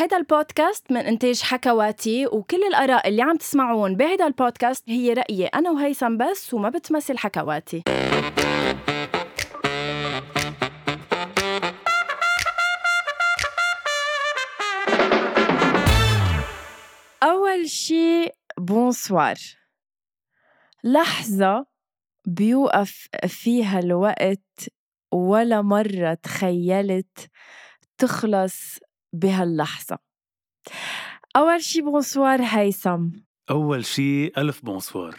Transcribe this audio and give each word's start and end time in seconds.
هيدا 0.00 0.16
البودكاست 0.16 0.92
من 0.92 1.00
إنتاج 1.00 1.42
حكواتي 1.42 2.26
وكل 2.26 2.62
الآراء 2.62 3.08
اللي 3.08 3.22
عم 3.22 3.36
تسمعون 3.36 3.96
بهيدا 3.96 4.26
البودكاست 4.26 4.84
هي 4.88 5.12
رأيي 5.12 5.46
أنا 5.46 5.70
وهيثم 5.70 6.16
بس 6.16 6.54
وما 6.54 6.68
بتمثل 6.68 7.18
حكواتي. 7.18 7.82
أول 17.22 17.68
شي 17.68 18.28
بونسوار 18.58 19.36
لحظة 20.84 21.66
بيوقف 22.26 23.08
فيها 23.26 23.78
الوقت 23.78 24.68
ولا 25.12 25.62
مرة 25.62 26.14
تخيلت 26.14 27.30
تخلص 27.98 28.78
بهاللحظة. 29.12 29.98
أول 31.36 31.62
شي 31.62 31.80
bonsoir 31.82 32.40
هيثم. 32.42 33.08
أول 33.50 33.84
شي 33.84 34.26
ألف 34.26 34.64
bonsoir. 34.64 35.14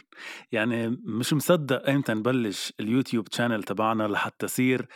يعني 0.51 0.89
مش 1.03 1.33
مصدق 1.33 1.87
أيمتى 1.87 2.13
نبلش 2.13 2.73
اليوتيوب 2.79 3.27
channel 3.31 3.63
تبعنا 3.63 4.03
لحتى 4.03 4.45
يصير 4.45 4.87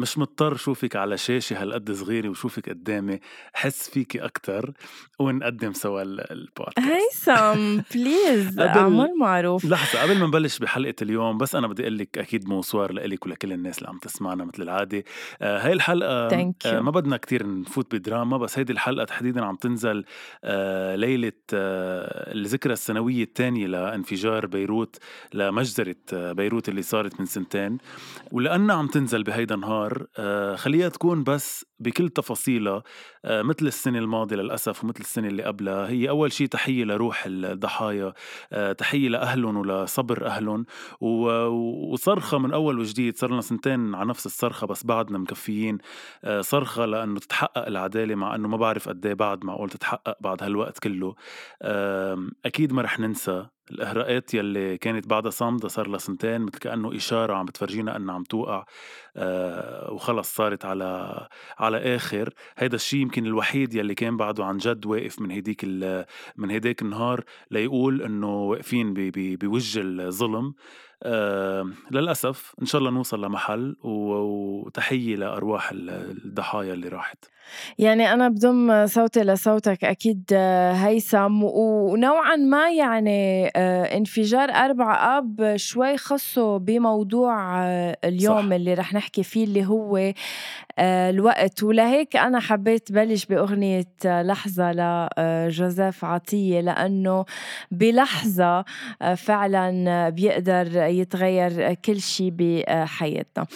مش 0.00 0.18
مضطر 0.18 0.56
شوفك 0.56 0.96
على 0.96 1.18
شاشة 1.18 1.62
هالقد 1.62 1.92
صغيرة 1.92 2.28
وشوفك 2.28 2.68
قدامي 2.68 3.20
حس 3.54 3.90
فيكي 3.90 4.18
أكتر 4.24 4.72
ونقدم 5.18 5.72
سوا 5.72 6.02
البودكاست. 6.02 6.78
هيثم 6.78 7.80
please 7.94 8.58
اعمل 8.60 9.08
معروف. 9.20 9.64
لحظة 9.64 10.02
قبل 10.02 10.18
ما 10.18 10.26
نبلش 10.26 10.58
بحلقة 10.58 10.94
اليوم 11.02 11.38
بس 11.38 11.54
أنا 11.54 11.66
بدي 11.66 11.82
أقول 11.82 11.98
لك 11.98 12.18
أكيد 12.18 12.44
bonsoir 12.44 12.92
لإلك 12.92 13.26
ولكل 13.26 13.52
الناس 13.52 13.78
اللي 13.78 13.88
عم 13.88 13.98
تسمعنا 13.98 14.44
مثل 14.44 14.62
العادة. 14.62 15.04
آه 15.42 15.58
هاي 15.66 15.72
الحلقة. 15.72 16.28
آه 16.66 16.80
ما 16.80 16.90
بدنا 16.90 17.16
كتير 17.16 17.46
نفوت 17.46 17.94
بدراما 17.94 18.36
بس 18.38 18.58
هيدي 18.58 18.72
الحلقة 18.72 19.04
تحديدا 19.04 19.44
عم 19.44 19.56
تنزل 19.56 20.04
آه 20.44 20.96
ليلة 20.96 21.32
آه 21.54 22.32
الذكرى 22.34 22.72
السنوية 22.72 23.22
الثانية 23.24 23.66
لانفجار 23.66 24.46
بيروت 24.46 24.96
لمجزرة 25.34 25.96
آه 26.12 26.32
بيروت 26.32 26.68
اللي 26.68 26.82
صارت 26.82 27.20
من 27.20 27.26
سنتين. 27.26 27.78
ولأنها 28.32 28.76
عم 28.76 28.86
تنزل 28.86 29.22
بهيدا 29.22 29.54
النهار 29.54 29.89
آه 30.18 30.56
خليها 30.56 30.88
تكون 30.88 31.24
بس 31.24 31.64
بكل 31.80 32.08
تفاصيلها 32.08 32.82
آه 33.24 33.42
مثل 33.42 33.66
السنة 33.66 33.98
الماضية 33.98 34.36
للأسف 34.36 34.84
ومثل 34.84 35.00
السنة 35.00 35.28
اللي 35.28 35.42
قبلها 35.42 35.88
هي 35.88 36.08
أول 36.08 36.32
شيء 36.32 36.46
تحية 36.46 36.84
لروح 36.84 37.22
الضحايا 37.26 38.12
آه 38.52 38.72
تحية 38.72 39.08
لأهلهم 39.08 39.56
ولصبر 39.56 40.26
أهلهم 40.26 40.66
وصرخة 41.00 42.38
من 42.38 42.52
أول 42.52 42.78
وجديد 42.78 43.16
صار 43.16 43.30
لنا 43.30 43.40
سنتين 43.40 43.94
على 43.94 44.08
نفس 44.08 44.26
الصرخة 44.26 44.66
بس 44.66 44.86
بعدنا 44.86 45.18
مكفيين 45.18 45.78
آه 46.24 46.40
صرخة 46.40 46.84
لأنه 46.86 47.18
تتحقق 47.20 47.66
العدالة 47.66 48.14
مع 48.14 48.34
أنه 48.34 48.48
ما 48.48 48.56
بعرف 48.56 48.88
قد 48.88 49.06
إيه 49.06 49.14
بعد 49.14 49.44
معقول 49.44 49.70
تتحقق 49.70 50.16
بعد 50.20 50.42
هالوقت 50.42 50.78
كله 50.78 51.14
أكيد 52.44 52.72
ما 52.72 52.82
رح 52.82 53.00
ننسى 53.00 53.46
الإهراءات 53.70 54.34
يلي 54.34 54.78
كانت 54.78 55.06
بعدها 55.06 55.30
صامدة 55.30 55.68
صار 55.68 55.88
لها 55.88 55.98
سنتين 55.98 56.40
مثل 56.40 56.58
كأنه 56.58 56.96
إشارة 56.96 57.34
عم 57.34 57.44
بتفرجينا 57.44 57.96
أنها 57.96 58.14
عم 58.14 58.22
توقع 58.22 58.64
آه 59.16 59.92
وخلص 59.92 60.34
صارت 60.34 60.64
على 60.64 61.28
آخر 61.76 62.34
هيدا 62.58 62.76
الشيء 62.76 63.00
يمكن 63.00 63.26
الوحيد 63.26 63.74
يلي 63.74 63.94
كان 63.94 64.16
بعده 64.16 64.44
عن 64.44 64.58
جد 64.58 64.86
واقف 64.86 65.20
من 65.20 65.30
هيديك 65.30 65.60
ال- 65.64 66.04
من 66.36 66.50
هيداك 66.50 66.82
النهار 66.82 67.24
ليقول 67.50 68.02
إنه 68.02 68.42
واقفين 68.42 68.94
بوجه 69.14 69.80
الظلم. 69.82 70.54
آه 71.02 71.64
للأسف 71.90 72.54
إن 72.62 72.66
شاء 72.66 72.78
الله 72.78 72.90
نوصل 72.90 73.24
لمحل 73.24 73.76
و- 73.82 74.60
وتحية 74.66 75.16
لأرواح 75.16 75.70
ال- 75.70 75.90
الضحايا 76.24 76.72
اللي 76.72 76.88
راحت 76.88 77.24
يعني 77.78 78.12
أنا 78.12 78.28
بضم 78.28 78.86
صوتي 78.86 79.20
لصوتك 79.20 79.84
أكيد 79.84 80.24
آه، 80.32 80.72
هيثم 80.72 81.42
ونوعا 81.42 82.36
ما 82.36 82.70
يعني 82.70 83.50
آه، 83.56 83.96
انفجار 83.96 84.50
أربعة 84.50 85.18
آب 85.18 85.56
شوي 85.56 85.96
خصه 85.96 86.56
بموضوع 86.56 87.64
اليوم 88.04 88.48
صح. 88.48 88.52
اللي 88.54 88.74
رح 88.74 88.94
نحكي 88.94 89.22
فيه 89.22 89.44
اللي 89.44 89.66
هو 89.66 90.12
الوقت 90.78 91.62
ولهيك 91.62 92.16
أنا 92.16 92.40
حبيت 92.40 92.92
بلش 92.92 93.26
بأغنية 93.26 93.84
لحظة 94.04 94.72
لجوزيف 94.72 96.04
عطية 96.04 96.60
لأنه 96.60 97.24
بلحظة 97.70 98.64
فعلا 99.16 100.08
بيقدر 100.08 100.89
يتغير 100.90 101.74
كل 101.74 102.00
شيء 102.00 102.30
بحياتنا. 102.32 103.46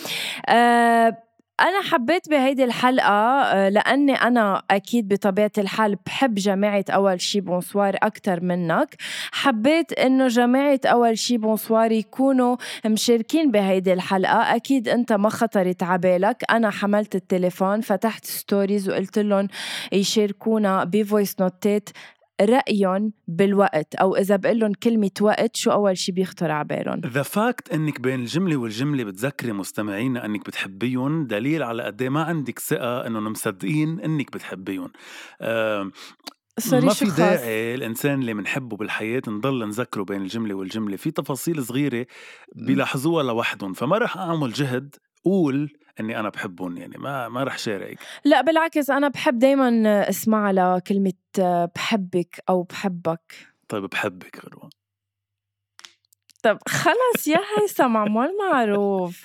آه، 0.48 1.16
أنا 1.60 1.82
حبيت 1.82 2.28
بهيدي 2.28 2.64
الحلقة 2.64 3.42
آه، 3.42 3.68
لأني 3.68 4.14
أنا 4.14 4.62
أكيد 4.70 5.08
بطبيعة 5.08 5.50
الحال 5.58 5.96
بحب 6.06 6.34
جماعة 6.34 6.84
أول 6.90 7.20
شي 7.20 7.40
bonsoir 7.40 7.96
أكتر 8.02 8.40
منك. 8.40 8.94
حبيت 9.32 9.92
إنه 9.92 10.28
جماعة 10.28 10.80
أول 10.86 11.18
شي 11.18 11.38
bonsoir 11.38 11.92
يكونوا 11.92 12.56
مشاركين 12.86 13.50
بهيدي 13.50 13.92
الحلقة. 13.92 14.56
أكيد 14.56 14.88
أنت 14.88 15.12
ما 15.12 15.28
خطرت 15.28 15.82
عبالك. 15.82 16.44
أنا 16.50 16.70
حملت 16.70 17.14
التليفون 17.14 17.80
فتحت 17.80 18.24
stories 18.24 18.88
وقلت 18.88 19.18
لهم 19.18 19.48
يشاركونا 19.92 20.84
ب 20.84 20.93
voice 20.93 21.40
نوتات 21.40 21.88
رأيهم 22.40 23.12
بالوقت 23.28 23.94
أو 23.94 24.16
إذا 24.16 24.36
بقول 24.36 24.58
لهم 24.58 24.72
كلمة 24.72 25.10
وقت 25.20 25.56
شو 25.56 25.70
أول 25.70 25.98
شي 25.98 26.12
بيخطر 26.12 26.50
عبالهم 26.50 27.00
the 27.06 27.22
fact 27.22 27.72
إنك 27.72 28.00
بين 28.00 28.20
الجملة 28.20 28.56
والجملة 28.56 29.04
بتذكري 29.04 29.52
مستمعينا 29.52 30.24
إنك 30.24 30.46
بتحبيهم 30.46 31.26
دليل 31.26 31.62
على 31.62 31.82
قد 31.82 32.02
إيه 32.02 32.08
ما 32.08 32.22
عندك 32.22 32.58
ثقة 32.58 33.06
إنهم 33.06 33.32
مصدقين 33.32 34.00
إنك 34.00 34.32
بتحبيهم. 34.32 34.92
sorry 36.58 36.86
ما 36.86 36.92
في 36.92 37.04
داعي 37.04 37.74
الإنسان 37.74 38.20
اللي 38.20 38.34
بنحبه 38.34 38.76
بالحياة 38.76 39.22
نضل 39.28 39.66
نذكره 39.66 40.02
بين 40.02 40.22
الجملة 40.22 40.54
والجملة 40.54 40.96
في 40.96 41.10
تفاصيل 41.10 41.64
صغيرة 41.64 42.06
بيلاحظوها 42.56 43.22
لوحدهم 43.22 43.72
فما 43.72 43.98
رح 43.98 44.16
أعمل 44.16 44.52
جهد 44.52 44.94
قول 45.24 45.72
إني 46.00 46.20
أنا 46.20 46.28
بحبهم 46.28 46.76
يعني 46.76 46.98
ما 46.98 47.28
ما 47.28 47.44
رح 47.44 47.58
شارك 47.58 47.98
لا 48.24 48.40
بالعكس 48.40 48.90
أنا 48.90 49.08
بحب 49.08 49.38
دايما 49.38 50.08
أسمع 50.08 50.50
لكلمة 50.50 51.12
بحبك 51.76 52.42
أو 52.48 52.62
بحبك. 52.62 53.34
طيب 53.68 53.84
بحبك 53.84 54.44
غروة 54.44 54.70
طب 56.44 56.58
خلص 56.68 57.26
يا 57.26 57.40
هيثم 57.58 57.96
عمول 57.96 58.28
معروف 58.50 59.24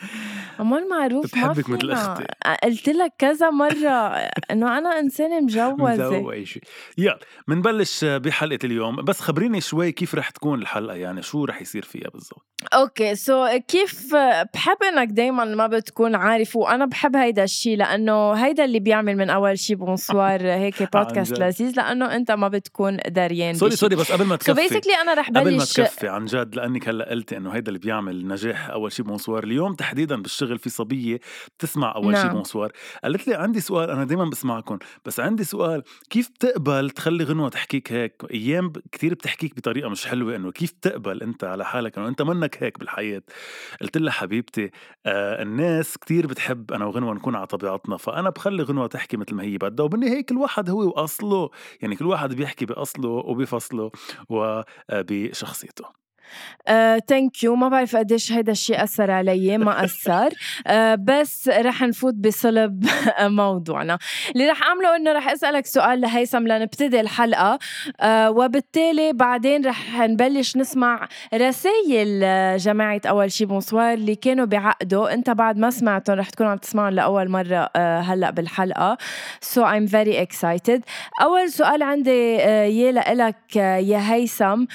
عمول 0.59 0.90
معروف 0.90 1.35
ما 1.38 1.47
بحبك 1.47 1.69
مثل 1.69 1.80
فينا. 1.80 1.94
أختي. 1.94 2.24
قلت 2.63 2.90
لك 2.90 3.13
كذا 3.18 3.50
مرة 3.50 4.18
إنه 4.52 4.78
أنا 4.78 5.00
إنسانة 5.00 5.40
مجوزة 5.40 5.75
مزوق 5.75 6.44
شيء 6.44 6.63
يلا 6.97 7.19
منبلش 7.47 8.06
بحلقة 8.06 8.59
اليوم 8.63 8.96
بس 8.96 9.19
خبريني 9.19 9.62
شوي 9.62 9.91
كيف 9.91 10.16
رح 10.16 10.30
تكون 10.30 10.62
الحلقة 10.62 10.96
يعني 10.96 11.22
شو 11.22 11.46
رح 11.46 11.62
يصير 11.62 11.84
فيها 11.84 12.09
بالضبط 12.09 12.46
okay 12.74 13.16
so 13.16 13.48
كيف 13.68 14.16
بحب 14.53 14.78
إنك 14.84 15.07
دايما 15.07 15.46
ما 15.46 15.68
بتكون 15.68 16.16
عارف 16.16 16.56
وأنا 16.56 16.86
بحب 16.86 17.16
هيدا 17.16 17.44
الشيء 17.44 17.78
لأنه 17.78 18.34
هيدا 18.34 18.66
اللي 18.66 18.80
بيعمل 18.80 19.18
من 19.18 19.30
أول 19.30 19.59
شيء 19.59 19.75
bonsoir 19.76 20.42
هيك 20.62 20.96
بودكاست. 20.96 21.40
لذيذ 21.40 21.74
لأنه 21.78 22.16
أنت 22.16 22.31
ما 22.31 22.47
بتكون 22.47 22.97
دريان 23.07 23.53
sorry. 23.54 23.76
sorry 23.76 23.96
بس 23.96 24.12
قبل 24.12 24.25
ما 24.25 24.38
so 24.42 24.54
تكفي 24.53 24.62
basically 24.62 24.94
أنا 25.01 25.13
رح 25.13 25.30
قبل 25.30 25.38
ما 25.51 25.57
بلش 25.57 25.74
تكفي 25.74 26.07
عن 26.07 26.25
جد 26.25 26.56
لأنك 26.56 26.90
هلأ 26.90 27.09
قلتي 27.09 27.38
إنه 27.38 27.50
هيدا 27.50 27.68
اللي 27.68 27.80
بيعمل 27.80 28.28
نجاح 28.28 28.70
أول 28.70 28.92
شيء 28.92 29.06
bonsoir. 29.06 29.44
اليوم 29.44 29.74
تحديدا 29.74 30.22
بالشغل 30.22 30.58
في 30.58 30.70
صبية 30.70 31.20
بتسمع 31.58 31.96
أول 31.96 32.16
شيء 32.16 32.25
نعم. 32.25 32.36
bonsoir. 32.36 32.72
قالت 33.03 33.28
لي 33.28 33.36
عندي 33.36 33.59
سؤال 33.59 33.90
أنا 33.90 34.03
دائما 34.03 34.25
بسمعكم 34.25 34.80
بس 35.06 35.19
عندي 35.19 35.44
سؤال 35.44 35.84
كيف 36.09 36.30
بتقبل 36.30 36.90
تخلي 36.90 37.24
غنوة 37.24 37.50
تحكيك 37.50 37.92
هيك؟ 37.94 38.14
أيام 38.31 38.74
كثير 38.92 39.14
بتحكيك 39.14 39.56
بطريقة 39.56 39.90
مش 39.90 40.08
حلوة 40.08 40.36
إنه 40.36 40.52
كيف 40.52 40.72
تقبل 40.72 41.22
أنت 41.24 41.44
على 41.44 41.66
حالك 41.66 41.98
إنه 41.98 42.08
أنت 42.08 42.22
منك 42.22 42.64
هيك 42.64 42.80
بالحياة؟ 42.80 43.22
قلت 43.81 43.98
لها 43.98 44.12
حبيبتي 44.12 44.72
آه 45.06 45.42
الناس 45.42 45.98
كتير 45.98 46.28
بتحب 46.28 46.72
أنا 46.72 46.86
وغنوة 46.86 47.14
نكون 47.14 47.36
على 47.36 47.48
طبيعتنا 47.48 47.98
فأنا 47.98 48.30
بخلي 48.30 48.64
غنوة 48.64 48.88
تحكي 48.88 49.18
مثل 49.18 49.36
ما 49.36 49.44
هي 49.44 49.58
بدها. 49.58 49.86
وبالنهاية 49.86 50.25
كل 50.25 50.38
واحد 50.38 50.69
هو 50.69 50.88
وأصله 50.88 51.50
يعني 51.81 51.96
كل 51.96 52.06
واحد 52.06 52.34
بيحكي 52.34 52.66
بأصله 52.66 53.10
وبفصله 53.10 53.92
وبشخصيته 54.30 55.86
ثانك 57.08 57.44
يو 57.44 57.56
ما 57.56 57.70
بعرف 57.70 57.96
قديش 57.96 58.31
هيدا 58.31 58.52
الشيء 58.52 58.84
أثر 58.84 59.12
علي 59.12 59.58
ما 59.58 59.84
أثر. 59.86 60.30
آه، 60.68 60.96
بس 60.96 61.48
رح 61.50 61.81
نفوت 61.81 62.14
بصلب 62.14 62.86
موضوعنا. 63.22 63.98
اللي 64.36 64.50
رح 64.50 64.64
أعمله 64.64 64.96
إنه 64.96 65.12
رح 65.12 65.30
أسألك 65.30 65.66
سؤال 65.66 66.02
لهيثم 66.02 66.48
لنبتدي 66.48 67.00
الحلقة. 67.02 67.60
آه، 68.02 68.31
وبالتالي 68.31 69.14
بعدين 69.14 69.66
رح 69.66 70.00
نبلش 70.00 70.58
نسمع 70.58 71.08
رسائل 71.34 72.22
آه، 72.24 72.58
جماعة 72.58 73.02
أول 73.06 73.32
شي 73.32 73.46
bonsoir 73.46 73.94
اللي 73.94 74.16
كانوا 74.16 74.46
بعقده. 74.46 75.14
أنت 75.14 75.30
بعد 75.30 75.58
ما 75.58 75.70
سمعتهم 75.70 76.16
رح 76.20 76.30
تكون 76.30 76.48
عم 76.48 76.58
تسمعهم 76.58 76.94
لأول 76.94 77.30
مرة 77.30 77.70
آه، 77.75 78.00
هلأ 78.00 78.30
بالحلقة. 78.32 78.98
so 79.42 79.66
I'm 79.66 79.86
very 79.88 80.22
excited 80.22 80.84
أول 81.22 81.52
سؤال 81.52 81.84
عندي 81.84 82.38
آه، 82.42 82.64
إلك 82.63 83.56
يا 83.56 84.14
هيثم. 84.14 84.46
آه، 84.46 84.66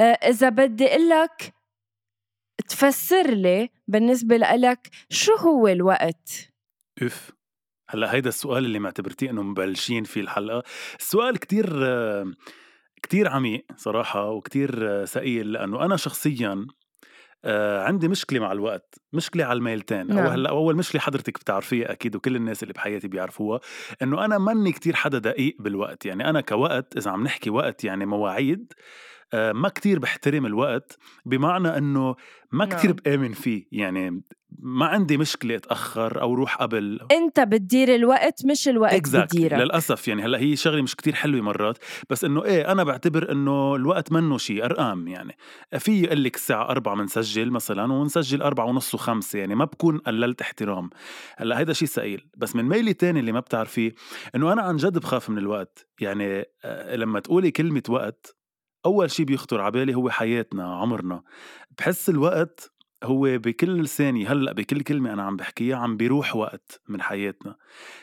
إذا 0.00 0.48
بدي 0.48 0.86
أقول 0.86 1.08
لك 1.08 1.54
تفسر 2.68 3.30
لي 3.30 3.68
بالنسبة 3.88 4.36
لك 4.36 4.90
شو 5.10 5.34
هو 5.34 5.68
الوقت؟ 5.68 6.52
أف 7.02 7.30
هلأ 7.88 8.14
هيدا 8.14 8.28
السؤال 8.28 8.64
اللي 8.64 8.78
معتبرتيه 8.78 9.30
إنه 9.30 9.42
مبلشين 9.42 10.04
فيه 10.04 10.20
الحلقة 10.20 10.62
السؤال 11.00 11.38
كتير 11.38 11.66
كتير 13.02 13.28
عميق 13.28 13.64
صراحة 13.76 14.30
وكتير 14.30 15.04
سئيل 15.04 15.52
لأنه 15.52 15.84
أنا 15.84 15.96
شخصيا 15.96 16.66
آه 17.44 17.84
عندي 17.84 18.08
مشكلة 18.08 18.40
مع 18.40 18.52
الوقت 18.52 18.94
مشكلة 19.12 19.44
على 19.44 19.56
الميلتين 19.56 20.06
نعم. 20.06 20.26
هلأ 20.26 20.50
أول 20.50 20.76
مشكلة 20.76 21.00
حضرتك 21.00 21.38
بتعرفيها 21.40 21.92
أكيد 21.92 22.16
وكل 22.16 22.36
الناس 22.36 22.62
اللي 22.62 22.74
بحياتي 22.74 23.08
بيعرفوها 23.08 23.60
إنه 24.02 24.24
أنا 24.24 24.38
ماني 24.38 24.72
كتير 24.72 24.94
حدا 24.94 25.18
دقيق 25.18 25.56
بالوقت 25.58 26.06
يعني 26.06 26.30
أنا 26.30 26.40
كوقت 26.40 26.96
إذا 26.96 27.10
عم 27.10 27.24
نحكي 27.24 27.50
وقت 27.50 27.84
يعني 27.84 28.06
مواعيد 28.06 28.72
آه، 28.72 29.21
ما 29.34 29.68
كتير 29.68 29.98
بحترم 29.98 30.46
الوقت 30.46 30.98
بمعنى 31.26 31.78
إنه 31.78 32.14
ما 32.52 32.64
كتير 32.64 32.90
نعم. 32.90 32.96
بآمن 33.04 33.32
فيه 33.32 33.66
يعني 33.72 34.22
ما 34.58 34.86
عندي 34.86 35.16
مشكلة 35.16 35.56
أتأخر 35.56 36.20
أو 36.20 36.34
روح 36.34 36.56
قبل 36.56 37.00
أنت 37.12 37.40
بتدير 37.40 37.94
الوقت 37.94 38.46
مش 38.46 38.68
الوقت 38.68 39.08
exactly. 39.08 39.16
بديرك 39.16 39.52
للأسف 39.52 40.08
يعني 40.08 40.22
هلأ 40.22 40.38
هي 40.38 40.56
شغلة 40.56 40.82
مش 40.82 40.96
كتير 40.96 41.14
حلوة 41.14 41.40
مرات 41.40 41.78
بس 42.10 42.24
إنه 42.24 42.44
إيه 42.44 42.72
أنا 42.72 42.84
بعتبر 42.84 43.32
إنه 43.32 43.76
الوقت 43.76 44.12
منه 44.12 44.38
شيء 44.38 44.64
أرقام 44.64 45.08
يعني 45.08 45.36
في 45.78 46.02
يقول 46.02 46.24
لك 46.24 46.36
الساعة 46.36 46.68
أربعة 46.68 46.96
بنسجل 46.96 47.50
مثلا 47.50 47.92
ونسجل 47.92 48.42
أربعة 48.42 48.64
ونص 48.64 48.94
وخمسة 48.94 49.38
يعني 49.38 49.54
ما 49.54 49.64
بكون 49.64 49.98
قللت 49.98 50.40
احترام 50.40 50.90
هلأ 51.36 51.58
هيدا 51.58 51.72
شيء 51.72 51.88
ثقيل 51.88 52.26
بس 52.36 52.56
من 52.56 52.64
ميلي 52.64 52.94
تاني 52.94 53.20
اللي 53.20 53.32
ما 53.32 53.40
بتعرفيه 53.40 53.94
إنه 54.34 54.52
أنا 54.52 54.62
عن 54.62 54.76
جد 54.76 54.98
بخاف 54.98 55.30
من 55.30 55.38
الوقت 55.38 55.88
يعني 56.00 56.44
آه، 56.64 56.96
لما 56.96 57.20
تقولي 57.20 57.50
كلمة 57.50 57.82
وقت 57.88 58.41
أول 58.86 59.10
شي 59.10 59.24
بيخطر 59.24 59.60
على 59.60 59.70
بالي 59.70 59.94
هو 59.94 60.10
حياتنا 60.10 60.74
عمرنا. 60.74 61.22
بحس 61.78 62.08
الوقت 62.08 62.72
هو 63.04 63.38
بكل 63.38 63.88
ثانية 63.88 64.32
هلأ 64.32 64.52
بكل 64.52 64.80
كلمة 64.80 65.12
أنا 65.12 65.22
عم 65.22 65.36
بحكيها 65.36 65.76
عم 65.76 65.96
بيروح 65.96 66.36
وقت 66.36 66.80
من 66.88 67.02
حياتنا. 67.02 67.56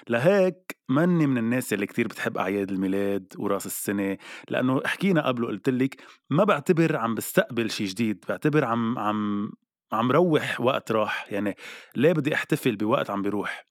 لهيك 0.10 0.78
مني 0.90 1.28
من 1.28 1.38
الناس 1.38 1.74
اللي 1.74 1.86
كتير 1.86 2.08
بتحب 2.08 2.38
أعياد 2.38 2.72
الميلاد 2.72 3.34
وراس 3.38 3.66
السنة. 3.66 4.18
لأنه 4.50 4.82
حكينا 4.86 5.28
قبل 5.28 5.44
وقلت 5.44 5.70
لك 5.70 6.04
ما 6.30 6.44
بعتبر 6.44 6.98
عم 6.98 7.16
بستقبل 7.16 7.72
شي 7.72 7.86
جديد 7.86 8.26
بعتبر 8.30 8.66
عم 8.66 9.00
عم 9.00 9.52
عم 9.92 10.12
روح 10.12 10.62
وقت 10.62 10.92
راح. 10.92 11.32
يعني 11.32 11.56
ليه 11.96 12.12
بدي 12.14 12.34
أحتفل 12.36 12.76
بوقت 12.76 13.10
عم 13.10 13.22
بيروح؟ 13.22 13.66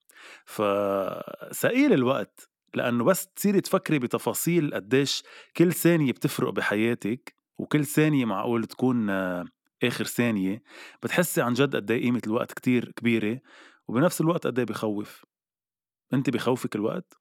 فسئيل 0.47 1.93
الوقت. 1.93 2.51
لأنه 2.75 3.05
بس 3.05 3.29
تصيري 3.29 3.61
تفكري 3.61 3.99
بتفاصيل 3.99 4.75
قديش 4.75 5.23
كل 5.57 5.73
ثانية 5.73 6.13
بتفرق 6.13 6.51
بحياتك 6.51 7.35
وكل 7.59 7.85
ثانية 7.85 8.25
معقول 8.25 8.65
تكون 8.65 9.11
آخر 9.83 10.05
ثانية 10.05 10.63
بتحسي 11.03 11.43
عن 11.43 11.53
جد 11.53 11.77
قد 11.77 11.93
قيمة 11.93 12.23
الوقت 12.27 12.53
كتير 12.53 12.93
كبيرة 12.97 13.41
وبنفس 13.89 14.21
الوقت 14.21 14.47
قد 14.47 14.61
بخوف 14.61 15.25
انت 16.15 16.31
بخوفك 16.31 16.77
الوقت؟ 16.77 17.15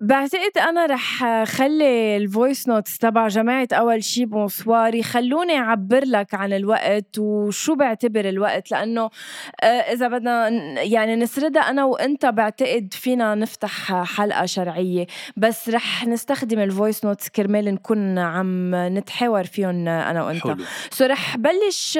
بعتقد 0.00 0.58
أنا 0.58 0.86
رح 0.86 1.44
خلي 1.44 2.16
ال 2.16 2.25
voice 2.25 2.68
notes 2.68 2.98
تبع 2.98 3.28
جماعة 3.28 3.68
أول 3.72 4.04
شي 4.04 4.24
bonsoir 4.24 4.94
يخلوني 4.94 5.58
أعبر 5.58 6.04
لك 6.04 6.34
عن 6.34 6.52
الوقت 6.52 7.18
وشو 7.18 7.74
بعتبر 7.74 8.28
الوقت 8.28 8.70
لأنه 8.70 9.10
آه، 9.62 9.66
إذا 9.66 10.08
بدنا 10.08 10.48
يعني 10.82 11.16
نسردها 11.16 11.62
أنا 11.62 11.84
وأنت 11.84 12.26
بعتقد 12.26 12.94
فينا 12.94 13.34
نفتح 13.34 14.02
حلقة 14.02 14.46
شرعية 14.46 15.06
بس 15.36 15.68
رح 15.68 16.06
نستخدم 16.06 16.58
ال 16.58 16.66
voice 16.66 17.04
notes 17.04 17.28
كرمال 17.28 17.74
نكون 17.74 18.18
عم 18.18 18.74
نتحاور 18.74 19.44
فيهم 19.44 19.88
أنا 19.88 20.24
وأنت 20.24 20.42
حلو. 20.42 20.56
so 20.90 21.04
رح 21.04 21.36
بلش 21.36 21.98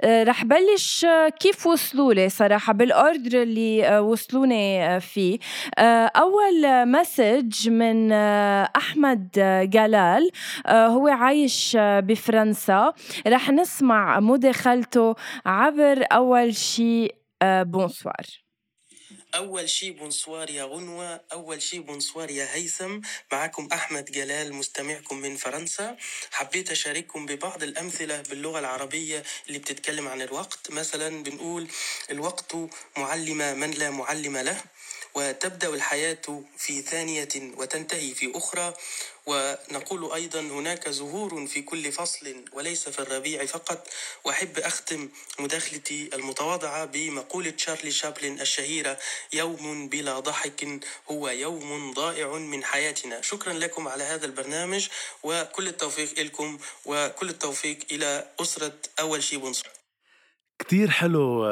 آه، 0.00 0.22
رح 0.22 0.44
بلش 0.44 1.06
كيف 1.40 1.66
وصلوا 1.66 2.14
لي 2.14 2.28
صراحة 2.28 2.72
بال 2.72 2.92
order 2.92 3.42
اللي 3.42 3.88
آه، 3.88 4.02
وصلوني 4.02 5.00
فيه 5.00 5.38
أول 6.16 6.86
message 6.86 7.23
message 7.24 7.68
من 7.68 8.12
آه، 8.12 8.70
أحمد 8.76 9.30
جلال. 9.72 10.30
آه، 10.66 10.86
هو 10.86 11.08
عايش 11.08 11.76
آه، 11.76 12.00
بفرنسا. 12.00 12.92
رح 13.26 13.50
نسمع 13.50 14.20
مداخلته 14.20 15.14
عبر 15.46 16.04
أول 16.12 16.56
شيء 16.56 17.14
bonsoir 17.42 18.44
أول 19.34 19.68
شي 19.68 19.90
bonsoir 19.90 20.50
يا 20.50 20.64
غنوة 20.64 21.20
أول 21.32 21.62
شي 21.62 21.78
bonsoir 21.78 22.30
يا 22.30 22.46
هيثم. 22.54 23.00
معكم 23.32 23.68
أحمد 23.72 24.04
جلال 24.04 24.54
مستمعكم 24.54 25.16
من 25.16 25.36
فرنسا. 25.36 25.96
حبيت 26.32 26.70
أشارككم 26.70 27.26
ببعض 27.26 27.62
الأمثلة 27.62 28.22
باللغة 28.30 28.58
العربية 28.58 29.22
اللي 29.46 29.58
بتتكلم 29.58 30.08
عن 30.08 30.22
الوقت. 30.22 30.70
مثلا 30.70 31.22
بنقول 31.22 31.68
الوقت 32.10 32.56
معلم 32.98 33.38
من 33.60 33.70
لا 33.70 33.90
معلم 33.90 34.36
له. 34.36 34.56
وتبدأ 35.14 35.68
الحياة 35.68 36.42
في 36.58 36.82
ثانية 36.82 37.28
وتنتهي 37.56 38.14
في 38.14 38.32
أخرى. 38.34 38.74
ونقول 39.26 40.12
أيضا 40.12 40.40
هناك 40.40 40.88
زهور 40.88 41.46
في 41.46 41.62
كل 41.62 41.92
فصل 41.92 42.44
وليس 42.52 42.88
في 42.88 42.98
الربيع 42.98 43.46
فقط. 43.46 43.88
وأحب 44.24 44.58
أختم 44.58 45.08
مداخلتي 45.38 46.10
المتواضعة 46.14 46.84
بمقولة 46.84 47.50
تشارلي 47.50 47.90
شابلن 47.90 48.40
الشهيرة 48.40 48.98
يوم 49.32 49.88
بلا 49.88 50.20
ضحك 50.20 50.80
هو 51.10 51.28
يوم 51.28 51.92
ضائع 51.92 52.32
من 52.32 52.64
حياتنا. 52.64 53.22
شكرا 53.22 53.52
لكم 53.52 53.88
على 53.88 54.04
هذا 54.04 54.26
البرنامج 54.26 54.88
وكل 55.22 55.68
التوفيق 55.68 56.20
لكم 56.20 56.58
وكل 56.84 57.28
التوفيق 57.28 57.78
إلى 57.90 58.30
أسرة 58.40 58.78
أول 59.00 59.22
شي 59.22 59.36
بنصر. 59.36 59.73
كتير 60.58 60.90
حلو 60.90 61.44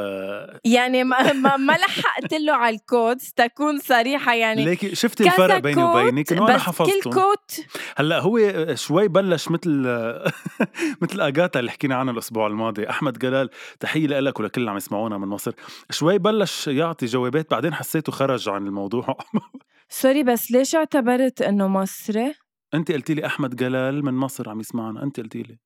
يعني 0.65 1.05
ما 1.05 1.33
ما, 1.33 1.57
ما 1.57 1.73
لحقت 1.73 2.35
له 2.35 2.53
على 2.53 2.77
الكود 2.77 3.17
تكون 3.17 3.79
صريحة 3.79 4.35
يعني. 4.35 4.65
ليكي 4.65 4.95
شفتي 4.95 5.25
الفرق 5.25 5.59
بيني 5.59 5.83
وبينك؟ 5.83 6.33
إنه 6.33 6.49
أنا 6.49 6.59
حفظته. 6.59 7.01
كل 7.01 7.11
كوت 7.11 7.67
هلأ 7.97 8.21
هو 8.21 8.39
شوي 8.75 9.09
بلش 9.09 9.49
مثل 9.49 9.71
مثل 11.03 11.21
آجاتا 11.21 11.61
اللي 11.61 11.71
حكينا 11.71 11.95
عنها 11.97 12.13
الأسبوع 12.13 12.47
الماضي. 12.47 12.91
أحمد 12.91 13.19
جلال 13.19 13.51
تحية 13.81 14.07
لك 14.07 14.41
ولكل 14.41 14.61
اللي 14.61 14.71
عم 14.71 14.77
يسمعونا 14.77 15.19
من 15.19 15.29
مصر. 15.29 15.53
شوي 15.91 16.19
بلش 16.19 16.69
يعطي 16.69 17.07
جوابات 17.07 17.51
بعدين 17.51 17.75
حسيته 17.75 18.13
خرج 18.13 18.49
عن 18.49 18.67
الموضوع. 18.67 19.17
sorry 19.89 20.23
بس 20.23 20.51
ليش 20.51 20.75
اعتبرت 20.75 21.43
إنه 21.43 21.69
مصري؟ 21.69 22.35
انت 22.75 22.93
قلتي 22.93 23.15
لي 23.15 23.27
أحمد 23.27 23.57
جلال 23.57 24.05
من 24.05 24.15
مصر 24.15 24.51
عم 24.51 24.61
يسمعنا. 24.61 25.03
انت 25.03 25.21
قلتي 25.21 25.43
لي. 25.43 25.59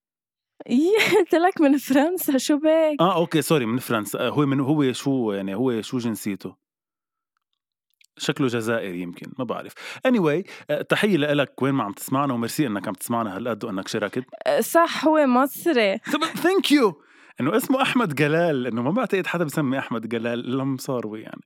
قلت 1.18 1.34
لك 1.34 1.60
من 1.60 1.78
فرنسا 1.78 2.38
شو 2.38 2.56
بك؟ 2.56 2.96
آه 3.00 3.16
okay 3.16 3.42
sorry 3.42 3.66
من 3.66 3.78
فرنسا. 3.78 4.28
هو 4.28 4.46
من 4.46 4.60
هو 4.60 4.92
شو 4.92 5.32
يعني 5.32 5.54
هو 5.54 5.82
شو 5.82 5.98
جنسيته؟ 5.98 6.66
شكله 8.18 8.46
جزائري 8.46 9.00
يمكن 9.00 9.32
ما 9.38 9.44
بعرف. 9.44 9.72
Anyway 10.08 10.50
آه، 10.70 10.82
تحية 10.82 11.16
لك 11.16 11.62
وين 11.62 11.74
ما 11.74 11.84
عم 11.84 11.92
تسمعنا 11.92 12.34
وميرسي 12.34 12.66
إنك 12.66 12.88
عم 12.88 12.94
تسمعنا 12.94 13.36
هالقد 13.36 13.64
وإنك 13.64 13.88
شاركت. 13.88 14.25
آه، 14.46 14.60
صح 14.60 15.04
هو 15.04 15.26
مصري. 15.26 15.98
thank 16.42 16.73
you 16.73 17.02
إنه 17.40 17.56
اسمه 17.56 17.82
أحمد 17.82 18.14
جلال 18.14 18.66
إنه 18.66 18.82
ما 18.82 18.90
بعتقد 18.90 19.26
حدا 19.26 19.44
بسمي 19.44 19.78
أحمد 19.78 20.08
جلال 20.08 20.40
الا 20.40 20.64
مصاروي 20.64 21.22
يعني. 21.22 21.42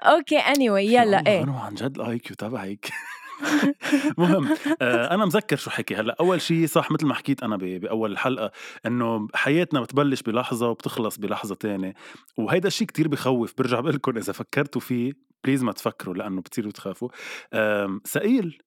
okay 0.00 0.38
any 0.38 0.68
anyway, 0.70 0.90
يلا 0.90 1.26
إيه. 1.26 1.46
عن 1.50 1.74
جد 1.74 2.00
ال 2.00 2.18
IQ 2.18 2.36
تبعك 2.36 2.90
مهم. 4.18 4.48
آه 4.82 5.14
أنا 5.14 5.24
مذكر 5.24 5.56
شو 5.56 5.70
حكي. 5.70 5.94
هلأ 5.96 6.16
أول 6.20 6.40
شيء 6.40 6.66
صح 6.66 6.90
مثل 6.90 7.06
ما 7.06 7.14
حكيت 7.14 7.42
أنا 7.42 7.56
بأول 7.56 8.12
الحلقة 8.12 8.50
إنه 8.86 9.28
حياتنا 9.34 9.80
بتبلش 9.80 10.22
بلحظة 10.22 10.68
وبتخلص 10.68 11.18
بلحظة 11.18 11.54
تانية. 11.54 11.94
وهيدا 12.36 12.68
الشيء 12.68 12.86
كتير 12.86 13.08
بخوف 13.08 13.54
برجع 13.58 13.80
بقول 13.80 13.94
لكم 13.94 14.16
إذا 14.16 14.32
فكرتوا 14.32 14.80
فيه 14.80 15.12
please 15.44 15.62
ما 15.64 15.72
تفكروا 15.72 16.14
لأنه 16.14 16.40
بتصيروا 16.40 16.72
تخافوا. 16.72 17.08
ثقيل 18.06 18.62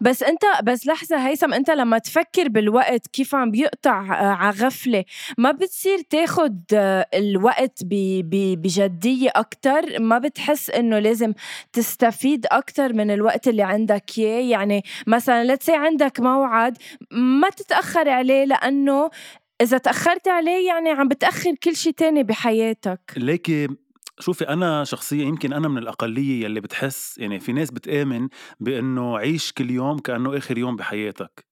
بس 0.00 0.22
انت 0.22 0.42
بس 0.62 0.86
لحظة 0.86 1.28
هيثم 1.28 1.54
انت 1.54 1.70
لما 1.70 1.98
تفكر 1.98 2.48
بالوقت 2.48 3.06
كيف 3.06 3.34
عم 3.34 3.50
بيقطع 3.50 4.00
آه، 4.00 4.34
على 4.34 4.56
غفلة 4.56 5.04
ما 5.38 5.50
بتصير 5.50 5.98
تاخد 6.10 6.62
آه، 6.74 7.06
الوقت 7.14 7.78
بجدية 7.84 9.30
أكثر 9.36 10.00
ما 10.00 10.18
بتحس 10.18 10.70
إنه 10.70 10.98
لازم 10.98 11.32
تستفيد 11.72 12.46
أكثر 12.46 12.92
من 12.92 13.10
الوقت 13.10 13.48
اللي 13.48 13.62
عندك 13.62 14.18
إياه؟ 14.18 14.50
يعني 14.50 14.84
مثلا 15.06 15.44
لتسي 15.44 15.74
عندك 15.74 16.20
موعد 16.20 16.78
ما 17.10 17.50
تتأخر 17.50 18.08
عليه 18.08 18.44
لأنه 18.44 19.10
إذا 19.60 19.78
تأخرت 19.78 20.28
عليه 20.28 20.66
يعني 20.66 20.90
عم 20.90 21.08
بتأخر 21.08 21.54
كل 21.62 21.76
شيء 21.76 21.92
تاني 21.92 22.22
بحياتك. 22.22 23.00
ليكي 23.16 23.68
شوفي 24.20 24.48
أنا 24.48 24.84
شخصيا 24.84 25.24
يمكن 25.24 25.52
أنا 25.52 25.68
من 25.68 25.78
الأقلية 25.78 26.44
يلي 26.44 26.60
بتحس 26.60 27.18
يعني 27.18 27.40
في 27.40 27.52
ناس 27.52 27.70
بتآمن 27.70 28.28
بأنه 28.60 29.18
عيش 29.18 29.52
كل 29.52 29.70
يوم 29.70 29.98
كأنه 29.98 30.38
آخر 30.38 30.58
يوم 30.58 30.76
بحياتك. 30.76 31.46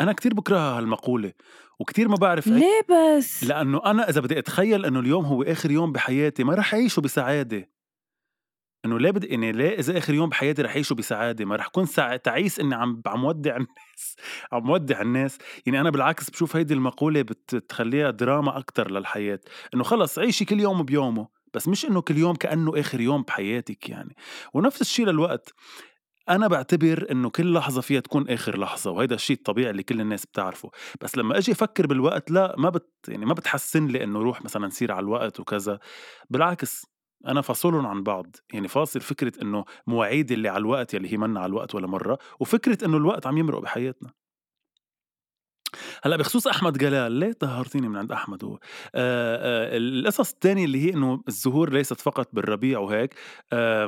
أنا 0.00 0.12
كتير 0.12 0.34
بكره 0.34 0.78
هالمقولة 0.78 1.32
وكتير 1.80 2.08
ما 2.08 2.16
بعرف 2.16 2.46
ليه 2.46 2.86
بس؟ 2.90 3.44
لأنه 3.44 3.80
أنا 3.86 4.08
إذا 4.08 4.20
بدي 4.20 4.38
أتخيل 4.38 4.84
إنه 4.86 5.00
اليوم 5.00 5.24
هو 5.24 5.42
آخر 5.42 5.70
يوم 5.70 5.92
بحياتي 5.92 6.44
ما 6.44 6.54
رح 6.54 6.74
أعيشه 6.74 7.00
بسعادة. 7.00 7.70
إنه 8.84 8.98
ليه 8.98 9.10
بدي 9.10 9.26
يعني 9.26 9.52
ليه 9.52 9.78
إذا 9.78 9.98
آخر 9.98 10.14
يوم 10.14 10.28
بحياتي 10.28 10.62
رح 10.62 10.70
اعيشه 10.70 10.94
بسعادة؟ 10.94 11.44
ما 11.44 11.56
رح 11.56 11.66
كون 11.68 11.86
سع... 11.86 12.16
تعيس 12.16 12.60
إني 12.60 12.74
عم 12.74 13.02
عم 13.06 13.24
ودع 13.24 13.56
الناس 13.56 14.16
عم 14.52 14.70
ودع 14.70 15.02
الناس. 15.02 15.38
يعني 15.66 15.80
أنا 15.80 15.90
بالعكس 15.90 16.30
بشوف 16.30 16.56
هيدي 16.56 16.74
المقولة 16.74 17.22
بتخليها 17.22 18.10
دراما 18.10 18.58
أكثر 18.58 18.90
للحياة. 18.90 19.40
إنه 19.74 19.84
خلص 19.84 20.18
عيشي 20.18 20.44
كل 20.44 20.60
يوم 20.60 20.82
بيومه 20.82 21.28
بس 21.54 21.68
مش 21.68 21.84
إنه 21.84 22.00
كل 22.00 22.18
يوم 22.18 22.36
كأنه 22.36 22.80
آخر 22.80 23.00
يوم 23.00 23.22
بحياتك 23.22 23.88
يعني. 23.88 24.16
ونفس 24.54 24.80
الشيء 24.80 25.06
للوقت. 25.06 25.54
أنا 26.28 26.48
بعتبر 26.48 27.06
إنه 27.10 27.30
كل 27.30 27.52
لحظة 27.52 27.80
فيها 27.80 28.00
تكون 28.00 28.28
آخر 28.28 28.58
لحظة 28.58 28.90
وهيدا 28.90 29.14
الشيء 29.14 29.36
الطبيعي 29.36 29.70
اللي 29.70 29.82
كل 29.82 30.00
الناس 30.00 30.26
بتعرفه. 30.26 30.70
بس 31.00 31.16
لما 31.16 31.38
أجي 31.38 31.52
أفكر 31.52 31.86
بالوقت 31.86 32.30
لا 32.30 32.54
ما 32.58 32.70
بت 32.70 32.90
يعني 33.08 33.26
ما 33.26 33.34
بتحسن 33.34 33.86
لي 33.86 34.04
إنه 34.04 34.18
روح 34.18 34.42
مثلا 34.42 34.66
نسير 34.66 34.92
على 34.92 35.04
الوقت 35.04 35.40
وكذا. 35.40 35.78
بالعكس. 36.30 36.86
أنا 37.26 37.40
فاصلهم 37.40 37.86
عن 37.86 38.02
بعض 38.02 38.36
يعني 38.52 38.68
فاصل 38.68 39.00
فكرة 39.00 39.32
إنه 39.42 39.64
مواعيد 39.86 40.32
اللي 40.32 40.48
على 40.48 40.58
الوقت 40.58 40.94
يلي 40.94 41.12
هي 41.12 41.16
منا 41.16 41.40
على 41.40 41.50
الوقت 41.50 41.74
ولا 41.74 41.86
مرة 41.86 42.18
وفكرة 42.40 42.84
إنه 42.84 42.96
الوقت 42.96 43.26
عم 43.26 43.38
يمرق 43.38 43.58
بحياتنا. 43.58 44.10
هلأ 46.04 46.16
بخصوص 46.16 46.46
أحمد 46.46 46.78
جلال 46.78 47.12
ليه 47.12 47.32
طهرتيني 47.32 47.88
من 47.88 47.96
عند 47.96 48.12
أحمد 48.12 48.44
هو؟ 48.44 48.54
آآ 48.54 48.60
آآ 48.94 49.76
القصص 49.76 50.32
الثانية 50.32 50.64
اللي 50.64 50.86
هي 50.86 50.94
إنه 50.94 51.22
الزهور 51.28 51.72
ليست 51.72 52.00
فقط 52.00 52.28
بالربيع 52.32 52.78
وهيك 52.78 53.14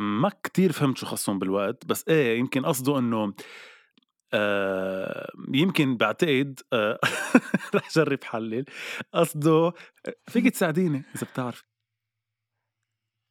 ما 0.00 0.30
كتير 0.44 0.72
فهمت 0.72 0.98
شو 0.98 1.06
خصهم 1.06 1.38
بالوقت 1.38 1.86
بس 1.86 2.04
إيه 2.08 2.38
يمكن 2.38 2.66
قصده 2.66 2.98
إنه 2.98 3.32
يمكن 5.54 5.96
بعتقد 5.96 6.60
رح 7.74 7.88
جرب 7.96 8.24
حلل. 8.24 8.64
قصده 9.14 9.72
فيك 10.28 10.48
تساعديني 10.48 11.02
إذا 11.16 11.26
بتعرف. 11.32 11.71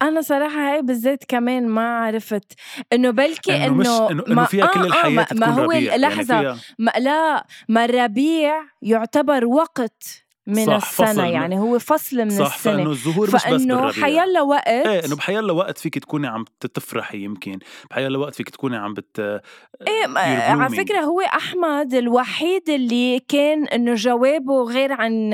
أنا 0.02 0.22
صراحة 0.22 0.60
هاي 0.74 0.82
بالذات 0.82 1.24
كمان 1.28 1.68
ما 1.68 1.98
عرفت 2.00 2.54
إنه 2.94 3.10
بلكي 3.10 3.66
إنه 3.66 3.74
مش 3.74 3.88
إنه 3.88 4.12
إنه 4.12 4.24
إنه 4.28 4.46
فيها 4.46 4.66
كل 4.66 4.92
آه 4.92 5.06
آه 5.06 5.10
ما, 5.10 5.26
ما 5.34 5.48
هو 5.48 5.64
ربيع 5.64 5.80
يعني 5.80 6.02
لحظة. 6.02 6.40
فيها 6.42 6.58
ما 6.80 6.92
لا 7.00 7.46
ما 7.70 7.86
الربيع 7.86 8.54
يعتبر 8.82 9.46
وقت 9.46 10.04
من 10.48 10.66
صح 10.66 10.74
السنة 10.74 11.08
فصل. 11.08 11.24
يعني 11.26 11.60
هو 11.60 11.80
فصل 11.80 12.18
من 12.18 12.30
صح 12.30 12.56
السنة. 12.56 12.78
فإنه 12.78 12.90
الزهور 12.92 13.28
مش 13.28 13.34
بس 13.34 13.42
فإنه 13.44 13.76
بالربيع. 13.76 14.04
حيلا 14.04 14.42
وقت 14.42 14.68
إيه 14.68 15.06
إنه 15.06 15.16
بحيلا 15.16 15.54
وقت 15.54 15.78
فيك 15.78 16.00
تكوني 16.00 16.28
عم 16.28 16.46
تفرحي 16.74 17.18
يمكن. 17.18 17.60
بحيلا 17.90 18.18
وقت 18.20 18.36
فيك 18.36 18.50
تكوني 18.50 18.78
عم 18.78 18.94
بت 18.94 19.20
إيه 19.20 20.08
على. 20.18 20.76
فكرة 20.76 21.00
هو 21.00 21.22
أحمد 21.22 21.94
الوحيد 21.94 22.70
اللي 22.70 23.20
كان 23.20 23.66
إنه 23.68 23.94
جوابه 23.94 24.64
غير 24.64 24.94
عن 24.94 25.30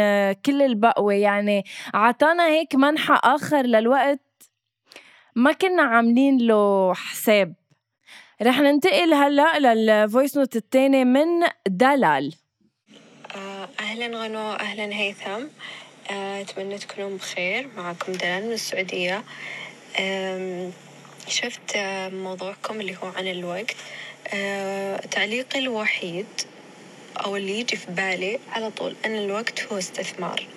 كل 0.45 0.61
البقوة. 0.61 1.13
يعني 1.13 1.63
عطانا 1.93 2.47
هيك 2.47 2.75
منحى 2.75 3.19
آخر 3.23 3.61
للوقت. 3.61 4.26
ما 5.37 5.51
كنا 5.51 5.83
عاملين 5.83 6.37
له 6.37 6.93
حساب. 6.93 7.53
رح 8.41 8.59
ننتقل 8.59 9.13
هلا 9.13 9.73
لل 9.75 9.93
voice 9.93 10.37
note 10.37 10.55
الثاني 10.55 11.05
من 11.05 11.27
دلال. 11.67 12.33
آه، 13.35 13.69
أهلا 13.79 14.17
غنو 14.17 14.51
أهلا 14.51 14.95
هيثم. 14.95 15.47
آه، 16.11 16.41
أتمنى 16.41 16.77
تكونوا 16.77 17.17
بخير. 17.17 17.69
معكم 17.77 18.11
دلال 18.11 18.45
من 18.45 18.51
السعودية. 18.51 19.23
آم، 19.99 20.71
شفت 21.27 21.75
آه، 21.75 22.09
موضوعكم 22.09 22.81
اللي 22.81 22.95
هو 23.03 23.07
عن 23.17 23.27
الوقت. 23.27 23.75
تعليقي 25.11 25.59
الوحيد 25.59 26.25
أو 27.25 27.35
اللي 27.35 27.59
يجي 27.59 27.75
في 27.75 27.91
بالي 27.91 28.39
على 28.51 28.71
طول 28.71 28.95
أن 29.05 29.15
الوقت 29.15 29.73
هو 29.73 29.77
استثمار. 29.77 30.47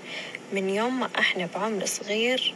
من 0.52 0.70
يوم 0.70 1.00
ما 1.00 1.08
إحنا 1.18 1.48
بعمر 1.54 1.86
صغير 1.86 2.54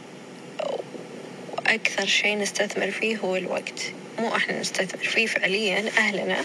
وأكثر 1.65 2.05
شيء 2.05 2.37
نستثمر 2.37 2.91
فيه 2.91 3.17
هو 3.17 3.35
الوقت. 3.35 3.81
مو 4.19 4.35
إحنا 4.35 4.59
نستثمر 4.59 5.03
فيه 5.03 5.25
فعليا 5.25 5.89
أهلنا. 5.97 6.37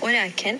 ولكن 0.00 0.56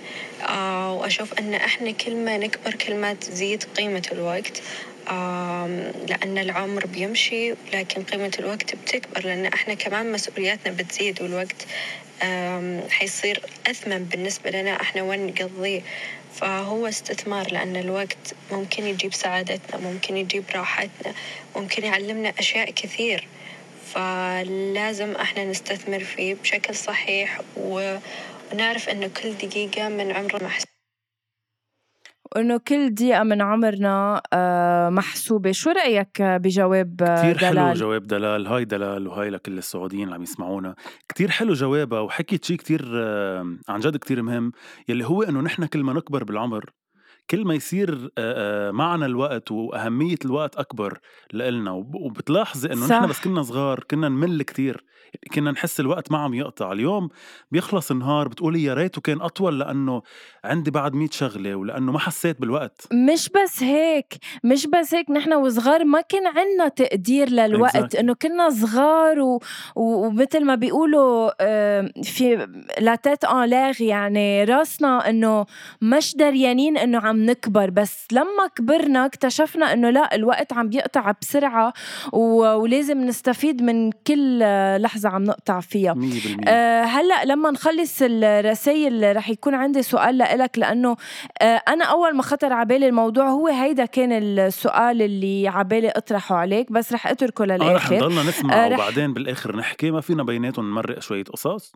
آه 0.49 0.93
وأشوف 0.95 1.39
أن 1.39 1.55
إحنا 1.55 1.91
كل 1.91 2.17
ما 2.17 2.39
نكبر 2.39 2.75
كل 2.75 2.95
ما 2.95 3.15
تزيد 3.15 3.65
قيمة 3.77 4.09
الوقت. 4.13 4.63
آم، 5.11 5.93
لأن 6.09 6.39
العمر 6.39 6.87
بيمشي 6.87 7.55
لكن 7.73 8.03
قيمة 8.03 8.33
الوقت 8.39 8.75
بتكبر 8.75 9.25
لأن 9.27 9.47
إحنا 9.47 9.75
كمان 9.75 10.13
مسؤولياتنا 10.13 10.73
بتزيد 10.73 11.23
والوقت 11.23 11.67
آم، 12.23 12.81
حيصير 12.91 13.41
أثمن 13.67 14.05
بالنسبة 14.05 14.51
لنا 14.51 14.81
إحنا 14.81 15.03
وين 15.03 15.27
نقضيه. 15.27 15.81
فهو 16.35 16.87
استثمار 16.87 17.53
لأن 17.53 17.77
الوقت 17.77 18.35
ممكن 18.53 18.87
يجيب 18.87 19.15
سعادتنا 19.15 19.81
ممكن 19.81 20.17
يجيب 20.17 20.45
راحتنا 20.55 21.15
ممكن 21.57 21.85
يعلمنا 21.85 22.33
أشياء 22.39 22.71
كثير. 22.71 23.27
فلازم 23.95 25.11
إحنا 25.13 25.51
نستثمر 25.51 25.99
فيه 25.99 26.35
بشكل 26.35 26.75
صحيح 26.75 27.41
ونعرف 27.57 28.89
إنه 28.89 29.11
كل 29.23 29.33
دقيقة 29.33 29.89
من 29.89 30.13
عمرنا 30.13 30.45
محسوبة. 30.45 30.75
وإنه 32.37 32.57
كل 32.69 32.95
دقيقة 32.95 33.23
من 33.23 33.43
عمرنا 33.43 34.23
آه، 34.33 34.89
محسوبة. 34.89 35.53
شو 35.53 35.71
رأيك 35.71 36.23
بجواب 36.23 37.03
آه، 37.03 37.17
كتير 37.17 37.39
حلو 37.39 37.53
دلال؟ 37.53 37.75
جواب 37.75 38.07
دلال. 38.07 38.47
هاي 38.47 38.65
دلال 38.65 39.09
وهاي 39.09 39.31
لكل 39.31 39.59
السعوديين 39.59 40.05
اللي 40.05 40.15
عم 40.15 40.23
يسمعونا. 40.23 40.75
كتير 41.09 41.31
حلو 41.31 41.53
جوابها 41.53 42.01
وحكيت 42.01 42.45
شيء 42.45 42.57
كتير 42.57 42.83
عن 43.69 43.81
جد 43.81 43.97
كتير 43.97 44.23
مهم. 44.23 44.53
يلي 44.89 45.05
هو 45.05 45.23
إنه 45.23 45.41
نحن 45.41 45.67
كل 45.67 45.83
ما 45.83 45.93
نكبر 45.93 46.25
بالعمر 46.25 46.71
كل 47.31 47.45
ما 47.45 47.55
يصير 47.55 48.11
معنا 48.73 49.07
الوقت 49.07 49.51
وأهمية 49.51 50.17
الوقت 50.25 50.57
أكبر 50.57 50.99
لإلنا 51.33 51.71
وب- 51.71 51.95
وبتلاحظي 51.95 52.73
إنه. 52.73 52.87
نحن 52.87 53.07
بس 53.07 53.21
كنا 53.21 53.43
صغار 53.43 53.85
كنا 53.91 54.09
نمل 54.09 54.43
كتير 54.43 54.85
كنا 55.35 55.51
نحس 55.51 55.81
الوقت 55.81 56.13
ما 56.13 56.19
عم 56.19 56.35
يقطع 56.35 56.73
اليوم 56.73 57.09
بيخلص 57.51 57.91
النهار 57.91 58.29
بتقولي 58.29 58.63
يا 58.65 58.75
ريته 58.75 59.01
كان 59.01 59.21
أطول 59.21 59.59
لأنه 59.61 60.03
عندي 60.45 60.71
بعد 60.71 60.95
100 60.95 61.09
شغلة 61.13 61.55
ولأنه 61.55 61.93
ما 61.93 61.99
حسيت 61.99 62.41
بالوقت 62.41 62.89
مش 63.13 63.29
بس 63.29 63.63
هيك 63.63 64.15
مش 64.45 64.67
بس 64.67 64.95
هيك 64.95 65.11
نحن 65.11 65.33
وصغار 65.33 65.85
ما 65.85 66.01
كان 66.01 66.27
عنا 66.27 66.69
تقدير 66.69 67.29
للوقت 67.31 67.97
Exactly. 67.97 67.99
إنه 67.99 68.15
كنا 68.15 68.51
صغار 68.51 69.21
و... 69.21 69.41
و... 69.77 70.07
ومثل 70.07 70.45
ما 70.45 70.55
بيقولوا 70.55 71.31
آه، 71.41 71.91
في 72.03 72.49
لا 72.81 72.95
تيت 72.95 73.25
أن 73.25 73.45
لاغ 73.49 73.83
يعني 73.83 74.45
راسنا 74.45 75.11
إنه 75.11 75.47
مش 75.83 76.17
دريانين 76.17 76.77
إنه 76.79 76.99
عم 76.99 77.14
نكبر 77.17 77.71
بس 77.71 78.07
لما 78.13 78.47
كبرنا 78.57 79.07
اكتشفنا 79.07 79.73
إنه 79.73 79.91
لا 79.91 80.15
الوقت 80.15 80.53
عم 80.53 80.69
بيقطع 80.69 81.13
بسرعة 81.21 81.73
و... 82.13 82.19
ولازم 82.55 83.01
نستفيد 83.01 83.63
من 83.63 83.91
كل 83.93 84.41
آه، 84.43 84.79
لحظة 84.79 85.09
عم 85.09 85.25
نقطع 85.25 85.61
فيها. 85.61 85.95
100% 85.95 85.99
أه 86.49 86.83
هلأ 86.83 87.25
لما 87.25 87.51
نخلص 87.51 87.99
الرسائل 88.03 89.17
رح 89.17 89.29
يكون 89.31 89.55
عندي 89.55 89.83
سؤال 89.83 90.19
لإلك 90.19 90.59
لأنه 90.59 90.97
أه 91.43 91.45
أنا 91.69 91.85
أول 91.85 92.17
ما 92.17 92.23
خطر 92.23 92.53
على 92.53 92.67
بالي 92.67 92.89
الموضوع 92.89 93.29
هو 93.29 93.49
هيدا 93.49 93.85
كان 93.85 94.13
السؤال 94.13 95.03
اللي 95.03 95.49
على 95.49 95.65
بالي 95.65 95.89
أطرحه 95.89 96.37
عليك 96.37 96.73
بس 96.73 96.93
رح 96.93 97.07
أتركه 97.07 97.43
آه 97.43 97.47
رح 97.47 97.55
للآخر 97.67 97.97
نضلنا 97.97 98.23
نسمع 98.23 98.55
آه، 98.65 98.69
رح- 98.69 98.75
وبعدين 98.79 99.13
بالآخر 99.13 99.57
نحكي 99.57 99.91
ما 99.91 100.01
فينا 100.01 100.23
بيناتهم 100.23 100.71
نمرق 100.71 100.99
شوية 100.99 101.25
قصص؟ 101.25 101.73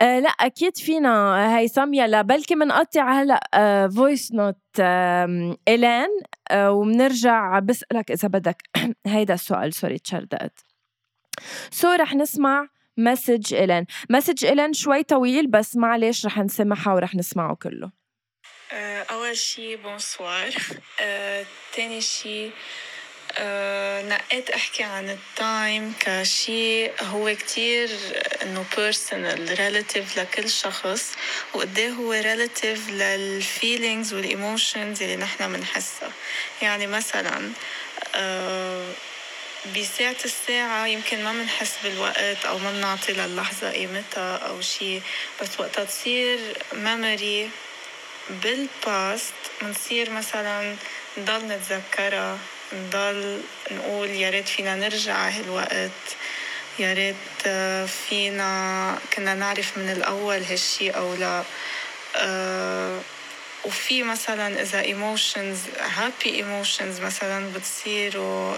أه 0.00 0.18
لا 0.20 0.28
أكيد 0.28 0.76
فينا. 0.76 1.58
هيثم 1.58 1.94
يلا 1.94 2.22
بلكي 2.22 2.54
منقطع 2.54 3.12
هلأ 3.22 3.88
voice 3.96 4.32
note 4.32 4.56
إيلان 5.68 6.08
أه 6.50 6.72
وبنرجع 6.72 7.58
بسألك 7.58 8.10
إذا 8.10 8.28
بدك. 8.28 8.62
هيدا 9.06 9.34
السؤال 9.34 9.74
sorry 9.74 9.98
تشردقت. 9.98 10.58
so 11.70 11.92
رح 11.92 12.14
نسمع 12.14 12.68
message 12.96 13.54
إلين. 13.54 13.86
message 14.10 14.44
إلين 14.44 14.72
شوي 14.72 15.02
طويل 15.02 15.46
بس 15.46 15.76
معلش 15.76 16.26
رح 16.26 16.38
نسمعها 16.38 16.92
ورح 16.92 17.14
نسمعه 17.14 17.54
كله. 17.54 18.04
آه، 18.72 19.02
أول 19.02 19.36
شي 19.36 19.76
bonsoir 19.76 20.54
آه، 21.02 21.44
تاني 21.72 22.00
شي 22.00 22.46
آه، 22.46 22.50
نقيت 24.08 24.50
أحكي 24.50 24.82
عن 24.82 25.10
ال 25.10 25.27
time 25.27 25.94
كشي 26.00 26.88
هو 26.88 27.34
كتير 27.34 27.90
إنه 28.42 28.64
personal 28.74 29.58
relative 29.58 30.18
لكل 30.18 30.50
شخص 30.50 31.12
وقديه 31.54 31.90
هو 31.90 32.22
relative 32.22 32.90
لل 32.90 33.15
feelings 33.15 34.14
وال 34.14 34.32
emotions 34.32 35.02
اللي 35.02 35.16
نحنا 35.16 35.48
بنحسها 35.48 36.12
يعني 36.62 36.86
مثلا 36.86 37.50
آه، 38.14 38.92
بساعة 39.76 40.16
الساعة 40.24 40.86
يمكن 40.86 41.24
ما 41.24 41.32
بنحس 41.32 41.72
بالوقت 41.82 42.44
أو 42.46 42.58
ما 42.58 42.72
بنعطي 42.72 43.12
للحظة 43.12 43.70
قيمتها 43.70 44.36
أو 44.36 44.60
شي 44.60 45.00
بس 45.42 45.60
وقتها 45.60 45.84
تصير 45.84 46.38
memory 46.72 47.48
بال 48.30 48.65
past 48.65 49.34
بنصير 49.62 50.10
مثلا 50.10 50.76
نضل 51.18 51.46
نتذكرها. 51.46 52.38
نضل 52.74 53.40
نقول 53.70 54.10
يا 54.10 54.30
ريت 54.30 54.48
فينا 54.48 54.74
نرجع 54.76 55.28
هالوقت 55.28 56.16
يا 56.78 56.92
ريت 56.92 57.16
آه، 57.46 57.86
فينا 57.86 58.98
كنا 59.16 59.34
نعرف 59.34 59.78
من 59.78 59.90
الأول 59.90 60.42
هالشي 60.42 60.90
أو 60.90 61.14
لا. 61.14 61.44
آه، 62.16 63.00
وفي 63.64 64.02
مثلا 64.02 64.62
إذا 64.62 64.82
emotions 64.82 65.58
happy 65.98 66.28
emotions 66.28 67.00
مثلا 67.02 67.52
بتصيروا 67.52 68.56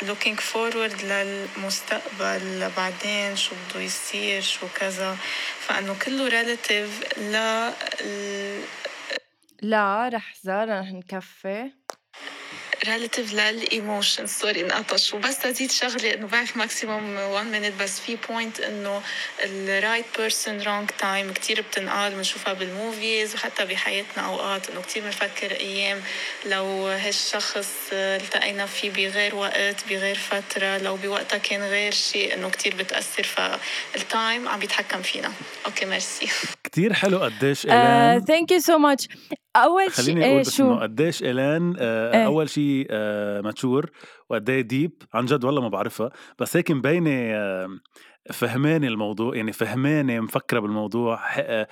looking 0.00 0.36
forward 0.52 1.04
للمستقبل 1.04 2.70
بعدين 2.76 3.36
شو 3.36 3.54
بده 3.70 3.80
يصير 3.80 4.42
شو 4.42 4.66
كذا. 4.80 5.16
فإنه 5.60 5.96
كله 6.04 6.30
relative 6.30 7.18
ل 7.18 7.32
لا 9.62 10.10
لحظة 10.10 10.64
رح 10.64 10.92
نكفي. 10.92 11.70
Relative 12.84 13.34
لل 13.34 13.54
emotion 13.54 14.26
sorry 14.26 14.64
انقطش 14.64 15.14
وبس 15.14 15.38
تزيد 15.38 15.70
شغله 15.70 16.14
انه 16.14 16.26
بعرف 16.26 16.56
maximum 16.56 17.16
1 17.16 17.46
minute 17.46 17.74
بس 17.80 18.00
في 18.00 18.16
point 18.28 18.60
انه 18.60 19.02
ال 19.44 19.54
right 19.54 20.04
person 20.18 20.62
wrong 20.62 20.90
time 20.98 21.32
كثير 21.32 21.60
بتنقال 21.60 22.14
بنشوفها 22.14 22.52
بال 22.52 22.73
movies 22.73 23.34
وحتى 23.34 23.64
بحياتنا 23.64 24.26
اوقات 24.26 24.70
انه 24.70 24.82
كثير 24.82 25.02
بنفكر 25.02 25.52
أيام 25.52 26.02
لو 26.46 26.86
هالشخص 26.86 27.68
التقينا 27.92 28.66
فيه 28.66 28.90
بغير 28.90 29.34
وقت 29.34 29.84
بغير 29.90 30.14
فتره 30.14 30.78
لو 30.78 30.96
بوقتها 30.96 31.38
كان 31.38 31.62
غير 31.62 31.92
شيء 31.92 32.34
انه 32.34 32.50
كثير 32.50 32.74
بتاثر 32.74 33.22
فال 33.22 33.64
time 33.64 34.48
عم 34.48 34.60
بيتحكم 34.60 35.02
فينا 35.02 35.32
okay 35.66 35.84
merci 35.84 36.28
كتير 36.64 36.92
حلو 36.94 37.18
قديش 37.18 37.60
thank 38.26 38.50
you 38.50 38.58
so 38.58 38.78
much 38.78 39.08
أول 39.56 39.82
شيء 39.92 40.04
خليني 40.04 40.20
أقول 40.24 40.32
إيه 40.34 40.40
بس 40.40 40.56
شو 40.56 40.64
إنه 40.64 40.80
قديش 40.80 41.22
إيلان 41.22 41.74
آه 41.78 42.12
إيه. 42.14 42.26
أول 42.26 42.48
شيء 42.48 42.86
آه 42.90 43.40
mature 43.40 43.90
وقد 44.28 44.50
إيه 44.50 44.60
deep 44.60 45.02
عن 45.14 45.24
جد 45.24 45.44
والله 45.44 45.60
ما 45.62 45.68
بعرفها 45.68 46.10
بس 46.38 46.56
هيك 46.56 46.70
مبينة 46.70 47.10
آه 47.10 47.68
فهمانه 48.32 48.86
الموضوع 48.86 49.36
يعني 49.36 49.52
فهمانه 49.52 50.20
مفكرة 50.20 50.60
بالموضوع 50.60 51.16
ح- 51.16 51.38
آه، 51.38 51.68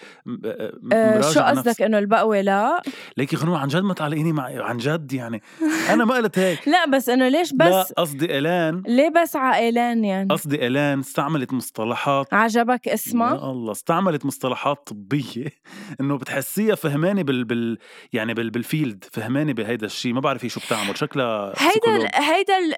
آه، 0.93 1.21
شو 1.33 1.41
قصدك 1.41 1.83
إنه 1.83 1.99
البقوة؟ 1.99 2.41
لا. 2.41 2.83
ليكي 3.17 3.37
غنوة 3.37 3.59
عن 3.59 3.69
جد 3.69 3.83
ما 3.83 3.95
تعلقيني 3.95 4.33
معي 4.33 4.59
عن 4.63 4.77
جد 4.77 5.13
يعني. 5.13 5.43
أنا 5.91 6.05
ما 6.05 6.15
قلت 6.15 6.39
هيك. 6.39 6.69
لا 6.69 6.87
بس 6.87 7.09
إنه 7.09 7.29
ليش 7.29 7.53
لا 7.53 7.81
بس؟ 7.81 7.93
قصدي 7.93 8.33
ايلان 8.35 8.83
ليه 8.87 9.09
بس 9.23 9.37
على 9.37 9.71
إيلان 9.71 10.05
يعني؟ 10.05 10.29
قصدي 10.31 10.63
ايلان 10.63 10.99
استعملت 10.99 11.53
مصطلحات. 11.53 12.35
عجبك 12.35 12.89
اسمها 12.89 13.35
يا 13.35 13.51
الله 13.51 13.73
استعملت 13.73 14.27
مصطلحات 14.27 14.87
طبية. 14.87 15.47
إنه 16.01 16.19
بتحسيها 16.19 16.75
فهماني 16.75 17.23
بال, 17.23 17.45
بال 17.45 17.79
يعني 18.13 18.35
بال 18.35 18.51
بالفيلد 18.51 19.05
فهماني 19.13 19.53
بهيدا 19.53 19.87
الشيء 19.87 20.13
ما 20.13 20.21
بعرف 20.21 20.45
هي 20.45 20.49
شو 20.49 20.61
بتعمل. 20.61 20.97
شكلها 20.99 21.53
هيدا. 21.59 21.97
ال- 21.97 22.11
هيدا 22.15 22.59
ال- 22.59 22.75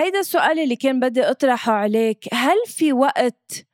هيدا 0.00 0.20
السؤال 0.20 0.58
اللي 0.58 0.76
كان 0.76 1.00
بدي 1.00 1.22
أطرحه 1.22 1.72
عليك. 1.72 2.24
هل 2.32 2.56
في 2.66 2.92
وقت 2.92 3.66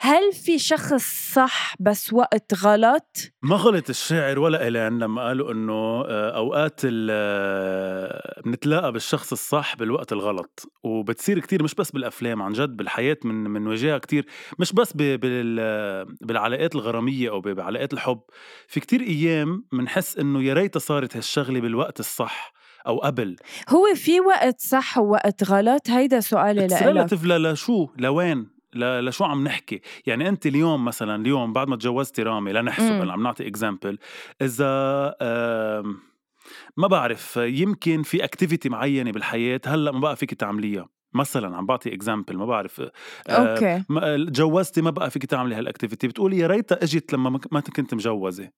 هل 0.00 0.32
في 0.32 0.58
شخص 0.58 1.32
صح 1.34 1.74
بس 1.80 2.12
وقت 2.12 2.54
غلط؟ 2.54 3.16
ما 3.42 3.56
غلط 3.56 3.88
الشاعر 3.88 4.38
ولا 4.38 4.64
إيلان 4.64 4.98
لما 4.98 5.22
قالوا 5.26 5.52
إنه 5.52 5.72
آه، 6.08 6.36
أوقات 6.36 6.80
ال- 6.84 7.08
آه، 7.12 8.40
بنتلاقى 8.44 8.92
بالشخص 8.92 9.32
الصح 9.32 9.76
بالوقت 9.76 10.12
الغلط. 10.12 10.72
وبتصير 10.84 11.38
كتير 11.38 11.62
مش 11.62 11.74
بس 11.74 11.90
بالأفلام 11.90 12.42
عن 12.42 12.52
جد 12.52 12.76
بالحياة 12.76 13.16
من 13.24 13.34
من 13.34 13.66
وجهها 13.66 13.98
كتير. 13.98 14.26
مش 14.58 14.72
بس 14.72 14.92
بالعلاقات 16.20 16.74
الغرامية 16.74 17.30
أو 17.30 17.40
ب- 17.40 17.48
بعلاقات 17.48 17.92
الحب. 17.92 18.20
في 18.68 18.80
كتير 18.80 19.00
أيام 19.00 19.64
بنحس 19.72 20.18
إنه 20.18 20.42
يا 20.42 20.54
ريتها 20.54 20.80
صارت 20.80 21.16
هالشغلة 21.16 21.60
بالوقت 21.60 22.00
الصح. 22.00 22.52
أو 22.86 22.98
قبل. 22.98 23.36
هو 23.68 23.94
في 23.94 24.20
وقت 24.20 24.60
صح 24.60 24.98
ووقت 24.98 25.44
غلط؟ 25.44 25.90
هيدا 25.90 26.20
سؤالي 26.20 26.66
لإلك. 26.66 26.82
relative 26.82 27.24
لشو 27.24 27.88
لوين؟ 27.98 28.48
لشو 28.74 29.24
عم 29.24 29.44
نحكي؟ 29.44 29.80
يعني 30.06 30.28
أنت 30.28 30.46
اليوم 30.46 30.84
مثلا 30.84 31.22
اليوم 31.22 31.52
بعد 31.52 31.68
ما 31.68 31.76
تجوزتي 31.76 32.22
رامي 32.22 32.52
لنحسب. 32.52 32.92
هلأ 32.92 33.12
عم 33.12 33.22
نعطي 33.22 33.46
example 33.46 33.98
إذا 34.42 35.14
ما 36.76 36.86
بعرف 36.86 37.36
يمكن 37.36 38.02
في 38.02 38.24
activity 38.24 38.68
معينة 38.68 39.10
بالحياة 39.12 39.60
هلأ 39.66 39.92
ما 39.92 40.00
بقى 40.00 40.16
فيك 40.16 40.34
تعمليها. 40.34 40.88
مثلا 41.14 41.56
عم 41.56 41.66
بعطي 41.66 41.94
example 41.94 42.36
ما 42.36 42.46
بعرف 42.46 42.82
okay. 43.28 43.82
تجوزتي 44.26 44.82
ما 44.82 44.90
بقى 44.90 45.10
فيك 45.10 45.26
تعملي 45.26 45.54
هال 45.54 45.65
activity 45.65 46.08
بتقولي 46.08 46.38
يا 46.38 46.46
ريتها 46.46 46.84
إجت 46.84 47.12
لما 47.12 47.40
ما- 47.52 47.60
كنت 47.60 47.94
مجوزة. 47.94 48.50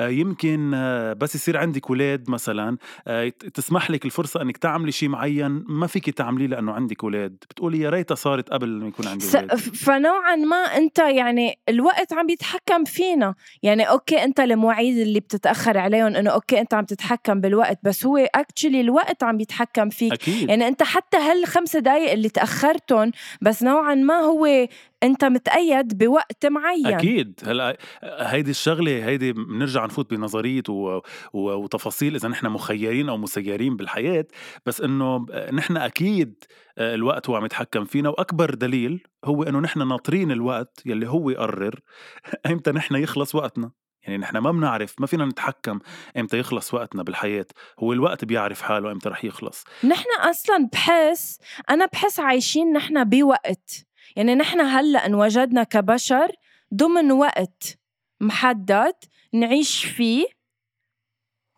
يمكن 0.00 0.72
آه، 0.74 1.12
بس 1.12 1.34
يصير 1.34 1.56
عندك 1.56 1.90
ولاد 1.90 2.30
مثلا 2.30 2.76
آه، 3.06 3.28
تسمح 3.28 3.90
لك 3.90 4.04
الفرصة 4.04 4.42
إنك 4.42 4.56
تعملي 4.56 4.92
شيء 4.92 5.08
معين 5.08 5.64
ما 5.68 5.86
فيك 5.86 6.10
تعمليه 6.10 6.46
لأنه 6.46 6.72
عندك 6.72 7.04
ولاد. 7.04 7.36
بتقولي 7.50 7.80
يا 7.80 7.90
ريتها 7.90 8.14
صارت 8.14 8.48
قبل 8.50 8.68
ما 8.68 8.88
يكون 8.88 9.06
عندي 9.06 9.26
ولاد. 9.34 9.56
فنوعا 9.56 10.36
ما 10.36 10.56
أنت 10.56 10.98
يعني 10.98 11.58
الوقت 11.68 12.12
عم 12.12 12.26
بيتحكم 12.26 12.84
فينا. 12.84 13.34
يعني 13.62 13.82
okay 13.82 14.24
أنت 14.24 14.40
المواعيد 14.40 14.98
اللي 14.98 15.20
بتتأخر 15.20 15.78
عليهم 15.78 16.16
إنه 16.16 16.30
okay 16.30 16.60
أنت 16.60 16.74
عم 16.74 16.84
تتحكم 16.84 17.40
بالوقت 17.40 17.78
بس 17.82 18.06
هو 18.06 18.16
actually 18.16 18.80
الوقت 18.80 19.22
عم 19.22 19.36
بيتحكم 19.36 19.88
فيك. 19.88 20.12
أكيد. 20.12 20.48
يعني 20.48 20.68
أنت 20.68 20.82
حتى 20.82 21.16
هالخمس 21.16 21.76
دقايق 21.76 22.12
اللي 22.12 22.28
تأخرتهم 22.28 23.10
بس 23.42 23.62
نوعا 23.62 23.94
ما 23.94 24.14
هو 24.14 24.66
انت 25.04 25.24
متقيد 25.24 25.98
بوقت 25.98 26.46
معين. 26.46 26.86
أكيد. 26.86 27.40
هلا 27.46 27.76
هيدي 28.02 28.50
الشغلة 28.50 29.06
هيدي 29.06 29.32
بنرجع 29.32 29.84
نفوت 29.84 30.10
بنظريه 30.10 30.62
و... 30.68 31.00
و... 31.32 31.50
وتفاصيل 31.52 32.14
إذا 32.14 32.28
نحن 32.28 32.46
مخيرين 32.46 33.08
أو 33.08 33.16
مسيرين 33.16 33.76
بالحياة. 33.76 34.26
بس 34.66 34.80
إنه 34.80 35.26
نحن 35.52 35.76
أكيد 35.76 36.44
الوقت 36.78 37.28
هو 37.28 37.36
عم 37.36 37.44
يتحكم 37.44 37.84
فينا. 37.84 38.08
وأكبر 38.08 38.54
دليل 38.54 39.02
هو 39.24 39.42
إنه 39.42 39.60
نحن 39.60 39.88
ناطرين 39.88 40.30
الوقت 40.30 40.82
يلي 40.86 41.08
هو 41.08 41.30
يقرر 41.30 41.80
ايمتى 42.46 42.70
نحن 42.70 42.94
يخلص 42.94 43.34
وقتنا. 43.34 43.70
يعني 44.02 44.18
نحن 44.18 44.38
ما 44.38 44.52
بنعرف 44.52 44.94
ما 44.98 45.06
فينا 45.06 45.24
نتحكم 45.24 45.78
إمتى 46.16 46.38
يخلص 46.38 46.74
وقتنا 46.74 47.02
بالحياة. 47.02 47.46
هو 47.80 47.92
الوقت 47.92 48.24
بيعرف 48.24 48.62
حاله 48.62 48.92
إمتى 48.92 49.08
رح 49.08 49.24
يخلص. 49.24 49.64
نحن 49.84 50.08
أصلا 50.20 50.68
بحس 50.72 51.38
أنا 51.70 51.86
بحس 51.86 52.20
عايشين 52.20 52.72
نحن 52.72 53.04
بوقت. 53.04 53.86
يعني 54.16 54.34
نحن 54.34 54.60
هلأ 54.60 55.06
انوجدنا 55.06 55.62
كبشر 55.62 56.32
ضمن 56.74 57.12
وقت 57.12 57.78
محدد 58.20 58.94
نعيش 59.32 59.84
فيه 59.84 60.26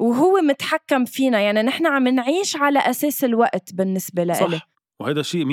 وهو 0.01 0.41
متحكم 0.41 1.05
فينا. 1.05 1.41
يعني 1.41 1.63
نحن 1.63 1.87
عم 1.87 2.09
نعيش 2.09 2.57
على 2.57 2.79
أساس 2.79 3.25
الوقت 3.25 3.75
بالنسبة 3.75 4.25
لإلي. 4.25 4.59
صح. 4.59 4.69
وهيدا 5.01 5.23
شيء 5.23 5.45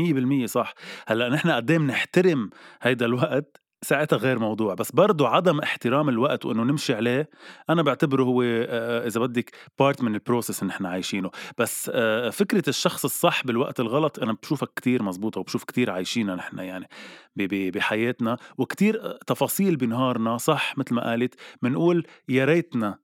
100% 0.44 0.46
صح. 0.46 0.74
هلأ 1.08 1.30
نحن 1.30 1.52
قد 1.52 1.72
إيه 1.72 1.78
بنحترم 1.78 2.50
هيدا 2.82 3.06
الوقت 3.06 3.63
ساعتها 3.84 4.18
غير 4.18 4.40
موضوع 4.40 4.74
بس 4.74 4.92
برضو 4.92 5.26
عدم 5.26 5.60
احترام 5.60 6.10
الوقت 6.10 6.46
وإنه 6.46 6.64
نمشي 6.64 6.94
عليه 6.94 7.30
أنا 7.70 7.82
بعتبره 7.82 8.24
هو 8.24 8.44
إذا 9.08 9.20
بدك 9.20 9.52
part 9.80 10.02
من 10.04 10.14
ال 10.16 10.21
process 10.22 10.62
اللي 10.62 10.74
نحن 10.74 10.86
عايشينه. 10.86 11.30
بس 11.58 11.90
فكرة 12.32 12.64
الشخص 12.68 13.06
الصح 13.06 13.44
بالوقت 13.46 13.80
الغلط 13.80 14.20
أنا 14.20 14.34
بشوفها 14.44 14.68
كتير 14.76 15.04
مزبوطه 15.04 15.40
وبشوف 15.40 15.64
كتير 15.64 15.92
عايشينها 15.92 16.36
نحن 16.36 16.60
يعني 16.60 16.88
بحياتنا 17.72 18.38
وكتير 18.58 19.18
تفاصيل 19.28 19.76
بنهارنا 19.76 20.38
صح؟ 20.38 20.78
مثل 20.78 20.96
ما 20.96 21.10
قالت 21.10 21.36
بنقول 21.62 22.08
يا 22.30 22.46
ريتنا 22.46 23.04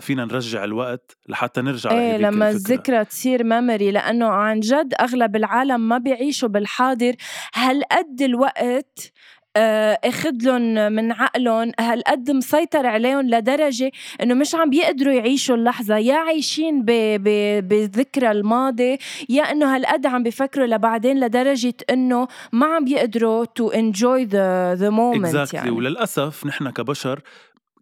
فينا 0.00 0.24
نرجع 0.24 0.64
الوقت 0.64 1.16
لحتى 1.28 1.60
نرجع 1.60 1.90
إيه 1.90 2.16
لما. 2.16 2.50
الذكرى 2.50 3.04
تصير 3.04 3.44
memory 3.44 3.90
لأنه 3.90 4.26
عن 4.26 4.60
جد 4.60 4.94
أغلب 5.00 5.36
العالم 5.36 5.88
ما 5.88 5.98
بيعيشوا 5.98 6.48
بالحاضر. 6.48 7.14
هالقد 7.54 8.22
الوقت 8.22 9.12
اخذ 9.56 10.32
لهم 10.42 10.92
من 10.92 11.12
عقلهم 11.12 11.72
هالقد 11.80 12.30
مسيطر 12.30 12.86
عليهم 12.86 13.30
لدرجة 13.30 13.90
إنه 14.22 14.34
مش 14.34 14.54
عم 14.54 14.70
بيقدروا 14.70 15.12
يعيشوا 15.12 15.56
اللحظة. 15.56 15.96
يا 15.96 16.14
عايشين 16.14 16.82
بذكرى 17.60 18.30
الماضي 18.30 18.98
يا 19.28 19.42
إنه 19.42 19.76
هالقد 19.76 20.06
عم 20.06 20.22
بيفكروا 20.22 20.66
لبعدين 20.66 21.20
لدرجة 21.20 21.74
إنه 21.90 22.28
ما 22.52 22.66
عم 22.66 22.84
بيقدروا 22.84 23.44
to 23.44 23.68
enjoy 23.68 24.24
the 24.24 24.74
the 24.74 24.90
moment. 24.90 25.54
يعني. 25.54 25.70
وللأسف 25.70 26.46
نحن 26.46 26.70
كبشر 26.70 27.20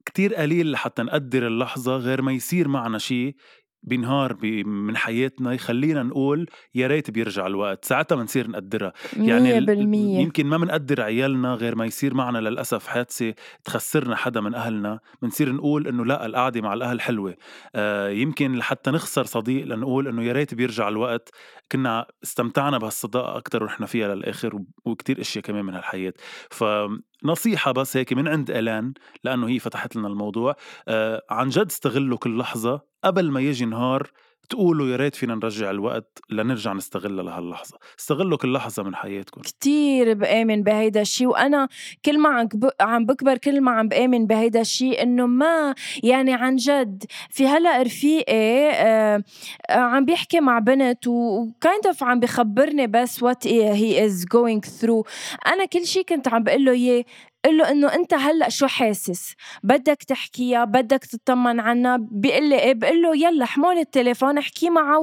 كتير 0.06 0.34
قليل 0.34 0.70
لحتى 0.70 1.02
نقدر 1.02 1.46
اللحظة 1.46 1.96
غير 1.96 2.22
ما 2.22 2.32
يصير 2.32 2.68
معنا 2.68 2.98
شيء 2.98 3.34
بنهار 3.82 4.32
بي- 4.32 4.64
من 4.64 4.96
حياتنا 4.96 5.52
يخلينا 5.52 6.02
نقول 6.02 6.46
يا 6.74 6.86
ريت 6.86 7.10
بيرجع 7.10 7.46
الوقت 7.46 7.84
ساعتها 7.84 8.14
بنصير 8.16 8.50
نقدرها. 8.50 8.92
يعني 9.16 9.42
مية 9.42 9.58
ال- 9.58 9.66
بالمية. 9.66 10.18
يمكن 10.20 10.46
ما 10.46 10.56
بنقدر 10.56 11.00
عيالنا 11.00 11.54
غير 11.54 11.74
ما 11.74 11.84
يصير 11.84 12.14
معنا 12.14 12.38
للأسف 12.38 12.86
حادثة 12.86 13.34
تخسرنا 13.64 14.16
حدا 14.16 14.40
من 14.40 14.54
أهلنا 14.54 15.00
بنصير 15.22 15.52
نقول 15.52 15.86
إنه 15.88 16.04
لا 16.04 16.26
القعدة 16.26 16.60
مع 16.60 16.74
الأهل 16.74 17.00
حلوة. 17.00 17.36
آه 17.74 18.08
يمكن 18.08 18.52
لحتى 18.54 18.90
نخسر 18.90 19.24
صديق 19.24 19.66
لنقول 19.66 20.08
إنه 20.08 20.22
يا 20.24 20.32
ريت 20.32 20.54
بيرجع 20.54 20.88
الوقت. 20.88 21.30
كنا 21.72 22.06
استمتعنا 22.24 22.78
بهالصداقة 22.78 23.36
أكتر 23.36 23.62
ونحن 23.62 23.84
فيها 23.86 24.14
للآخر 24.14 24.56
و- 24.56 24.64
وكتير 24.84 25.20
أشياء 25.20 25.44
كمان 25.44 25.64
من 25.64 25.74
هالحياة. 25.74 26.12
فنصيحة 26.50 27.72
بس 27.72 27.96
هيك 27.96 28.12
من 28.12 28.28
عند 28.28 28.50
إلان 28.50 28.92
لأنه 29.24 29.48
هي 29.48 29.58
فتحت 29.58 29.96
لنا 29.96 30.08
الموضوع. 30.08 30.56
آه 30.88 31.22
عن 31.30 31.48
جد 31.48 31.66
استغلوا 31.66 32.18
كل 32.18 32.38
لحظة 32.38 32.91
قبل 33.04 33.30
ما 33.30 33.40
يجي 33.40 33.64
نهار 33.64 34.10
تقولوا 34.48 34.88
يا 34.88 34.96
ريت 34.96 35.14
فينا 35.14 35.34
نرجع 35.34 35.70
الوقت 35.70 36.18
لنرجع 36.30 36.72
نستغلها 36.72 37.22
لهاللحظة. 37.22 37.78
استغلوا 37.98 38.38
كل 38.38 38.52
لحظة 38.52 38.82
من 38.82 38.94
حياتكم. 38.94 39.40
كتير 39.40 40.14
بآمن 40.14 40.62
بهيدا 40.62 41.00
الشيء 41.00 41.26
وأنا 41.26 41.68
كل 42.04 42.18
ما 42.18 42.28
عم 42.28 42.48
عم 42.80 43.06
بكبر 43.06 43.38
كل 43.38 43.60
ما 43.60 43.70
عم 43.70 43.88
بآمن 43.88 44.26
بهيدا 44.26 44.60
الشيء 44.60 45.02
إنه 45.02 45.26
ما 45.26 45.74
يعني 46.02 46.34
عن 46.34 46.56
جد 46.56 47.04
في 47.30 47.46
هلأ 47.46 47.82
رفيقي 47.82 48.70
آه، 48.70 49.22
عم 49.70 50.04
بيحكي 50.04 50.40
مع 50.40 50.58
بنت 50.58 51.06
و 51.06 51.22
kind 51.22 51.86
of 51.86 52.02
عم 52.04 52.20
بخبرني 52.20 52.86
بس 52.86 53.22
what 53.22 53.46
he 53.46 54.04
is 54.04 54.24
going 54.32 54.64
through 54.64 55.06
أنا 55.46 55.64
كل 55.64 55.86
شيء 55.86 56.04
كنت 56.04 56.28
عم 56.28 56.42
بقول 56.42 56.64
له 56.64 56.72
إياه 56.72 57.04
قل 57.44 57.58
له 57.58 57.70
إنه 57.70 57.94
أنت 57.94 58.14
هلأ 58.14 58.48
شو 58.48 58.66
حاسس؟ 58.66 59.34
بدك 59.62 60.02
تحكيها 60.02 60.64
بدك 60.64 61.04
تطمن 61.04 61.60
عنها. 61.60 61.98
بيقول 62.00 62.48
لي 62.48 62.58
إيه؟ 62.58 62.74
بقول 62.74 63.02
له 63.02 63.16
يلا 63.16 63.44
حمول 63.44 63.78
التليفون 63.78 64.38
احكي 64.38 64.70
معه 64.70 64.98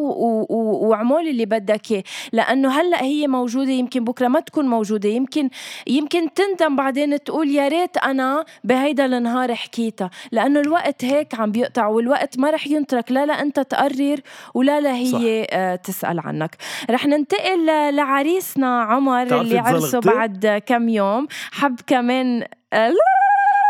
وعمول 0.49 1.27
اللي 1.27 1.45
بدك 1.45 1.91
إياه. 1.91 2.03
لأنه 2.33 2.69
هلأ 2.69 3.03
هي 3.03 3.27
موجودة 3.27 3.71
يمكن 3.71 4.03
بكرة 4.03 4.27
ما 4.27 4.39
تكون 4.39 4.67
موجودة. 4.67 5.09
يمكن 5.09 5.49
يمكن 5.87 6.33
تندم 6.33 6.75
بعدين 6.75 7.23
تقول 7.23 7.49
يا 7.49 7.67
ريت 7.67 7.97
أنا 7.97 8.45
بهيدا 8.63 9.05
النهار 9.05 9.55
حكيتها. 9.55 10.09
لأنه 10.31 10.59
الوقت 10.59 11.05
هيك 11.05 11.35
عم 11.35 11.51
بيقطع 11.51 11.87
والوقت 11.87 12.39
ما 12.39 12.49
رح 12.49 12.67
ينترك. 12.67 13.11
لا 13.11 13.25
لا 13.25 13.41
أنت 13.41 13.59
تقرر 13.59 14.19
ولا 14.53 14.81
لا 14.81 14.95
هي 14.95 15.11
صح. 15.11 15.19
آه، 15.51 15.75
تسأل 15.75 16.19
عنك. 16.19 16.55
رح 16.89 17.05
ننتقل 17.05 17.65
لعريسنا 17.95 18.81
عمر 18.81 19.41
اللي 19.41 19.59
عرسه 19.59 19.99
بعد 19.99 20.61
كم 20.65 20.89
يوم. 20.89 21.27
حب 21.51 21.79
كمان 21.87 22.28
آه، 22.73 22.93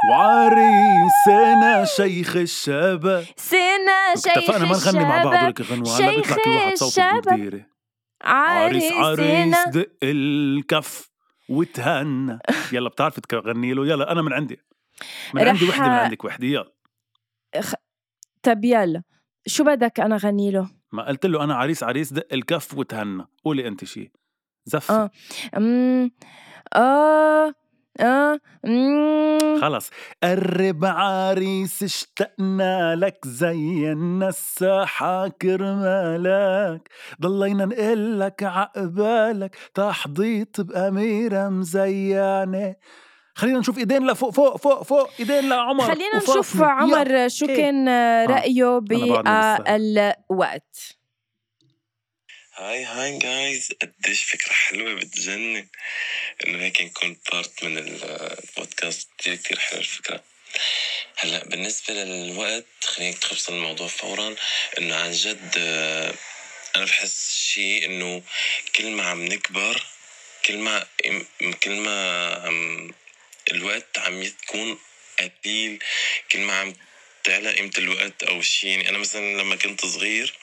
وعريسنا 0.10 1.86
شيخ 1.86 2.36
الشباب 2.36 3.26
سنة 3.36 4.15
شيخ 4.15 4.38
اتفقنا 4.38 4.65
ما 4.65 4.72
نغني 4.72 5.06
مع 5.06 5.24
بعض 5.24 5.43
ولك 5.43 5.62
غنوة 5.62 5.98
هلا 5.98 6.15
بيطلع 6.15 6.36
كل 6.43 6.50
واحد 6.50 6.76
صوته 6.76 7.65
عريس 8.24 8.93
عريس 8.93 9.56
دق 9.67 9.89
الكف 10.04 11.10
وتهنى. 11.50 12.39
يلا 12.72 12.89
بتعرفي 12.89 13.22
تغني 13.22 13.74
له؟ 13.74 13.88
يلا 13.88 14.12
أنا 14.12 14.22
من 14.22 14.34
عندي. 14.34 14.60
من 15.34 15.48
عندي 15.48 15.69
وحدة 15.69 15.84
من 15.84 15.89
عندك 15.89 16.26
وحدة. 16.26 16.48
يلا. 16.48 16.74
خ... 17.60 17.74
طب 18.43 18.65
يلا. 18.65 19.04
شو 19.48 19.63
بدك 19.63 20.00
أنا 20.00 20.17
غني 20.17 20.52
له؟ 20.52 20.69
ما 20.91 21.08
قلت 21.08 21.26
له 21.26 21.43
أنا 21.43 21.56
عريس 21.56 21.84
عريس 21.84 22.13
دق 22.13 22.28
الكف 22.34 22.78
وتهنى. 22.78 23.26
قولي 23.45 23.67
أنت 23.67 23.86
شيء 23.86 24.12
زفي. 24.65 24.93
آه. 24.93 25.12
امم 25.58 26.12
آه. 26.76 27.54
آه. 27.99 28.39
خلص 29.62 29.89
قرب 30.23 30.86
عريس 30.86 31.84
اشتقنا 31.84 32.95
لك 32.95 33.19
زينا 33.25 34.30
الساحة 34.30 35.28
كرمالك 35.28 36.89
ضلينا 37.21 37.65
نقلك 37.65 38.43
عقبالك 38.43 39.56
تحضيط 39.73 40.62
بأميرة 40.62 41.49
مزيانة. 41.49 42.75
خلينا 43.36 43.60
نشوف 43.60 43.78
إيدين 43.78 44.08
لفوق 44.08 44.30
فوق 44.30 44.58
فوق 44.58 44.84
فوق. 44.84 45.10
إيدين 45.19 45.49
لعمر 45.49 45.84
خلينا 45.84 46.17
نشوف 46.17 46.62
عمر 46.62 47.28
شو 47.28 47.47
كان. 47.47 47.89
رأيه 48.30 48.80
بالوقت. 48.80 50.19
هاي 52.60 52.84
هاي 52.84 53.17
جايز 53.17 53.72
قديش 53.82 54.24
فكرة 54.24 54.54
حلوة 54.54 54.93
بتجنن 54.93 55.67
إنه 56.48 56.63
هيك 56.63 56.82
نكون 56.82 57.17
بارت 57.32 57.63
من 57.63 57.78
البودكاست 57.78 59.10
كتير 59.17 59.36
كتير 59.36 59.60
حلوة 59.60 59.82
الفكرة. 59.82 60.24
هلأ 61.17 61.43
بالنسبة 61.43 61.93
للوقت 61.93 62.65
خليني 62.84 63.15
ادخل 63.15 63.54
الموضوع 63.56 63.88
فورا. 63.88 64.36
إنه 64.78 64.95
عن 64.95 65.12
جد 65.12 65.56
آه، 65.58 66.13
أنا 66.76 66.86
بحس 66.86 67.39
شيء 67.54 67.86
إنه 67.86 68.24
كل 68.76 68.91
ما 68.91 69.04
عم 69.04 69.26
نكبر 69.26 69.84
كل 70.45 70.58
ما 70.58 70.88
كل 71.63 71.72
ما 71.72 72.34
عم 72.34 72.91
الوقت 73.52 74.00
عم 74.00 74.22
يكون 74.22 74.80
قليل 75.19 75.80
كل 76.32 76.39
ما 76.39 76.60
عم 76.60 76.74
تعلى 77.24 77.52
قيمة 77.52 77.72
الوقت 77.78 78.24
أو 78.24 78.41
شيء 78.41 78.69
يعني 78.69 78.89
أنا 78.89 78.98
مثلا 78.98 79.41
لما 79.41 79.56
كنت 79.56 79.86
صغير 79.86 80.34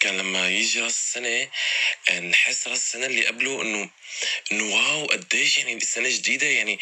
كان 0.00 0.18
لما 0.18 0.50
يجي 0.50 0.80
راس 0.80 0.96
السنة 0.96 1.48
نحس 2.20 2.68
راس 2.68 2.78
السنة 2.78 3.06
اللي 3.06 3.26
قبله 3.26 3.62
إنه 3.62 3.90
إنه 4.52 4.64
واو 4.74 5.06
قديش 5.06 5.58
يعني 5.58 5.74
السنة 5.74 6.08
جديدة 6.08 6.46
يعني 6.46 6.78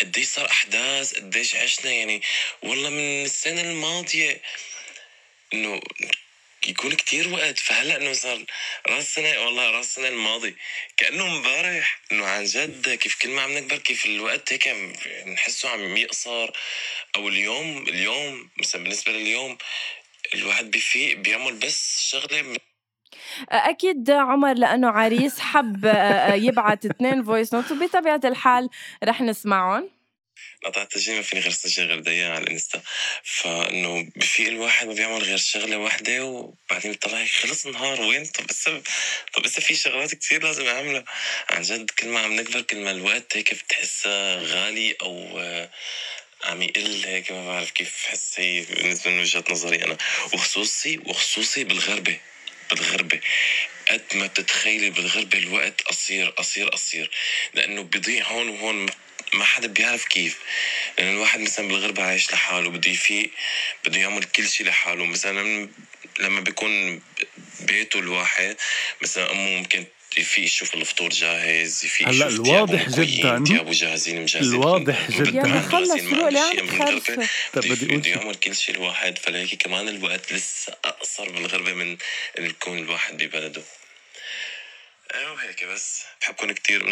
قديش 0.00 0.28
صار 0.28 0.50
أحداث 0.50 1.14
قديش 1.14 1.56
عشنا 1.56 1.92
يعني 1.92 2.22
والله 2.62 2.90
من 2.90 3.24
السنة 3.24 3.60
الماضية 3.60 4.42
إنه 5.54 5.80
يكون 6.66 6.92
كتير 6.92 7.28
وقت. 7.28 7.58
فهلأ 7.58 7.96
إنه 7.96 8.12
صار 8.12 8.44
راس 8.86 9.04
السنة 9.04 9.40
والله 9.40 9.70
راس 9.70 9.86
السنة 9.86 10.08
الماضي 10.08 10.56
كأنه 10.96 11.24
امبارح 11.26 12.00
إنه 12.12 12.26
عن 12.26 12.44
جد 12.44 12.94
كيف 12.94 13.14
كل 13.22 13.28
ما 13.28 13.42
عم 13.42 13.58
نكبر 13.58 13.78
كيف 13.78 14.06
الوقت 14.06 14.52
هيك 14.52 14.68
نحسه 15.26 15.68
عم 15.68 15.96
يقصر. 15.96 16.50
أو 17.16 17.28
اليوم 17.28 17.88
اليوم 17.88 18.50
مثلا 18.56 18.82
بالنسبة 18.82 19.12
لليوم 19.12 19.58
الواحد 20.34 20.70
بفيق 20.70 21.18
بيعمل 21.18 21.54
بس 21.54 22.00
شغلة 22.10 22.56
أكيد 23.48 24.10
عمر 24.10 24.54
لأنه 24.54 24.88
عريس 24.88 25.38
حب 25.38 25.86
آه، 25.86 25.90
آه، 25.90 26.34
يبعت 26.34 26.86
اثنين 26.86 27.24
voice 27.24 27.54
note 27.54 27.72
وبطبيعة 27.72 28.20
الحال 28.24 28.68
رح 29.04 29.20
نسمعهم. 29.20 29.90
قطع 30.64 30.82
التسجيل 30.82 31.16
ما 31.16 31.22
فيني 31.22 31.42
غير 31.42 31.50
اسجل 31.50 31.86
غير 31.86 32.00
دقيقة 32.00 32.30
على 32.30 32.44
الإنستا. 32.44 32.82
فإنه 33.22 34.08
بفيق 34.16 34.48
الواحد 34.48 34.86
ما 34.86 34.94
بيعمل 34.94 35.22
غير 35.22 35.36
شغلة 35.36 35.76
واحدة 35.76 36.24
وبعدين 36.24 36.90
بيطلع 36.90 37.18
هيك 37.18 37.30
خلص 37.30 37.66
النهار 37.66 38.00
وين؟ 38.00 38.24
طب 38.24 38.44
هسه 38.50 38.82
طب 39.32 39.44
هسه 39.46 39.62
في 39.62 39.74
شغلات 39.74 40.14
كتير 40.14 40.42
لازم 40.42 40.66
أعملها. 40.66 41.04
عن 41.50 41.62
جد 41.62 41.90
كل 41.90 42.08
ما 42.08 42.20
عم 42.20 42.32
نكبر 42.32 42.60
كل 42.60 42.84
ما 42.84 42.90
الوقت 42.90 43.36
هيك 43.36 43.54
بتحسها 43.54 44.38
غالي 44.42 44.96
أو 45.02 45.40
عم 46.44 46.62
يقل 46.62 47.04
هيك 47.06 47.32
ما 47.32 47.46
بعرف 47.46 47.70
كيف 47.70 48.04
حس 48.06 48.40
هي 48.40 48.60
بالنسبة 48.60 49.10
من 49.10 49.20
وجهة 49.20 49.44
نظري 49.50 49.84
أنا. 49.84 49.96
وخصوصي 50.32 50.98
وخصوصي 51.04 51.64
بالغربة. 51.64 52.20
بالغربة. 52.70 53.20
قد 53.88 54.04
ما 54.14 54.26
بتتخيلي 54.26 54.90
بالغربة 54.90 55.38
الوقت 55.38 55.82
قصير 55.82 56.28
قصير 56.28 56.68
قصير. 56.68 57.10
لأنه 57.54 57.82
بيضيع 57.82 58.26
هون 58.26 58.48
وهون 58.48 58.86
ما 59.34 59.44
حدا 59.44 59.66
بيعرف 59.66 60.04
كيف. 60.04 60.38
لأن 60.98 61.12
الواحد 61.14 61.40
مثلا 61.40 61.68
بالغربة 61.68 62.02
عايش 62.02 62.32
لحاله 62.32 62.70
بده 62.70 62.90
يفيق 62.90 63.30
بده 63.84 63.98
يعمل 63.98 64.24
كل 64.24 64.48
شيء 64.48 64.66
لحاله. 64.66 65.04
مثلا 65.04 65.68
لما 66.18 66.40
بيكون 66.40 67.02
بيته 67.60 67.98
الواحد 67.98 68.56
مثلا 69.02 69.30
أمه 69.30 69.50
ممكن 69.50 69.84
في 70.10 70.42
يشوف 70.42 70.74
الفطور 70.74 71.08
جاهز 71.08 71.86
في 71.86 72.04
هلا 72.04 72.26
الواضح 72.26 72.88
جدا. 72.88 73.44
ثيابه 73.44 73.70
جاهزين 73.70 74.22
مجهزين 74.22 74.54
الواضح 74.54 75.10
جدا. 75.10 75.30
يعني 75.48 75.62
خلص 75.62 75.90
روح 75.90 77.26
طب 77.52 77.62
بدي 77.62 77.96
بده 77.96 78.10
يعمل 78.10 78.34
كل 78.34 78.54
شيء 78.56 78.74
الواحد 78.74 79.18
فلهيك 79.18 79.62
كمان 79.62 79.88
الوقت 79.88 80.32
لسه 80.32 80.72
أقصر 80.84 81.30
بالغربه 81.30 81.72
من 81.72 81.96
انه 82.38 82.46
يكون 82.46 82.78
الواحد 82.78 83.16
ببلده. 83.22 83.62
وهيك 85.34 85.64
بس. 85.64 86.02
بحبكم 86.20 86.52
كثير 86.52 86.84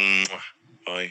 bye. 0.87 1.11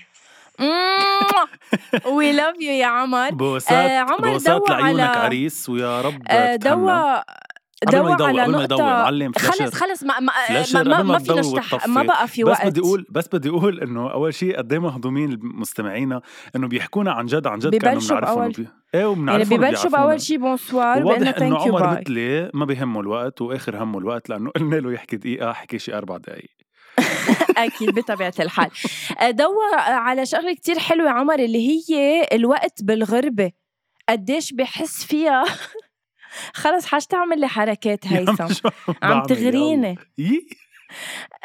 we 2.05 2.31
love 2.31 2.55
you 2.61 2.71
يا 2.71 2.85
عمر. 2.85 3.29
بوسات 3.29 3.71
آه 3.71 3.99
عمر 3.99 4.29
بوسات 4.29 4.69
لعيونك 4.69 4.99
على... 4.99 5.19
عريس 5.19 5.69
ويا 5.69 6.01
رب 6.01 6.21
آه 6.27 6.55
دوا 6.55 7.21
دور 7.85 8.23
على 8.23 8.41
قبل 8.41 8.51
ما 8.51 8.63
يدور 8.63 8.81
معلم 8.81 9.31
خلص 9.33 9.73
خلص 9.73 10.03
ما 10.03 10.19
ما 10.19 10.33
ما, 10.83 11.03
ما 11.03 11.19
في 11.19 11.33
نشتح 11.33 11.87
ما 11.87 12.03
بقى 12.03 12.27
في 12.27 12.43
وقت. 12.43 12.61
بس 12.61 12.67
بدي 12.67 12.79
أقول 12.79 13.05
بس 13.09 13.27
بدي 13.33 13.49
أقول 13.49 13.79
إنه 13.79 14.11
أول 14.11 14.33
شيء 14.33 14.57
قد 14.57 14.73
إيه 14.73 14.79
مهضومين 14.79 15.39
مستمعينا 15.41 16.21
إنه 16.55 16.67
بيحكونا 16.67 17.11
عن 17.11 17.25
جد 17.25 17.47
عن 17.47 17.59
جد 17.59 17.75
كانوا 17.75 18.01
بنعرفهم. 18.01 18.51
إيه 18.95 19.05
وبنعرفهم 19.05 19.51
يعني 19.61 19.69
ببلشوا 19.69 19.89
بأول 19.89 20.21
شيء 20.21 20.37
بونسوار 20.37 21.03
واضح 21.03 21.37
إنه 21.41 21.57
عمر 21.57 21.99
مثلي 21.99 22.51
ما 22.53 22.65
بيهمه 22.65 22.99
الوقت 22.99 23.41
وآخر 23.41 23.83
همه 23.83 23.99
الوقت 23.99 24.29
لأنه 24.29 24.49
قلنا 24.51 24.75
له 24.75 24.91
يحكي 24.93 25.17
دقيقة 25.17 25.53
حكي 25.53 25.79
شي 25.79 25.93
أربع 25.93 26.17
دقائق 26.17 26.49
أكيد 27.57 27.99
بطبيعة 27.99 28.33
الحال. 28.39 28.69
دور 29.31 29.75
على 29.77 30.25
شغلة 30.25 30.53
كتير 30.53 30.79
حلوة 30.79 31.09
عمر 31.09 31.39
اللي 31.39 31.67
هي 31.89 32.27
الوقت 32.33 32.83
بالغربة. 32.83 33.51
قديش 34.09 34.53
بحس 34.53 35.03
فيها 35.03 35.43
خلص 36.53 36.85
حاج 36.85 37.05
تعمل 37.05 37.39
لي 37.39 37.47
حركات 37.47 38.07
هيثم. 38.07 38.47
عم 39.03 39.23
تغريني. 39.23 39.97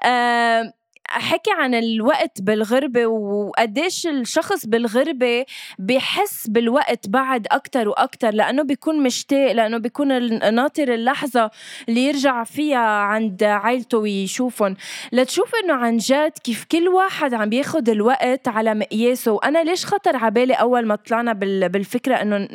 آه 0.05 0.73
حكي 1.19 1.51
عن 1.59 1.75
الوقت 1.75 2.43
بالغربة 2.43 3.07
وقديش 3.07 4.07
الشخص 4.07 4.67
بالغربة 4.67 5.45
بيحس 5.79 6.47
بالوقت 6.49 7.09
بعد 7.09 7.47
أكتر 7.51 7.89
وأكتر 7.89 8.31
لأنه 8.35 8.63
بيكون 8.63 9.03
مشتاق 9.03 9.53
لأنه 9.53 9.79
بيكون 9.79 10.09
ناطر 10.55 10.95
اللحظة 10.95 11.51
اللي 11.89 12.05
يرجع 12.05 12.45
فيها 12.45 12.79
عند 12.79 13.43
عائلته 13.43 13.99
ويشوفهم. 13.99 14.77
لتشوف 15.13 15.53
إنه 15.65 15.75
عن 15.75 15.97
جد 15.97 16.33
كيف 16.45 16.65
كل 16.65 16.89
واحد 16.89 17.35
عم 17.35 17.49
بياخد 17.49 17.89
الوقت 17.89 18.49
على 18.49 18.75
مقياسه. 18.75 19.33
وأنا 19.33 19.65
ليش 19.65 19.87
خطر 19.87 20.17
عبالي 20.17 20.55
أول 20.55 20.87
ما 20.87 20.97
طلعنا 20.97 21.33
بالفكرة 21.69 22.15
إنه 22.15 22.49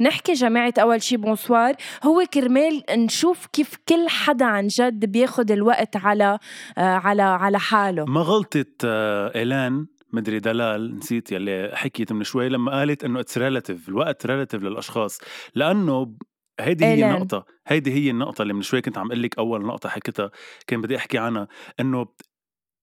نحكي 0.00 0.32
جماعة 0.32 0.74
أول 0.78 1.02
شي 1.02 1.16
بونسوار 1.16 1.74
هو 2.04 2.24
كرمال 2.34 2.82
نشوف 2.90 3.46
كيف 3.46 3.76
كل 3.88 4.08
حدا 4.08 4.44
عن 4.44 4.66
جد 4.66 5.04
بياخد 5.04 5.50
الوقت 5.50 5.96
على 5.96 6.38
على 6.76 7.22
على 7.22 7.58
حاله. 7.58 7.95
حاله 7.96 8.12
ما 8.12 8.20
غلطت 8.20 8.84
إيلان 8.84 9.86
مدري 10.12 10.40
دلال 10.40 10.96
نسيت 10.96 11.32
يلي 11.32 11.70
حكيت 11.74 12.12
من 12.12 12.24
شوي 12.24 12.48
لما 12.48 12.72
قالت 12.72 13.04
إنه 13.04 13.20
it's 13.20 13.38
relative 13.38 13.88
الوقت 13.88 14.26
relative 14.26 14.62
للأشخاص. 14.62 15.20
لأنه 15.54 16.16
هيدي 16.60 16.84
هي 16.84 16.90
إيلان. 17.04 17.16
النقطة 17.16 17.46
هيدي 17.66 17.92
هي 17.92 18.10
النقطة 18.10 18.42
اللي 18.42 18.54
من 18.54 18.62
شوي 18.62 18.80
كنت 18.80 18.98
عم 18.98 19.06
أقول 19.06 19.22
لك 19.22 19.38
أول 19.38 19.66
نقطة 19.66 19.88
حكيتها 19.88 20.30
كان 20.66 20.80
بدي 20.80 20.96
أحكي 20.96 21.18
عنها 21.18 21.48
إنه 21.80 22.06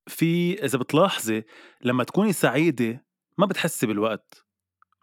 في 0.08 0.54
إذا 0.65 0.78
بتلاحظي 0.78 1.43
لما 1.84 2.04
تكوني 2.04 2.34
سعيدة 2.34 3.06
ما 3.38 3.45
بتحسي 3.45 3.88
بالوقت. 3.88 4.42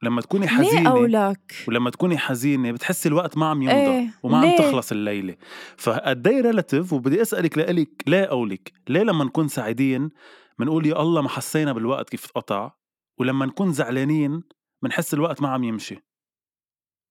لما 0.03 0.21
تكوني 0.21 0.47
ليه 0.47 0.53
حزينة 0.53 0.91
قولك؟ 0.91 1.55
ولما 1.69 1.91
تكوني 1.91 2.19
حزينة 2.19 2.73
بتحسي 2.73 3.09
الوقت 3.09 3.37
ما 3.37 3.47
عم 3.47 3.63
يمضى 3.63 3.75
إيه، 3.77 4.11
وما 4.23 4.39
عم 4.39 4.45
ليه؟ 4.45 4.57
تخلص 4.57 4.93
الليلة. 4.93 5.37
فقد 5.77 6.27
إيه 6.27 6.41
ريلاتيف 6.41 6.93
وبدي 6.93 7.23
أسألك 7.23 7.59
لإلك 7.59 7.91
ليه 8.07 8.25
قولك 8.25 8.73
ليه 8.89 9.03
لما 9.03 9.25
نكون 9.25 9.49
سعيدين 9.49 10.11
بنقول 10.59 10.87
يا 10.87 11.03
الله 11.03 11.23
ما 11.23 11.29
حسينا 11.29 11.73
بالوقت 11.73 12.09
كيف 12.09 12.25
اتقطع 12.25 12.73
ولما 13.19 13.47
نكون 13.47 13.73
زعلانين 13.73 14.43
بنحس 14.83 15.15
الوقت 15.15 15.43
ما 15.43 15.49
عم 15.49 15.65
يمشي. 15.65 15.97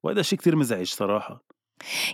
وهذا 0.03 0.21
شيء 0.21 0.39
كتير 0.39 0.55
مزعج 0.55 0.87
صراحة. 0.87 1.45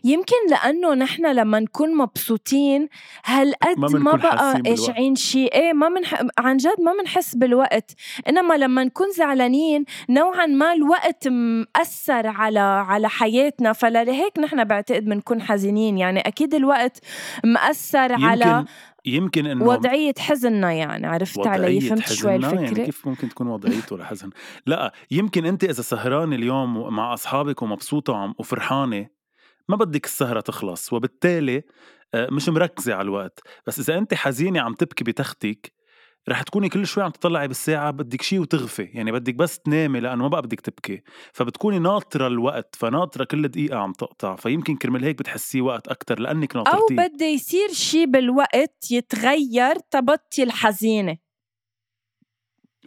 يمكن 0.03 0.35
لأنه 0.49 0.93
نحن 0.93 1.25
لما 1.25 1.59
نكون 1.59 1.97
مبسوطين 1.97 2.89
هالقد 3.25 3.79
ما 3.79 3.87
ما, 3.87 4.11
بقى. 4.11 4.61
قاشعين 4.61 5.15
شيء؟ 5.15 5.53
إيه 5.53 5.73
ما 5.73 5.89
منح... 5.89 6.23
عن 6.37 6.57
جد 6.57 6.81
ما 6.81 6.93
بنحس 7.01 7.35
بالوقت. 7.35 7.91
إنما 8.29 8.53
لما 8.53 8.83
نكون 8.83 9.11
زعلانين 9.11 9.85
نوعا 10.09 10.45
ما 10.45 10.73
الوقت 10.73 11.27
مأثر 11.27 12.27
على 12.27 12.59
على 12.59 13.09
حياتنا. 13.09 13.73
فلهيك 13.73 14.39
نحن 14.39 14.63
بعتقد 14.63 15.05
بنكون 15.05 15.41
حزينين. 15.41 15.97
يعني 15.97 16.19
أكيد 16.19 16.53
الوقت 16.53 16.99
مأثر 17.43 18.11
يمكن 18.11 18.23
على 18.23 18.65
يمكن 19.05 19.45
إنه 19.45 19.65
وضعية 19.65 20.13
حزننا. 20.19 20.73
يعني 20.73 21.07
عرفت 21.07 21.47
علي؟ 21.47 21.81
فهمت 21.81 22.11
شوي 22.11 22.31
حزننا؟ 22.31 22.47
الفكرة؟ 22.47 22.61
يعني 22.61 22.85
كيف 22.85 23.07
ممكن 23.07 23.29
تكون 23.29 23.47
وضعيته 23.47 23.95
ولا 23.95 24.05
حزن 24.05 24.29
لا 24.65 24.93
يمكن 25.11 25.45
أنت 25.45 25.63
إذا 25.63 25.81
سهرانة 25.81 26.35
اليوم 26.35 26.93
مع 26.95 27.13
أصحابك 27.13 27.61
ومبسوطة 27.61 28.33
وفرحانة 28.39 29.14
ما 29.69 29.75
بدك 29.75 30.05
السهرة 30.05 30.39
تخلص 30.39 30.93
وبالتالي 30.93 31.63
آه، 32.13 32.27
مش 32.31 32.49
مركزة 32.49 32.93
على 32.93 33.01
الوقت. 33.01 33.39
بس 33.67 33.79
إذا 33.79 33.97
انت 33.97 34.13
حزينة 34.13 34.61
عم 34.61 34.73
تبكي 34.73 35.03
بتختك 35.03 35.73
رح 36.29 36.41
تكوني 36.41 36.69
كل 36.69 36.87
شوي 36.87 37.03
عم 37.03 37.11
تطلعي 37.11 37.47
بالساعة 37.47 37.91
بدك 37.91 38.21
شي 38.21 38.39
وتغفي. 38.39 38.83
يعني 38.83 39.11
بدك 39.11 39.35
بس 39.35 39.59
تنامي 39.59 39.99
لأنه 39.99 40.23
ما 40.23 40.27
بقى 40.27 40.41
بدك 40.41 40.61
تبكي. 40.61 41.01
فبتكوني 41.33 41.79
ناطرة 41.79 42.27
الوقت 42.27 42.75
فناطرة 42.75 43.23
كل 43.23 43.47
دقيقة 43.47 43.77
عم 43.77 43.93
تقطع. 43.93 44.35
فيمكن 44.35 44.75
كرمال 44.75 45.03
هيك 45.03 45.17
بتحسيه 45.19 45.61
وقت 45.61 45.87
أكتر 45.87 46.19
لأنك 46.19 46.55
أو 46.55 46.63
ناطرتيه. 46.63 46.95
بده 46.95 47.25
يصير 47.25 47.69
شيء 47.71 48.05
بالوقت 48.05 48.91
يتغير 48.91 49.75
تبطي 49.91 50.43
الحزينة. 50.43 51.24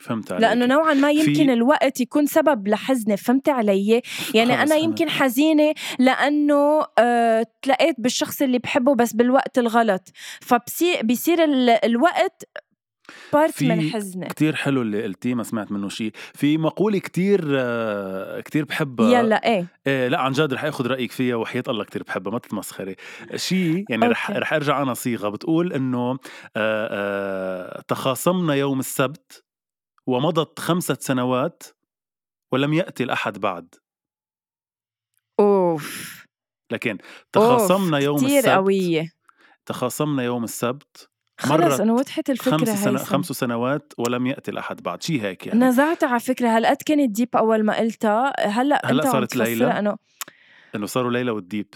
فهمت 0.00 0.32
عليك. 0.32 0.42
لأنه 0.42 0.66
نوعا 0.66 0.94
ما 0.94 1.10
يمكن 1.10 1.34
في- 1.46 1.52
الوقت 1.52 2.00
يكون 2.00 2.26
سبب 2.26 2.68
لحزني 2.68 3.16
فهمت 3.16 3.48
علي؟ 3.48 4.02
يعني 4.34 4.62
أنا 4.62 4.74
يمكن 4.76 5.08
حزينة 5.10 5.74
لأنه 5.98 6.86
آه 6.98 7.46
تلاقيت 7.62 7.94
بالشخص 7.98 8.42
اللي 8.42 8.58
بحبه 8.58 8.94
بس 8.94 9.12
بالوقت 9.12 9.58
الغلط. 9.58 10.08
فبصير 10.40 11.02
بيصير 11.02 11.44
ال- 11.44 11.70
الوقت 11.84 12.42
بارت 13.32 13.50
في 13.52 13.68
من 13.68 13.90
حزني 13.90 14.26
كتير 14.28 14.54
حلو 14.54 14.82
اللي 14.82 15.02
قلتيه 15.02 15.34
ما 15.34 15.42
سمعت 15.42 15.72
منه 15.72 15.88
شيء. 15.88 16.12
في 16.34 16.58
مقولة 16.58 16.98
كتير 16.98 17.40
آه، 17.58 18.40
كتير 18.40 18.64
بحب 18.64 19.00
يلا 19.00 19.46
إيه؟ 19.48 19.66
إيه 19.86 20.08
لا 20.08 20.20
عن 20.20 20.32
جد 20.32 20.52
رح 20.54 20.64
آخذ 20.64 20.86
رأيك 20.86 21.12
فيها 21.12 21.36
وحياة 21.36 21.62
الله 21.68 21.84
كتير 21.84 22.02
بحبها 22.02 22.32
ما 22.32 22.38
تتمسخري. 22.38 22.96
شيء 23.36 23.84
يعني 23.90 24.06
رح. 24.06 24.30
رح 24.30 24.52
أرجع 24.52 24.82
أنا 24.82 24.94
صيغة. 24.94 25.28
بتقول 25.28 25.72
إنه 25.72 26.10
آه، 26.10 26.18
آه، 26.56 27.80
تخاصمنا 27.88 28.54
يوم 28.54 28.78
السبت. 28.80 29.44
ومضت 30.08 30.58
خمسة 30.58 30.96
سنوات 31.00 31.62
ولم 32.52 32.72
يأتي 32.72 33.02
الأحد 33.02 33.38
بعد. 33.38 33.74
أوف. 35.40 36.26
لكن 36.70 36.98
تخاصمنا 37.32 37.96
أوف، 37.96 38.04
يوم 38.04 38.16
كتير 38.16 38.38
السبت. 38.38 38.48
قويه 38.54 39.12
تخاصمنا 39.66 40.22
يوم 40.22 40.44
السبت. 40.44 41.10
خلص 41.38 41.80
أنا 41.80 41.92
وضحت 41.92 42.30
الفكرة 42.30 42.56
خمس, 42.56 42.84
سنة. 42.84 42.98
خمس 42.98 43.26
سنوات 43.26 43.92
ولم 43.98 44.26
يأتي 44.26 44.50
الأحد 44.50 44.82
بعد. 44.82 45.02
شيء 45.02 45.22
هيك 45.22 45.46
يعني. 45.46 45.60
نزعت 45.60 46.04
على 46.04 46.20
فكرة. 46.20 46.48
هالقد 46.48 46.76
كانت 46.86 47.10
ديب 47.10 47.36
أول 47.36 47.64
ما 47.64 47.78
قلتها؟ 47.78 48.32
هلأ 48.40 48.90
أنت 48.90 49.06
عم 49.06 49.12
صارت 49.12 49.36
ليلى؟ 49.36 49.78
إنه 49.78 49.96
إنه 50.74 50.86
صاروا 50.86 51.10
ليلى 51.10 51.30
والديب. 51.30 51.74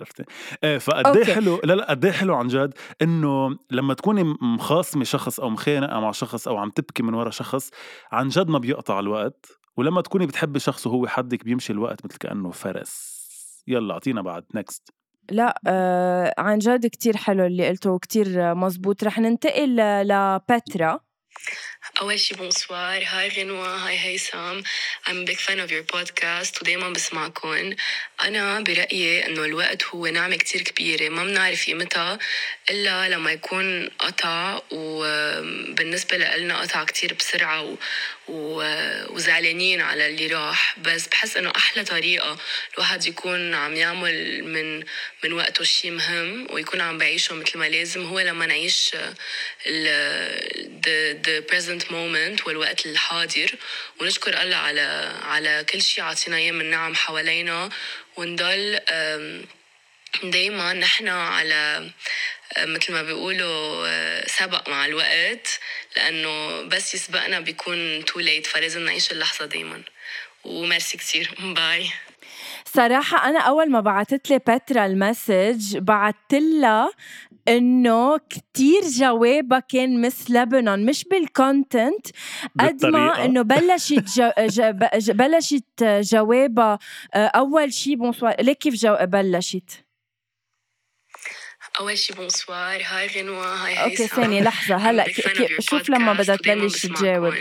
عرفتي؟ 0.00 0.24
إيه 0.64 0.78
فقد 0.78 1.16
إيه. 1.16 1.34
حلو؟ 1.34 1.60
لا 1.64 1.72
لا 1.72 1.90
قد 1.90 2.04
إيه 2.04 2.12
حلو 2.12 2.34
عن 2.34 2.48
جد 2.48 2.74
إنه 3.02 3.58
لما 3.70 3.94
تكوني 3.94 4.36
مخاصمه 4.42 5.04
شخص 5.04 5.40
أو 5.40 5.50
مخانقه 5.50 6.00
مع 6.00 6.10
شخص 6.10 6.48
أو 6.48 6.56
عم 6.56 6.70
تبكي 6.70 7.02
من 7.02 7.14
ورا 7.14 7.30
شخص 7.30 7.70
عن 8.12 8.28
جد 8.28 8.48
ما 8.48 8.58
بيقطع 8.58 8.98
الوقت. 8.98 9.46
ولما 9.76 10.00
تكوني 10.00 10.26
بتحبي 10.26 10.58
شخص 10.58 10.86
وهو 10.86 11.06
حدك 11.06 11.44
بيمشي 11.44 11.72
الوقت 11.72 12.04
مثل 12.04 12.16
كأنه 12.18 12.50
فرس. 12.50 13.24
يلا 13.66 13.94
أعطينا 13.94 14.22
بعد. 14.22 14.44
next 14.54 14.90
لا 15.30 15.60
آه 15.66 16.34
عن 16.38 16.58
جد 16.58 16.86
كتير 16.86 17.16
حلو 17.16 17.46
اللي 17.46 17.68
قلته 17.68 17.90
وكتير 17.90 18.54
مزبوط. 18.54 19.04
رح 19.04 19.18
ننتقل 19.18 19.76
لبترا. 20.02 21.00
أول 22.00 22.20
شي 22.20 22.34
bonsoir 22.34 23.04
hi 23.06 23.28
غنوة 23.28 23.76
hi 23.76 23.98
هيثم 23.98 24.60
I'm 25.06 25.22
a 25.22 25.26
big 25.26 25.38
fan 25.38 25.58
of 25.60 25.70
your 25.70 25.96
podcast. 25.96 26.62
ودايما 26.62 26.90
بسمعكم 26.90 27.74
أنا 28.24 28.60
برأيي 28.60 29.26
إنه 29.26 29.44
الوقت 29.44 29.84
هو 29.84 30.06
نعمة 30.06 30.36
كتير 30.36 30.62
كبيرة. 30.62 31.08
ما 31.08 31.24
بنعرف 31.24 31.66
قيمتها 31.66 32.18
إلا 32.70 33.08
لما 33.08 33.32
يكون 33.32 33.88
قطع 33.88 34.60
وبالنسبة 34.70 36.16
لنا 36.16 36.60
قطع 36.60 36.84
كتير 36.84 37.14
بسرعة. 37.14 37.76
وزعلانين 38.28 39.80
على 39.80 40.06
اللي 40.06 40.26
راح. 40.26 40.78
بس 40.78 41.06
بحس 41.06 41.36
إنه 41.36 41.52
أحلى 41.56 41.84
طريقة 41.84 42.38
الواحد 42.74 43.06
يكون 43.06 43.54
عم 43.54 43.76
يعمل 43.76 44.44
من 44.44 44.84
من 45.24 45.32
وقته 45.32 45.64
شي 45.64 45.90
مهم 45.90 46.46
ويكون 46.50 46.80
عم 46.80 46.98
بعيشه 46.98 47.34
مثل 47.34 47.58
ما 47.58 47.68
لازم 47.68 48.06
هو 48.06 48.20
لما 48.20 48.46
نعيش 48.46 48.90
ال 49.66 49.84
the, 50.84 51.26
the 51.26 51.52
present 51.52 51.84
moment 51.90 52.46
والوقت 52.46 52.86
الحاضر. 52.86 53.50
ونشكر 54.00 54.42
الله 54.42 54.56
على 54.56 55.12
على 55.22 55.64
كل 55.68 55.82
شيء 55.82 56.04
عطينا 56.04 56.36
اياه 56.36 56.52
من 56.52 56.70
نعم 56.70 56.94
حوالينا 56.94 57.70
ونضل 58.16 58.80
دايما 60.22 60.72
نحن 60.72 61.08
على 61.08 61.90
أه، 62.56 62.64
مثل 62.64 62.92
ما 62.92 63.02
بيقولوا 63.02 63.86
أه، 63.88 64.26
سبق 64.26 64.68
مع 64.68 64.86
الوقت 64.86 65.60
لأنه 65.96 66.62
بس 66.62 66.94
يسبقنا 66.94 67.40
بيكون 67.40 68.04
too 68.04 68.20
late 68.20 68.46
فلازم 68.46 68.80
نعيش 68.84 69.12
اللحظة 69.12 69.46
دايما. 69.46 69.82
وميرسي 70.44 70.96
كتير. 70.96 71.30
bye 71.56 71.90
صراحة 72.64 73.28
أنا 73.28 73.40
أول 73.40 73.70
ما 73.70 73.80
بعتت 73.80 74.30
لي 74.30 74.38
بترا 74.38 74.86
ال 74.86 74.98
message 74.98 75.78
بعت 75.78 76.32
لها 76.32 76.90
إنه 77.48 78.18
كتير 78.18 78.80
جوابها 78.82 79.58
كان 79.58 80.00
مس 80.00 80.30
لبنان 80.30 80.86
مش 80.86 81.04
بالكونتنت 81.04 82.06
قد 82.60 82.86
ما. 82.86 83.24
إنه 83.24 83.42
بلشت 83.42 83.92
جو 84.16 84.30
ج- 84.38 84.60
ب- 84.60 84.88
ج- 84.98 85.10
بلشت 85.10 85.84
جوابها 85.84 86.78
آه، 87.14 87.26
أول 87.26 87.72
شي 87.72 87.96
بونسوار 87.96 88.34
ليك 88.42 88.58
كيف 88.58 88.74
جو 88.74 88.96
بلشت؟ 89.00 89.83
اول 91.80 91.98
شي 91.98 92.14
بونسوار 92.14 92.82
هاي 92.84 93.06
غنوة 93.06 93.46
هاي. 93.66 93.96
ثانية 93.96 94.42
لحظة 94.42 94.76
I'm 94.76 94.80
هلا 94.80 95.04
شوف 95.60 95.90
لما 95.90 96.12
بدها 96.12 96.36
تبلش 96.36 96.86
تجاوب. 96.86 97.34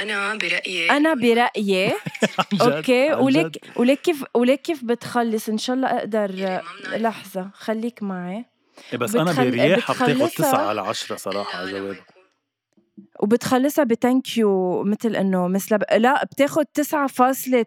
أنا 0.00 0.34
برأيي 0.34 0.90
أنا 0.90 1.14
برأيي 1.14 1.86
عن 1.86 2.44
جد، 2.52 2.62
أوكي 2.62 3.08
جد. 3.08 3.56
وليك 3.76 4.00
كيف 4.00 4.24
وليك 4.34 4.62
كيف 4.62 4.84
بتخلص 4.84 5.48
ان 5.48 5.58
شاء 5.58 5.76
الله 5.76 5.88
أقدر. 5.88 6.60
لحظه 6.96 7.50
خليك 7.54 8.02
معي 8.02 8.44
بس 8.94 9.14
أنا 9.16 9.32
بتاخد 9.76 9.94
بتخلصها- 10.04 10.28
تسعة 10.50 10.68
على 10.68 10.80
عشرة 10.80 11.16
صراحة 11.16 11.58
على 11.58 11.70
لما 11.70 11.78
جواب 11.80 11.92
يكون 11.92 12.04
وبتخلصها 13.22 13.84
بثانك 13.84 14.38
يو 14.38 14.82
مثل 14.84 15.16
انه 15.16 15.48
مثل 15.48 15.78
لا 15.96 16.24
بتاخد 16.24 16.64
9.8 16.74 17.64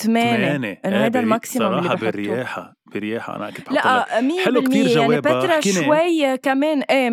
ثمانية 0.00 0.80
انه 0.84 1.06
هذا 1.06 1.20
الماكسيموم 1.20 1.68
اللي 1.72 1.82
صراحة 1.82 1.94
بحطه 1.94 2.10
برياحة 2.10 2.76
كنت 2.94 3.66
بحط 3.70 3.72
لها 3.72 4.20
لا 4.20 4.28
100% 4.28 4.44
حلو 4.44 4.62
كتير 4.62 4.86
يعني 4.86 5.06
جوابها. 5.08 5.38
بترا 5.40 5.56
حكينا. 5.56 5.82
شوي 5.84 6.36
كمان 6.36 6.82
إيه 6.82 7.10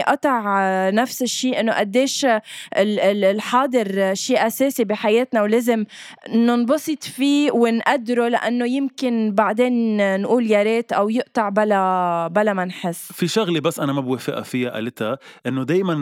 100% 0.00 0.02
قطع 0.10 0.60
آه، 0.62 0.90
نفس 0.90 1.22
الشيء 1.22 1.60
إنه 1.60 1.72
قديش 1.72 2.24
ال- 2.24 2.40
ال- 2.76 3.24
الحاضر 3.24 4.14
شيء 4.14 4.46
أساسي 4.46 4.84
بحياتنا 4.84 5.42
ولازم 5.42 5.84
ننبسط 6.34 7.04
فيه 7.04 7.50
ونقدره 7.52 8.28
لأنه 8.28 8.66
يمكن 8.66 9.32
بعدين 9.34 9.96
نقول 10.22 10.50
يا 10.50 10.62
ريت 10.62 10.92
أو 10.92 11.08
يقطع 11.10 11.48
بلا 11.48 12.28
بلا 12.28 12.52
ما 12.52 12.64
نحس. 12.64 13.12
في 13.12 13.28
شغلة 13.28 13.60
بس 13.60 13.80
أنا 13.80 13.92
ما 13.92 14.00
بوافقها 14.00 14.42
فيها 14.42 14.70
قالتها 14.70 15.18
إنه 15.46 15.62
دايما 15.64 15.94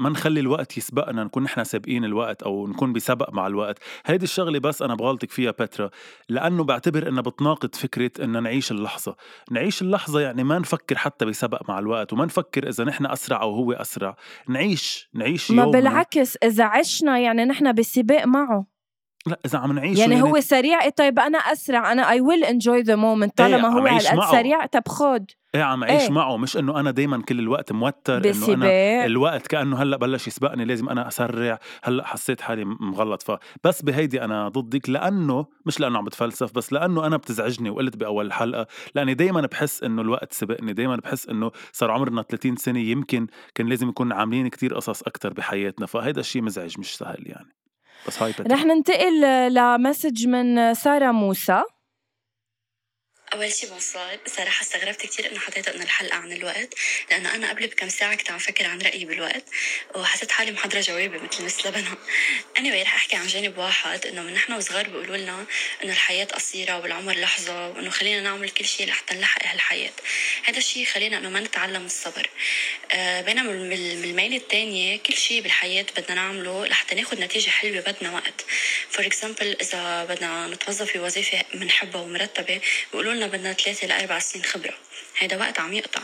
ما 0.00 0.08
نخلي 0.10 0.40
الوقت 0.40 0.78
يسبقنا 0.78 1.24
نكون 1.24 1.42
نحن 1.42 1.64
سابقين 1.64 2.04
الوقت 2.04 2.42
أو 2.42 2.66
نكون 2.66 2.92
بسبق 2.92 3.32
مع 3.32 3.46
الوقت. 3.46 3.78
هيدي 4.06 4.24
الشغلة 4.24 4.58
بس 4.58 4.82
أنا 4.82 4.94
بغلطك 4.94 5.30
فيها 5.30 5.50
بترا 5.50 5.90
لأنه 6.28 6.64
بعتبر 6.64 7.08
إنها 7.08 7.22
بتناقض 7.22 7.74
فكرة 7.74 8.10
إنه 8.24 8.40
نعيش 8.40 8.55
اللحظة. 8.70 9.16
نعيش 9.50 9.82
اللحظة 9.82 10.20
يعني 10.20 10.44
ما 10.44 10.58
نفكر 10.58 10.96
حتى 10.96 11.24
بسبق 11.24 11.68
مع 11.68 11.78
الوقت 11.78 12.12
وما 12.12 12.24
نفكر 12.24 12.68
إذا 12.68 12.84
نحن 12.84 13.06
أسرع 13.06 13.42
أو 13.42 13.54
هو 13.54 13.72
أسرع. 13.72 14.16
نعيش 14.48 15.08
نعيش 15.14 15.50
ما 15.50 15.62
يومنا. 15.62 15.78
بالعكس 15.78 16.36
إذا 16.36 16.64
عشنا 16.64 17.18
يعني 17.18 17.44
نحن 17.44 17.72
بسباق 17.72 18.26
معه. 18.26 18.75
لا 19.26 19.38
إذا 19.46 19.58
عم 19.58 19.72
نعيش 19.72 19.98
يعني 19.98 20.22
هو 20.22 20.40
سريع. 20.40 20.82
إيه 20.82 20.90
طيب 20.90 21.18
أنا 21.18 21.38
أسرع. 21.38 21.92
أنا 21.92 22.10
I 22.10 22.20
will 22.20 22.44
enjoy 22.44 22.80
the 22.82 22.96
moment 22.96 23.38
طالما 23.38 23.68
هو 23.68 23.86
هالقد. 23.86 24.30
سريع 24.30 24.66
طب 24.66 24.88
خد. 24.88 25.30
إيه 25.54 25.62
عم 25.62 25.84
اعيش 25.84 26.02
إيه. 26.02 26.10
معه. 26.10 26.36
مش 26.36 26.56
إنه 26.56 26.80
أنا 26.80 26.90
دايما 26.90 27.22
كل 27.22 27.38
الوقت 27.38 27.72
موتر 27.72 28.30
إنه 28.30 28.54
أنا 28.54 29.06
الوقت 29.06 29.46
كأنه 29.46 29.82
هلأ 29.82 29.96
بلش 29.96 30.26
يسبقني 30.26 30.64
لازم 30.64 30.88
أنا 30.88 31.08
أسرع. 31.08 31.58
هلأ 31.82 32.06
حسيت 32.06 32.40
حالي 32.40 32.64
مغلط. 32.64 33.22
فبس 33.22 33.82
بهيدي 33.82 34.24
أنا 34.24 34.48
ضدك 34.48 34.90
لأنه 34.90 35.46
مش 35.66 35.80
لأنه 35.80 35.98
عم 35.98 36.04
بتفلسف 36.04 36.52
بس 36.54 36.72
لأنه 36.72 37.06
أنا 37.06 37.16
بتزعجني 37.16 37.70
وقلت 37.70 37.96
بأول 37.96 38.26
الحلقة 38.26 38.66
لأني 38.94 39.14
دائما 39.14 39.40
بحس 39.40 39.82
إنه 39.82 40.02
الوقت 40.02 40.32
سبقني. 40.32 40.72
دائما 40.72 40.96
بحس 40.96 41.28
إنه 41.28 41.50
صار 41.72 41.90
عمرنا 41.90 42.22
30 42.22 42.56
سنة 42.56 42.80
يمكن 42.80 43.26
كان 43.54 43.66
لازم 43.66 43.88
نكون 43.88 44.12
عاملين 44.12 44.48
كتير 44.48 44.74
قصص 44.74 45.02
أكثر 45.02 45.32
بحياتنا. 45.32 45.86
فهيدا 45.86 46.20
الشيء 46.20 46.42
مزعج 46.42 46.78
مش 46.78 46.96
سهل 46.96 47.26
يعني. 47.26 47.65
بس 48.06 48.22
هاي 48.22 48.34
رح 48.40 48.64
ننتقل 48.64 49.20
ل 49.54 49.63
message 49.63 50.26
من 50.26 50.74
سارة 50.74 51.10
موسى. 51.10 51.62
أول 53.32 53.52
شي 53.52 53.66
bonsoir 53.66 54.18
صراحة 54.26 54.62
استغربت 54.62 55.02
كتير 55.02 55.32
إنه 55.32 55.40
حطيت 55.40 55.68
إنه 55.68 55.84
الحلقة 55.84 56.16
عن 56.16 56.32
الوقت 56.32 56.74
لأنه 57.10 57.34
أنا 57.34 57.50
قبل 57.50 57.66
بكم 57.66 57.88
ساعة 57.88 58.14
كنت 58.14 58.30
عم 58.30 58.38
فكر 58.38 58.66
عن 58.66 58.78
رأيي 58.82 59.04
بالوقت 59.04 59.44
وحسيت 59.94 60.32
حالي 60.32 60.50
محضرة 60.52 60.80
جوابي 60.80 61.18
مثل 61.18 61.44
Miss 61.44 61.66
لبنان 61.66 61.88
anyway 62.58 62.82
رح 62.82 62.94
أحكي 62.94 63.16
عن 63.16 63.26
جانب 63.26 63.58
واحد 63.58 64.06
إنه 64.06 64.22
من 64.22 64.34
نحن 64.34 64.52
وصغار 64.52 64.88
بيقولوا 64.88 65.16
لنا 65.16 65.44
إنه 65.84 65.92
الحياة 65.92 66.24
قصيرة 66.24 66.78
والعمر 66.78 67.12
لحظة 67.12 67.68
وإنه 67.68 67.90
خلينا 67.90 68.20
نعمل 68.20 68.50
كل 68.50 68.64
شيء 68.64 68.86
لحتى 68.88 69.14
نلحق 69.14 69.46
هالحياة. 69.46 69.92
هذا 70.44 70.58
الشيء 70.58 70.84
خلينا 70.84 71.18
إنه 71.18 71.28
ما 71.28 71.40
نتعلم 71.40 71.86
الصبر. 71.86 72.30
آه 72.92 73.20
بينما 73.20 73.52
من 73.52 73.72
الميلة 74.04 74.36
التانية 74.36 74.98
كل 74.98 75.16
شيء 75.16 75.42
بالحياة 75.42 75.86
بدنا 75.96 76.14
نعمله 76.14 76.66
لحتى 76.66 76.94
ناخد 76.94 77.20
نتيجة 77.20 77.50
حلوة 77.50 77.80
بدنا 77.80 78.14
وقت. 78.14 78.44
for 78.90 79.06
example 79.06 79.56
إذا 79.60 80.04
بدنا 80.04 80.46
نتوظف 80.46 80.90
في 80.90 80.98
وظيفة 80.98 81.44
بنحبها 81.54 82.00
ومرتبة 82.00 82.60
بيقولوا 82.92 83.15
لنا 83.16 83.26
بدنا 83.26 83.52
ثلاثة 83.52 83.86
لأربع 83.86 84.18
سنين 84.18 84.44
خبرة. 84.44 84.74
هيدا 85.18 85.36
وقت 85.36 85.60
عم 85.60 85.72
يقطع. 85.72 86.02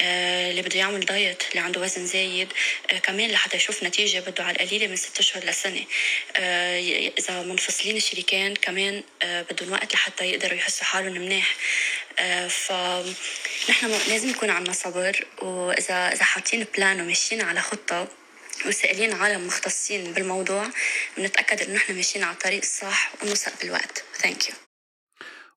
آه 0.00 0.50
اللي 0.50 0.62
بده 0.62 0.78
يعمل 0.78 1.00
diet 1.00 1.42
اللي 1.50 1.60
عنده 1.60 1.80
وزن 1.80 2.06
زايد 2.06 2.52
آه 2.90 2.98
كمان 2.98 3.30
لحتى 3.30 3.56
يشوف 3.56 3.82
نتيجة 3.82 4.20
بده 4.20 4.44
على 4.44 4.56
القليلة 4.56 4.86
من 4.86 4.96
ست 4.96 5.18
أشهر 5.18 5.44
لسنة. 5.44 5.84
آه 6.36 7.10
إذا 7.18 7.42
منفصلين 7.42 7.96
الشريكين 7.96 8.54
كمان 8.54 9.02
آه 9.22 9.42
بدهم 9.42 9.72
وقت 9.72 9.94
لحتى 9.94 10.24
يقدروا 10.24 10.58
يحسوا 10.58 10.84
حالهم 10.84 11.12
منيح. 11.12 11.56
آه 12.18 13.04
لازم 14.08 14.30
يكون 14.30 14.50
عنا 14.50 14.72
صبر. 14.72 15.26
وإذا 15.42 16.12
إذا 16.12 16.24
حاطين 16.24 16.66
plan 16.76 17.00
وماشيين 17.00 17.42
على 17.42 17.60
خطة 17.60 18.08
وسائلين 18.66 19.12
عالم 19.12 19.46
مختصين 19.46 20.12
بالموضوع 20.12 20.70
بنتأكد 21.16 21.62
إنه 21.62 21.74
نحن 21.74 21.94
ماشيين 21.94 22.24
على 22.24 22.32
الطريق 22.32 22.60
الصح 22.60 23.12
ونوثق 23.22 23.52
بالوقت. 23.60 24.04
thank 24.22 24.48
you 24.48 24.54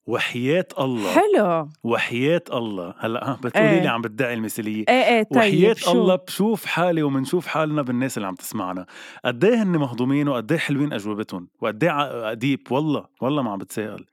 وحياة 0.07 0.67
الله. 0.79 1.13
حلو. 1.13 1.69
وحياة 1.83 2.41
الله. 2.53 2.93
هلأ 2.99 3.29
ها 3.31 3.39
بتقولي 3.43 3.69
إيه. 3.69 3.81
لي 3.81 3.87
عم 3.87 4.01
بتدعي 4.01 4.33
المثالية. 4.33 4.85
إيه 4.89 5.03
إيه 5.03 5.23
طيب 5.23 5.37
وحياة 5.37 5.73
شو؟ 5.73 5.91
الله 5.91 6.15
بشوف 6.15 6.65
حالي 6.65 7.03
ومنشوف 7.03 7.47
حالنا 7.47 7.81
بالناس 7.81 8.17
اللي 8.17 8.27
عم 8.27 8.35
تسمعنا. 8.35 8.85
قد 9.25 9.43
إيه 9.45 9.63
هن 9.63 9.67
مهضومين 9.77 10.27
وقد 10.27 10.51
إيه 10.51 10.59
حلوين 10.59 10.93
أجوبتهم؟ 10.93 11.47
وقد 11.61 11.83
إيه 11.83 11.91
ع- 11.91 12.33
deep 12.34 12.71
والله 12.71 13.05
والله 13.21 13.41
ما 13.41 13.51
عم 13.51 13.57
بتسائل 13.57 14.05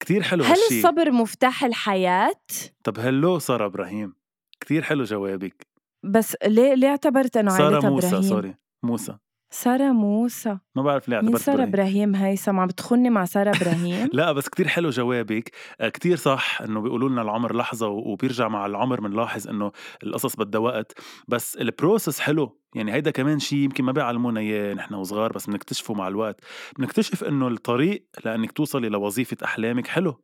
كتير 0.00 0.22
حلو 0.22 0.44
هل 0.44 0.50
هالشي. 0.50 0.78
الصبر 0.78 1.10
مفتاح 1.10 1.64
الحياة؟ 1.64 2.30
طب 2.84 2.98
هلو 2.98 3.38
سارة 3.38 3.66
إبراهيم؟ 3.66 4.12
كتير 4.60 4.82
حلو 4.82 5.04
جوابك. 5.04 5.66
بس 6.04 6.36
ليه 6.46 6.74
ليه 6.74 6.88
اعتبرت 6.88 7.36
إنه 7.36 7.50
سارة 7.50 7.88
موسى 7.88 8.06
إبراهيم؟ 8.06 8.28
sorry 8.28 8.54
موسى. 8.82 9.16
سارة 9.50 9.92
موسى. 9.92 10.58
ما 10.76 10.82
بعرف 10.82 11.08
ليه 11.08 11.16
مين 11.16 11.24
اعتبرت 11.24 11.42
سارة 11.42 11.54
إبراهيم. 11.62 11.68
إبراهيم؟ 11.68 12.14
هيثم 12.14 12.60
عم 12.60 12.66
بتخوني 12.66 13.10
مع 13.10 13.24
سارة 13.24 13.56
إبراهيم؟ 13.56 14.08
لا 14.12 14.32
بس 14.32 14.48
كتير 14.48 14.68
حلو 14.68 14.90
جوابك. 14.90 15.50
آه، 15.80 15.88
كتير 15.88 16.16
صح 16.16 16.62
إنه 16.62 16.80
بيقولوا 16.80 17.08
لنا 17.08 17.22
العمر 17.22 17.56
لحظة 17.56 17.88
و- 17.88 18.12
وبيرجع 18.12 18.48
مع 18.48 18.66
العمر 18.66 19.00
بنلاحظ 19.00 19.48
إنه 19.48 19.72
القصص 20.02 20.36
بدها 20.36 20.60
وقت. 20.60 20.92
بس 21.28 21.56
ال 21.56 21.64
process 21.64 22.20
حلو. 22.20 22.60
يعني 22.74 22.92
هيدا 22.92 23.10
كمان 23.10 23.38
شيء 23.38 23.58
يمكن 23.58 23.84
ما 23.84 23.92
بيعلمونا 23.92 24.40
إياه 24.40 24.74
نحن 24.74 24.94
وصغار 24.94 25.32
بس 25.32 25.46
بنكتشفه 25.46 25.94
مع 25.94 26.08
الوقت. 26.08 26.40
بنكتشف 26.78 27.24
إنه 27.24 27.48
الطريق 27.48 28.06
لأنك 28.24 28.52
توصلي 28.52 28.88
لوظيفة 28.88 29.36
أحلامك 29.44 29.86
حلو. 29.86 30.22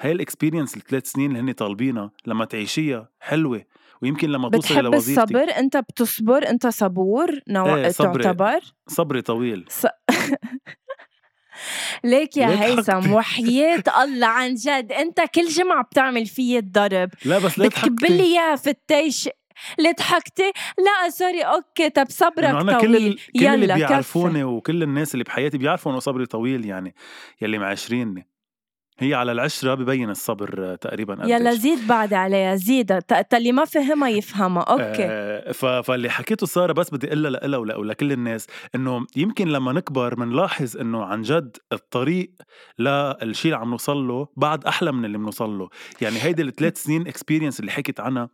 هاي 0.00 0.12
الاكسبيرينس 0.12 0.76
الثلاث 0.76 1.06
سنين 1.10 1.30
اللي 1.36 1.50
هن 1.50 1.52
طالبينها 1.54 2.10
لما 2.26 2.44
تعيشيها 2.44 3.08
حلوة. 3.20 3.64
ويمكن 4.02 4.30
لما 4.30 4.50
توصلي 4.50 4.80
بتحب 4.80 4.84
لوظيفتك 4.84 5.22
الصبر؟ 5.22 5.56
انت 5.56 5.76
بتصبر 5.76 6.48
انت 6.48 6.66
صبور 6.66 7.40
نوع 7.48 7.76
إيه، 7.76 7.88
صبري. 7.88 8.22
تعتبر؟ 8.24 8.60
صبري 8.86 9.22
طويل. 9.22 9.64
ص... 9.68 9.86
ليك 12.04 12.36
يا 12.36 12.64
هيثم؟ 12.64 13.12
وحياة 13.16 13.82
الله 14.02 14.26
عن 14.26 14.54
جد. 14.54 14.92
انت 14.92 15.20
كل 15.34 15.48
جمعة 15.48 15.84
بتعمل 15.84 16.26
فيي 16.26 16.58
الضرب. 16.58 17.10
لا 17.24 17.38
بس 17.38 17.58
ليه 17.58 17.68
بتكب؟ 17.68 18.04
لي 18.04 18.22
اياها 18.22 18.56
في 18.56 18.70
التيش. 18.70 19.28
ليه 19.78 19.92
ضحكتي؟ 19.98 20.52
لا 20.78 21.10
سوري 21.10 21.42
أوكي 21.42 21.90
طب 21.90 22.06
صبرك 22.08 22.44
أنا 22.44 22.78
طويل. 22.78 22.80
كل 22.80 22.96
ال... 22.96 23.16
كل 23.16 23.46
اللي 23.46 23.64
يلا 23.64 23.74
بيعرفوني 23.74 24.32
كفي 24.32 24.44
وكل 24.44 24.82
الناس 24.82 25.14
اللي 25.14 25.24
بحياتي 25.24 25.58
بيعرفوا 25.58 25.92
إنه 25.92 26.00
صبري 26.00 26.26
طويل 26.26 26.66
يعني 26.66 26.94
يلي 27.42 27.58
معاشريني. 27.58 28.29
هي 29.00 29.14
على 29.14 29.32
العشرة 29.32 29.74
ببين 29.74 30.10
الصبر 30.10 30.72
آه، 30.72 30.74
تقريبا 30.74 31.18
يلا 31.24 31.54
زيد 31.54 31.86
بعد 31.86 32.14
عليها 32.14 32.56
زيد 32.56 33.00
اللي 33.34 33.52
ما 33.52 33.64
فهمها 33.64 34.08
يفهمها. 34.08 34.62
okay. 34.62 35.06
آه. 35.10 35.80
فاللي 35.80 36.10
حكيته 36.10 36.46
سارة 36.46 36.72
بس 36.72 36.90
بدي 36.90 37.06
اقولها 37.06 37.30
لها 37.30 37.58
ولأ 37.58 37.76
ولكل 37.76 38.12
الناس 38.12 38.46
إنه 38.74 39.06
يمكن 39.16 39.48
لما 39.48 39.72
نكبر 39.72 40.14
بنلاحظ 40.14 40.76
إنه 40.76 41.04
عن 41.04 41.22
جد 41.22 41.56
الطريق 41.72 42.30
للشيء 42.78 43.52
اللي 43.52 43.62
عم 43.62 43.70
نوصل 43.70 44.08
له 44.08 44.28
بعد 44.36 44.64
أحلى 44.64 44.92
من 44.92 45.04
اللي 45.04 45.18
بنوصل 45.18 45.58
له. 45.58 45.68
يعني 46.00 46.22
هيدي 46.22 46.42
الثلاث 46.42 46.82
سنين 46.82 47.06
experience 47.06 47.60
اللي 47.60 47.70
حكيت 47.70 48.00
عنها 48.00 48.28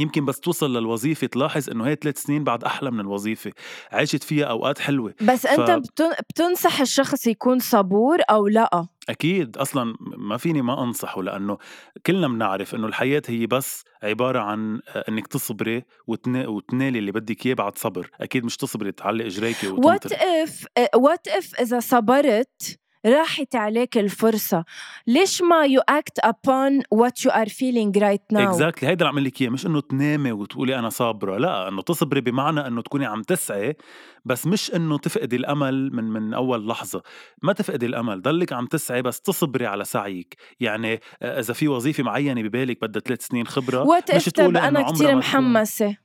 يمكن 0.00 0.24
بس 0.24 0.40
توصل 0.40 0.76
للوظيفة 0.76 1.26
تلاحظ 1.26 1.70
إنه 1.70 1.86
هي 1.86 1.96
ثلاث 2.02 2.18
سنين 2.22 2.44
بعد 2.44 2.64
أحلى 2.64 2.90
من 2.90 3.00
الوظيفة 3.00 3.52
عشت 3.92 4.22
فيها 4.22 4.44
أوقات 4.44 4.78
حلوة. 4.78 5.14
بس 5.20 5.46
ف- 5.46 5.60
بتن... 5.70 6.10
بتنصح 6.30 6.80
الشخص 6.80 7.26
يكون 7.26 7.58
صبور 7.58 8.18
أو 8.30 8.48
لأ؟ 8.48 8.86
أكيد 9.08 9.56
أصلا 9.56 9.94
ما 10.00 10.36
فيني 10.36 10.62
ما 10.62 10.82
أنصحه 10.84 11.22
لأنه 11.22 11.58
كلنا 12.06 12.28
بنعرف 12.28 12.74
إنه 12.74 12.86
الحياة 12.86 13.22
هي 13.28 13.46
بس 13.46 13.84
عبارة 14.02 14.38
عن 14.38 14.80
آه، 14.88 15.04
إنك 15.08 15.26
تصبري 15.26 15.82
وتنا... 16.06 16.48
وتنالي 16.48 16.98
اللي 16.98 17.12
بدك 17.12 17.46
إياه 17.46 17.54
بعد 17.54 17.78
صبر. 17.78 18.10
أكيد 18.20 18.44
مش 18.44 18.56
تصبري 18.56 18.92
تعلق 18.92 19.24
إجريكي 19.24 19.68
وات 19.68 20.12
if 20.12 20.66
what 20.94 21.28
if 21.28 21.54
إذا 21.60 21.80
صبرت 21.80 22.78
راحت 23.06 23.56
عليك 23.56 23.98
الفرصة. 23.98 24.64
ليش 25.06 25.42
ما 25.42 25.66
you 25.68 25.80
act 25.94 26.28
upon 26.30 26.98
what 26.98 27.24
you 27.24 27.32
are 27.32 27.48
feeling 27.48 28.00
right 28.00 28.36
now 28.36 28.40
exactly 28.40 28.88
هيدا 28.88 29.08
اللي 29.08 29.20
عم 29.20 29.26
لك 29.26 29.42
إياه. 29.42 29.50
مش 29.50 29.66
إنه 29.66 29.80
تنامي 29.80 30.32
وتقولي 30.32 30.78
أنا 30.78 30.88
صابرة. 30.88 31.38
لا 31.38 31.68
إنه 31.68 31.82
تصبري 31.82 32.20
بمعنى 32.20 32.66
إنه 32.66 32.82
تكوني 32.82 33.06
عم 33.06 33.22
تسعي. 33.22 33.76
بس 34.24 34.46
مش 34.46 34.74
إنه 34.74 34.98
تفقدي 34.98 35.36
الأمل 35.36 35.90
من 35.92 36.04
من 36.04 36.34
أول 36.34 36.68
لحظة. 36.68 37.02
ما 37.42 37.52
تفقدي 37.52 37.86
الأمل. 37.86 38.22
ضلك 38.22 38.52
عم 38.52 38.66
تسعي 38.66 39.02
بس 39.02 39.20
تصبري 39.20 39.66
على 39.66 39.84
سعيك. 39.84 40.36
يعني 40.60 41.00
آه، 41.22 41.40
إذا 41.40 41.54
في 41.54 41.68
وظيفة 41.68 42.02
معينة 42.02 42.42
ببالك 42.42 42.80
بدها 42.82 43.02
ثلاث 43.02 43.26
سنين 43.26 43.46
خبرة 43.46 43.82
وات 43.82 44.14
مش 44.14 44.24
تقولي 44.24 44.58
أنا 44.68 44.82
تكون. 44.82 45.14
محمسة؟ 45.14 45.96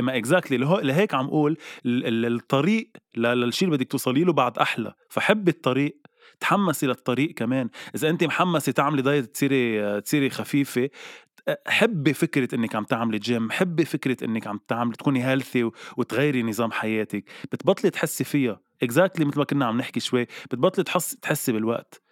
ما 0.00 0.16
exactly 0.16 0.56
لهيك 0.56 1.14
عم 1.14 1.26
أقول 1.26 1.56
ال- 1.86 2.06
ال- 2.06 2.34
الطريق 2.34 2.90
للشيء 3.16 3.68
اللي 3.68 3.78
بدك 3.78 3.90
توصلي 3.90 4.24
له 4.24 4.32
بعد 4.32 4.58
أحلى. 4.58 4.94
فحبي 5.08 5.50
الطريق 5.50 5.96
تحمسي 6.40 6.86
للطريق 6.86 7.30
كمان. 7.34 7.68
إذا 7.94 8.08
انت 8.10 8.24
محمسة 8.24 8.72
تعملي 8.72 9.02
diet 9.02 9.24
تصيري 9.24 10.00
تصيري 10.00 10.30
خفيفة 10.30 10.88
حبي 11.66 12.12
فكرة 12.14 12.54
إنك 12.54 12.74
عم 12.76 12.84
تعملي 12.84 13.18
جيم 13.18 13.50
حبي 13.50 13.84
فكرة 13.84 14.24
إنك 14.24 14.46
عم 14.46 14.60
تعملي 14.68 14.96
تكوني 14.96 15.26
healthy 15.26 15.70
وتغيري 15.96 16.42
نظام 16.42 16.72
حياتك. 16.72 17.24
بتبطلي 17.52 17.90
تحسي 17.90 18.24
فيها. 18.24 18.60
exactly 18.82 19.24
مثل 19.24 19.38
ما 19.38 19.44
كنا 19.44 19.66
عم 19.66 19.78
نحكي 19.78 20.00
شوي 20.00 20.26
بتبطلي 20.50 20.84
تحس 20.84 21.16
تحسي 21.16 21.52
بالوقت. 21.52 22.02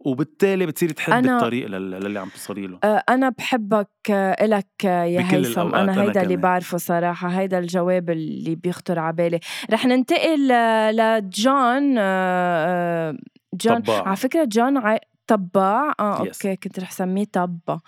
وبالتالي 0.00 0.66
بتصيري 0.66 0.92
تحبي 0.92 1.28
أنا- 1.28 1.30
الطريق 1.30 1.66
لل- 1.66 1.90
للي 1.90 2.18
عم 2.18 2.28
توصلي 2.28 2.66
له. 2.66 2.78
آه، 2.84 3.04
أنا 3.08 3.28
بحبك 3.28 3.88
آه، 4.10 4.44
إلك 4.44 4.66
آه، 4.84 5.04
يا 5.04 5.20
هيثم. 5.20 5.36
الأوقات، 5.60 5.74
أنا 5.74 5.92
أنا 5.92 6.02
هيدا 6.02 6.22
اللي. 6.22 6.36
بعرفه 6.36 6.78
صراحة. 6.78 7.28
هيدا 7.28 7.58
الجواب 7.58 8.10
اللي 8.10 8.54
بيخطر 8.54 8.98
على 8.98 9.16
بالي 9.16 9.40
رح 9.70 9.86
ننتقل 9.86 10.48
لجون 10.96 11.98
جون 13.54 13.82
طباع. 13.82 14.02
على 14.08 14.16
فكرة 14.16 14.44
جون 14.44 14.78
عي... 14.78 14.98
طباع؟ 15.26 15.94
آه 16.00 16.18
Yes. 16.18 16.20
okay 16.26 16.56
كنت 16.56 16.80
رح 16.80 16.90
سميه 16.92 17.24
طبة 17.32 17.80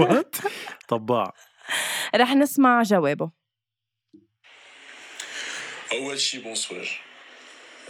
what 0.00 0.36
طباع. 0.88 1.32
رح 2.14 2.32
نسمع 2.34 2.82
جوابه. 2.82 3.30
أول 5.92 6.20
شي 6.20 6.38
bonsoir 6.38 6.88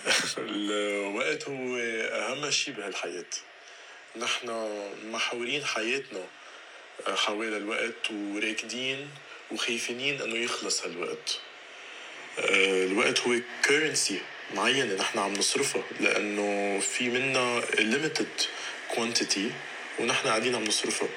الوقت 0.38 1.48
هو 1.48 1.76
أهم 1.76 2.50
شي 2.50 2.72
بهالحياة. 2.72 3.24
نحن 4.16 4.68
محورين 5.12 5.64
حياتنا 5.64 6.20
حوالي 7.08 7.56
الوقت 7.56 8.10
وراكضين 8.10 9.08
وخايفين 9.52 10.20
إنه 10.20 10.34
يخلص 10.34 10.84
هالوقت. 10.86 11.40
آه، 12.38 12.84
الوقت 12.86 13.20
هو 13.20 13.34
currency 13.64 14.20
معينة 14.54 14.94
نحن 14.94 15.18
عم 15.18 15.32
نصرفها 15.32 15.82
لأنه 16.00 16.80
في 16.80 17.08
منا 17.08 17.62
limited 17.76 18.44
quantity 18.96 19.52
ونحن 19.98 20.28
قاعدين 20.28 20.54
عم 20.54 20.64
نصرفها 20.64 21.08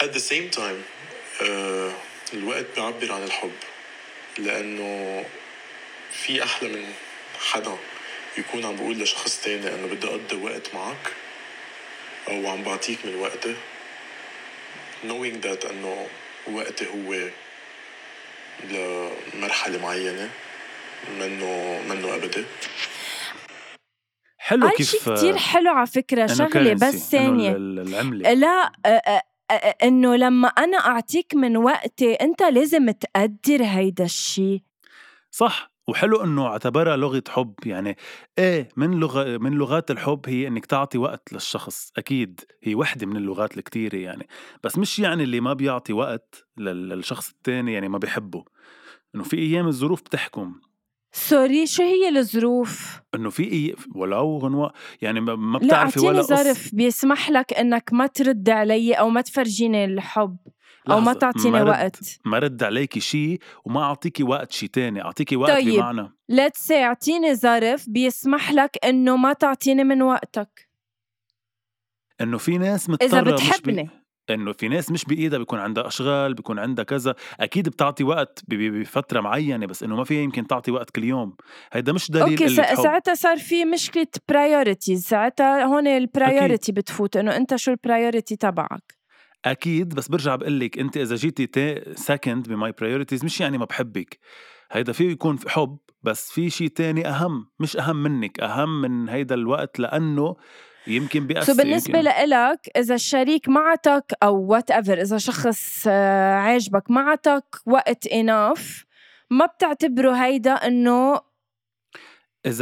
at 0.00 0.06
the 0.06 0.20
same 0.20 0.56
time 0.56 0.80
uh, 1.40 1.44
الوقت 2.34 2.66
بيعبر 2.76 3.12
عن 3.12 3.22
الحب 3.22 3.54
لأنه 4.38 5.24
في 6.12 6.42
أحلى 6.44 6.68
من 6.68 6.92
حدا 7.40 7.76
يكون 8.38 8.64
عم 8.64 8.76
بقول 8.76 8.98
لشخص 8.98 9.40
تاني 9.40 9.74
إنه 9.74 9.86
بدي 9.86 10.06
أقضي 10.06 10.36
وقت 10.36 10.74
معك 10.74 11.12
أو 12.28 12.48
عم 12.48 12.62
بعطيك 12.62 12.98
من 13.04 13.14
وقتي 13.14 13.54
knowing 15.04 15.44
that 15.46 15.70
إنه 15.70 16.08
وقتي 16.46 16.86
هو 16.86 17.28
لمرحلة 18.70 19.78
معينة. 19.78 20.30
منه 21.20 21.80
منه 21.88 22.14
أبدي 22.14 22.44
حلو 24.38 24.68
كيف 24.68 24.90
شيء 24.90 25.14
كتير 25.14 25.36
حلو 25.36 25.70
على 25.70 25.86
شغلة 25.86 26.46
currency، 26.48 26.74
بس 26.74 26.82
إنه 26.84 26.98
ثانية. 26.98 27.50
ال- 27.52 27.78
ال- 27.78 27.88
العملة 27.88 28.32
لا 28.32 28.72
إنه 29.82 30.16
لما 30.16 30.48
أنا 30.48 30.76
أعطيك 30.78 31.34
من 31.34 31.56
وقتي 31.56 32.14
أنت 32.14 32.42
لازم 32.42 32.90
تقدر 32.90 33.64
هيدا 33.64 34.04
الشيء. 34.04 34.62
صح 35.30 35.72
وحلو 35.88 36.24
إنه 36.24 36.46
اعتبرها 36.46 36.96
لغة 36.96 37.22
حب. 37.28 37.54
يعني 37.66 37.96
إيه 38.38 38.68
من 38.76 39.00
لغة 39.00 39.38
من 39.38 39.52
لغات 39.52 39.90
الحب 39.90 40.20
هي 40.26 40.46
إنك 40.46 40.66
تعطي 40.66 40.98
وقت 40.98 41.32
للشخص. 41.32 41.92
أكيد 41.96 42.40
هي 42.62 42.74
وحدة 42.74 43.06
من 43.06 43.16
اللغات 43.16 43.58
الكتيرة 43.58 43.96
يعني. 43.96 44.28
بس 44.64 44.78
مش 44.78 44.98
يعني 44.98 45.22
اللي 45.22 45.40
ما 45.40 45.52
بيعطي 45.52 45.92
وقت 45.92 46.46
لل- 46.56 46.88
للشخص 46.88 47.28
التاني 47.30 47.72
يعني 47.72 47.88
ما 47.88 47.98
بيحبه. 47.98 48.44
إنه 49.14 49.24
في 49.24 49.38
أيام 49.38 49.66
الظروف 49.66 50.02
بتحكم. 50.02 50.60
sorry 51.16 51.66
شو 51.66 51.82
هي 51.82 52.08
الظروف؟ 52.08 53.00
إنه 53.14 53.30
في 53.30 53.52
إي... 53.52 53.74
ولو 53.94 54.38
غنوة 54.38 54.72
يعني 55.02 55.20
ما 55.20 55.58
بتعرفي 55.58 55.74
أعطيني 55.74 56.08
ولا 56.08 56.22
قص- 56.22 56.26
ظرف 56.28 56.74
بيسمح 56.74 57.30
لك 57.30 57.52
إنك 57.52 57.92
ما 57.92 58.06
ترد 58.06 58.50
علي 58.50 58.94
أو 58.94 59.08
ما 59.08 59.20
تفرجيني 59.20 59.84
الحب 59.84 60.36
أو 60.90 61.00
ما 61.00 61.12
تعطيني 61.12 61.62
وقت. 61.62 61.98
ما 62.24 62.38
رد 62.38 62.62
عليكي 62.62 63.00
شيء 63.00 63.40
وما 63.64 63.82
أعطيكي 63.82 64.22
وقت 64.22 64.52
شيء 64.52 64.68
تاني 64.68 65.02
أعطيكي 65.02 65.36
وقت 65.36 65.52
طيب. 65.52 65.74
بمعنى. 65.74 66.12
let's 66.28 66.72
أعطيني 66.72 67.34
ظرف 67.34 67.84
بيسمح 67.88 68.52
لك 68.52 68.84
إنه 68.84 69.16
ما 69.16 69.32
تعطيني 69.32 69.84
من 69.84 70.02
وقتك. 70.02 70.68
إنه 72.20 72.38
في 72.38 72.58
ناس 72.58 72.90
إذا 72.90 73.20
مضطرة 73.20 73.20
بي... 73.22 73.32
بتحبني. 73.32 73.90
إنه 74.30 74.52
في 74.52 74.68
ناس 74.68 74.90
مش 74.90 75.04
بإيدها 75.04 75.38
بيكون 75.38 75.58
عندها 75.58 75.86
أشغال 75.86 76.34
بيكون 76.34 76.58
عندها 76.58 76.84
كذا. 76.84 77.14
أكيد 77.40 77.68
بتعطي 77.68 78.04
وقت 78.04 78.42
بفترة 78.48 79.20
معينة 79.20 79.66
بس 79.66 79.82
إنه 79.82 79.96
ما 79.96 80.04
فيها 80.04 80.22
يمكن 80.22 80.46
تعطي 80.46 80.70
وقت 80.70 80.90
كل 80.90 81.04
يوم. 81.04 81.36
هيدا 81.72 81.92
مش 81.92 82.10
دليل 82.10 82.22
okay 82.22 82.48
ساعتها 82.76 83.14
صار 83.14 83.36
في 83.36 83.64
مشكلة 83.64 84.06
priorities 84.28 85.02
ساعتها 85.02 85.64
هون 85.64 85.86
ال 85.86 85.96
priority 85.96 86.72
بتفوت 86.72 87.16
إنه 87.16 87.36
أنت 87.36 87.56
شو 87.56 87.70
ال 87.70 87.77
priority 87.77 88.36
تبعك؟ 88.36 88.96
أكيد 89.44 89.94
بس 89.94 90.08
برجع 90.08 90.36
بقول 90.36 90.60
لك 90.60 90.78
أنت 90.78 90.96
إذا 90.96 91.16
جيتي 91.16 91.82
second 91.94 92.48
ب 92.48 92.56
my 92.56 92.72
priorities 92.72 93.24
مش 93.24 93.40
يعني 93.40 93.58
ما 93.58 93.64
بحبك. 93.64 94.18
هيدا 94.72 94.92
فيه 94.92 95.10
يكون 95.10 95.36
في 95.36 95.50
حب 95.50 95.78
بس 96.02 96.30
في 96.32 96.50
شيء 96.50 96.68
تاني 96.68 97.08
أهم 97.08 97.46
مش 97.60 97.76
أهم 97.76 98.02
منك. 98.02 98.40
أهم 98.40 98.80
من 98.82 99.08
هيدا 99.08 99.34
الوقت 99.34 99.78
لأنه 99.78 100.36
يمكن 100.86 101.26
بيأثر 101.26 101.52
so 101.52 101.58
بالنسبة. 101.58 102.00
لإلك 102.00 102.70
إذا 102.76 102.94
الشريك 102.94 103.48
معتك 103.48 104.12
أو 104.22 104.46
whatever 104.46 105.00
إذا 105.00 105.18
شخص 105.18 105.84
آه، 105.88 106.34
عاجبك 106.34 106.90
معتك 106.90 107.44
وقت 107.66 108.06
enough 108.06 108.84
ما 109.30 109.46
بتعتبره 109.46 110.12
هيدا 110.12 110.52
إنه 110.52 111.20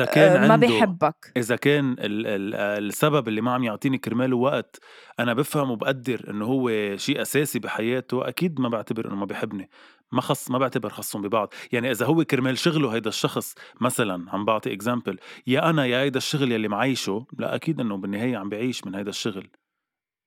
كان 0.05 0.33
آه، 0.33 0.39
عنده 0.39 0.49
ما 0.49 0.57
بيحبك 0.57 1.33
إذا 1.37 1.57
كان 1.57 1.93
ال 1.93 2.27
ال 2.27 2.55
السبب 2.55 3.29
اللي 3.29 3.41
ما 3.41 3.55
عم 3.55 3.65
يعطيني 3.65 3.99
كرماله 3.99 4.37
وقت 4.37 4.81
أنا 5.21 5.35
بفهم 5.35 5.71
وبقدر 5.71 6.31
إنه 6.31 6.45
هو 6.45 6.97
شيء 6.97 7.23
أساسي 7.23 7.59
بحياته 7.59 8.29
أكيد 8.29 8.61
ما 8.61 8.69
بعتبر 8.69 9.07
إنه 9.07 9.17
ما 9.17 9.27
بيحبني 9.27 9.71
ما 10.15 10.21
خص 10.21 10.51
ما 10.51 10.59
بعتبر 10.59 10.89
خصهم 10.89 11.23
ببعض 11.23 11.55
يعني 11.73 11.91
إذا 11.91 12.07
هو 12.07 12.25
كرمال 12.25 12.59
شغله 12.59 12.95
هيدا 12.95 13.09
الشخص 13.09 13.55
مثلا 13.81 14.31
عم 14.31 14.45
بعطي 14.45 14.73
اكزامبل 14.73 15.19
يا 15.47 15.71
أنا 15.71 15.87
يا 15.87 16.01
هيدا 16.01 16.19
الشغل 16.19 16.53
يلي 16.53 16.69
معيشه 16.69 17.27
لا 17.39 17.55
أكيد 17.55 17.81
إنه 17.81 17.97
بالنهاية 17.97 18.37
عم 18.37 18.49
بعيش 18.49 18.87
من 18.87 18.95
هيدا 18.95 19.11
الشغل 19.11 19.49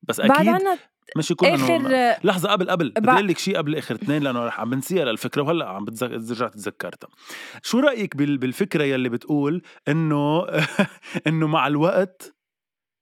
بس 0.03 0.21
بعد 0.21 0.31
أكيد 0.31 0.47
عنا 0.47 0.77
مش 1.17 1.31
يكون 1.31 1.49
آخر 1.49 1.75
انه 1.75 2.17
لحظة 2.23 2.49
قبل 2.49 2.69
قبل 2.69 2.89
بدي 2.89 3.11
أقول 3.11 3.27
لك 3.27 3.37
شيء 3.37 3.57
قبل 3.57 3.75
آخر 3.75 3.95
اثنين 3.95 4.23
لأنه 4.23 4.45
رح 4.45 4.59
عم 4.59 4.69
بنسيها 4.69 5.05
للفكرة 5.05 5.41
وهلأ 5.41 5.69
عم 5.69 5.85
بتذك... 5.85 6.11
رجعت 6.11 6.53
تذكرتها. 6.53 7.09
شو 7.63 7.79
رأيك 7.79 8.15
بال... 8.15 8.37
بالفكرة 8.37 8.83
يلي 8.83 9.09
بتقول 9.09 9.61
إنه 9.87 10.45
إنه 11.27 11.47
مع 11.47 11.67
الوقت 11.67 12.35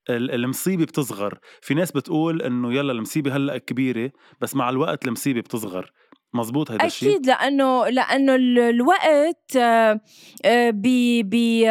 ال- 0.09 0.31
المصيبة 0.31 0.85
بتصغر، 0.85 1.39
في 1.61 1.73
ناس 1.73 1.91
بتقول 1.91 2.41
إنه 2.41 2.73
يلا 2.73 2.91
المصيبة 2.91 3.35
هلأ 3.35 3.57
كبيرة 3.57 4.11
بس 4.41 4.55
مع 4.55 4.69
الوقت 4.69 5.07
المصيبة 5.07 5.41
بتصغر. 5.41 5.91
مزبوط 6.35 6.71
هيدا 6.71 6.85
الشيء؟ 6.85 7.09
أكيد 7.09 7.27
لأنه 7.27 7.87
لأنه 7.89 8.35
ال- 8.35 8.59
الوقت 8.59 9.55
آه، 9.57 9.99
آه، 10.45 10.69
بي 10.69 11.23
بي 11.23 11.65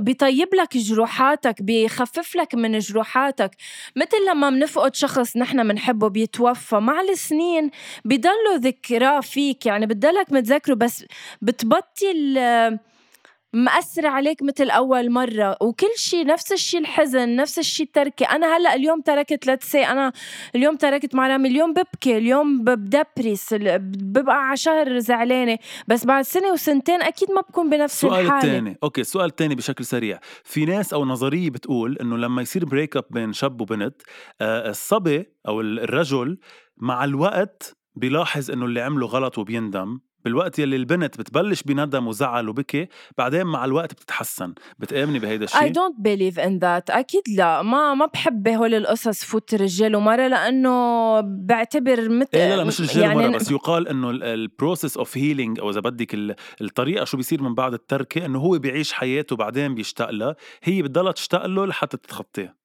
بيطيب 0.00 0.48
لك 0.54 0.76
جروحاتك 0.76 1.62
بيخفف 1.62 2.36
لك 2.36 2.54
من 2.54 2.78
جروحاتك 2.78 3.50
مثل 3.96 4.16
لما 4.30 4.50
بنفقد 4.50 4.94
شخص 4.94 5.36
نحن 5.36 5.68
بنحبه 5.68 6.08
بيتوفى 6.08 6.76
مع 6.76 7.00
السنين 7.00 7.70
بيضلوا 8.04 8.56
ذكراه 8.56 9.20
فيك 9.20 9.66
يعني 9.66 9.86
بتضلك 9.86 10.32
متذكره 10.32 10.74
بس 10.74 11.04
بتبطل 11.42 12.38
آه، 12.38 12.78
مأثر 13.54 14.06
عليك 14.06 14.42
مثل 14.42 14.70
أول 14.70 15.10
مرة 15.10 15.56
وكل 15.60 15.86
شيء 15.96 16.26
نفس 16.26 16.52
الشيء 16.52 16.80
الحزن 16.80 17.36
نفس 17.36 17.58
الشيء 17.58 17.86
التركة. 17.86 18.26
أنا 18.26 18.56
هلأ 18.56 18.74
اليوم 18.74 19.00
تركت 19.00 19.46
let's 19.46 19.71
say 19.71 19.86
أنا 19.86 20.12
اليوم 20.54 20.76
تركت 20.76 21.14
مع 21.14 21.26
رامي 21.28 21.48
اليوم 21.48 21.72
ببكي 21.72 22.16
اليوم 22.16 22.64
ب 22.64 22.75
depress 22.75 23.54
ببقى 23.54 24.46
على 24.46 24.56
شهر 24.56 24.98
زعلانة. 24.98 25.58
بس 25.88 26.04
بعد 26.06 26.24
سنة 26.24 26.52
وسنتين 26.52 27.02
أكيد 27.02 27.30
ما 27.30 27.40
بكون 27.40 27.70
بنفس 27.70 27.94
السؤال 27.94 28.20
الحالة. 28.26 28.36
الثاني 28.44 28.78
okay 28.82 29.00
السؤال 29.00 29.26
الثاني 29.26 29.54
بشكل 29.54 29.84
سريع. 29.84 30.18
في 30.44 30.64
ناس 30.64 30.92
أو 30.94 31.04
نظرية 31.04 31.50
بتقول 31.50 31.98
إنه 31.98 32.16
لما 32.16 32.42
يصير 32.42 32.64
break 32.64 32.96
up 32.96 33.04
بين 33.10 33.32
شاب 33.32 33.60
وبنت 33.60 34.02
آه 34.40 34.70
الصبي 34.70 35.16
ال- 35.48 35.80
الرجل 35.80 36.38
مع 36.76 37.04
الوقت 37.04 37.76
بيلاحظ 37.94 38.50
إنه 38.50 38.64
اللي 38.64 38.80
عمله 38.80 39.06
غلط 39.06 39.38
وبيندم. 39.38 39.98
بالوقت 40.24 40.58
يلي 40.58 40.76
البنت 40.76 41.18
بتبلش 41.18 41.62
بندم 41.62 42.06
وزعل 42.06 42.48
وبكي 42.48 42.88
بعدين 43.18 43.46
مع 43.46 43.64
الوقت 43.64 43.92
بتتحسن. 43.92 44.54
بتآمني 44.78 45.18
بهيدا 45.18 45.46
I 45.46 45.50
الشيء 45.54 45.72
don't 45.72 45.96
believe 46.02 46.36
in 46.38 46.58
that. 46.60 46.96
أكيد 46.96 47.22
لا. 47.36 47.62
ما 47.62 47.94
ما 47.94 48.06
بحب 48.06 48.48
هول 48.48 48.74
القصص 48.74 49.24
فوت 49.24 49.54
رجال 49.54 49.96
ومرة 49.96 50.26
لأنه 50.28 51.20
بعتبر 51.20 52.08
مثل 52.08 52.28
إيه 52.34 52.48
لا 52.48 52.56
لا 52.56 52.64
مش 52.64 52.80
رجال 52.80 53.02
يعني 53.02 53.22
يعني 53.22 53.36
بس 53.36 53.50
يقال 53.50 53.88
إنه 53.88 54.10
ال 54.10 54.21
process 54.21 54.96
of 54.96 55.18
healing 55.18 55.60
أو 55.60 55.70
إذا 55.70 55.80
بدك 55.80 56.14
ال- 56.14 56.34
الطريقة 56.60 57.04
شو 57.04 57.16
بيصير 57.16 57.42
من 57.42 57.54
بعد 57.54 57.72
التركة 57.74 58.26
إنه 58.26 58.38
هو 58.38 58.58
بيعيش 58.58 58.92
حياته 58.92 59.36
بعدين 59.36 59.74
بيشتاق 59.74 60.10
لها 60.10 60.36
هي 60.62 60.82
بتضلها 60.82 61.12
تشتاق 61.12 61.46
له 61.46 61.66
لحتى 61.66 61.96
تتخطيه 61.96 62.61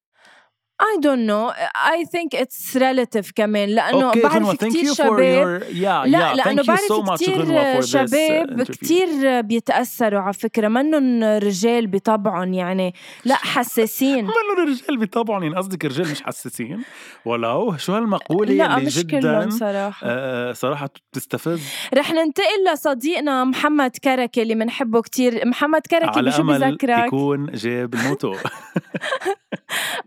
I 0.80 0.98
don't 1.02 1.26
know. 1.26 1.52
I 1.76 2.06
think 2.06 2.34
it's 2.34 2.76
relative 2.76 3.32
كمان 3.36 3.70
لأنه 3.70 4.08
أوكي 4.08 4.22
بعرف 4.22 4.56
كتير 4.56 4.94
شباب 4.94 5.60
your 5.62 5.64
yeah 5.64 5.84
لا 5.84 6.34
yeah 6.34 6.36
لأنه 6.36 6.64
بعرف 6.64 6.82
so 6.82 7.14
كتير 7.14 7.46
uh, 7.46 7.86
شباب. 7.86 8.64
كتير 8.64 9.42
بيتأثروا 9.42 10.20
على 10.20 10.34
فكرة 10.34 10.68
منهم 10.68 11.24
رجال 11.24 11.88
بطبعهم 11.88 12.54
يعني. 12.54 12.94
لا 13.26 13.36
حساسين. 13.54 14.24
منو 14.26 14.64
الرجال 14.64 14.98
بطبعهم 14.98 15.44
يعني 15.44 15.56
قصدك 15.56 15.86
رجال 15.86 16.12
مش 16.12 16.22
حساسين؟ 16.24 16.84
ولو 17.26 17.78
شو 17.78 17.94
هالمقولة 17.94 18.54
لا 18.54 18.74
اللي 18.78 18.86
مش 18.86 18.98
جدا 18.98 19.20
كلهم 19.20 19.50
صراحة. 19.50 20.08
آه 20.08 20.52
صراحة 20.54 20.90
بتستفز. 21.12 21.62
رح 21.94 22.12
ننتقل 22.12 22.74
لصديقنا 22.74 23.44
محمد 23.44 23.92
كركة 24.04 24.42
اللي 24.42 24.56
بنحبه 24.56 25.02
كتير. 25.02 25.48
محمد 25.48 25.82
كركة 25.82 26.18
على 26.18 26.30
بشو 26.30 26.42
أمل 26.42 26.72
بذكرك؟ 26.72 27.08
يكون 27.08 27.46
جاب 27.46 27.94
الموتو. 27.94 28.36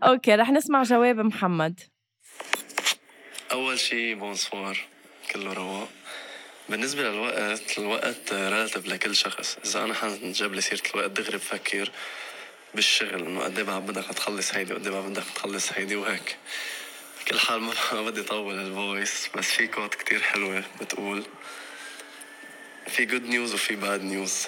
okay 0.03 0.35
رح 0.35 0.51
نسمع 0.61 0.83
جواب 0.83 1.19
محمد. 1.19 1.79
أول 3.51 3.79
شي 3.79 4.15
bonsoir 4.15 4.77
كله 5.31 5.53
رواق. 5.53 5.89
بالنسبة 6.69 7.01
للوقت 7.01 7.77
الوقت 7.77 8.33
relative 8.33 8.85
لكل 8.85 9.15
شخص. 9.15 9.57
إذا 9.65 9.83
أنا 9.83 9.93
حنجاب 9.93 10.53
لي 10.53 10.61
سيرة 10.61 10.81
الوقت 10.93 11.11
دغري 11.11 11.37
بفكر 11.37 11.91
بالشغل 12.75 13.27
إنه 13.27 13.41
قد 13.41 13.57
إيه 13.59 13.79
بدك 13.79 14.05
تخلص 14.05 14.53
هيدي 14.53 14.73
وقد 14.73 14.87
إيه 14.87 15.01
بدك 15.01 15.23
تخلص 15.35 15.73
هيدي 15.73 15.95
وهيك. 15.95 16.37
كل 17.27 17.39
حال 17.39 17.61
ما 17.61 17.73
بدي 18.09 18.23
طول 18.23 18.59
ال 18.59 18.71
voice 18.71 19.29
بس 19.35 19.45
في 19.45 19.67
quote 19.67 19.95
كتير 19.95 20.21
حلوة 20.21 20.63
بتقول 20.81 21.23
في 22.87 23.05
good 23.05 23.23
news 23.23 23.53
وفي 23.53 23.75
bad 23.75 24.03
news 24.03 24.47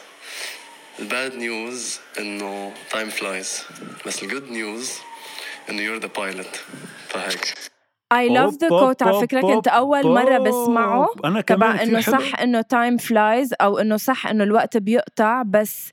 ال 0.99 1.09
bad 1.09 1.36
news 1.36 1.99
إنه 2.20 2.74
time 2.91 3.10
flies 3.10 3.64
بس 4.05 4.24
ال 4.24 4.29
good 4.29 4.51
news 4.51 4.91
انه 5.70 5.82
you're 5.82 5.97
the 5.97 6.10
pilot 6.18 6.56
فهيك. 7.07 7.53
I 8.14 8.30
love 8.30 8.53
the 8.57 8.72
أوب، 8.72 8.93
quote. 8.93 9.01
على 9.01 9.16
أوب، 9.16 9.26
كنت 9.26 9.68
أول 9.68 10.03
مرة 10.07 10.38
بسمعه. 10.38 11.07
كمان 11.16 11.45
تبع 11.45 11.76
حلو. 11.76 12.01
صح 12.01 12.39
إنه 12.39 12.61
time 12.74 12.97
flies 13.01 13.49
أو 13.61 13.78
إنه 13.78 13.97
صح 13.97 14.28
إنه 14.28 14.43
الوقت 14.43 14.78
بيقطع 14.78 15.41
بس 15.41 15.91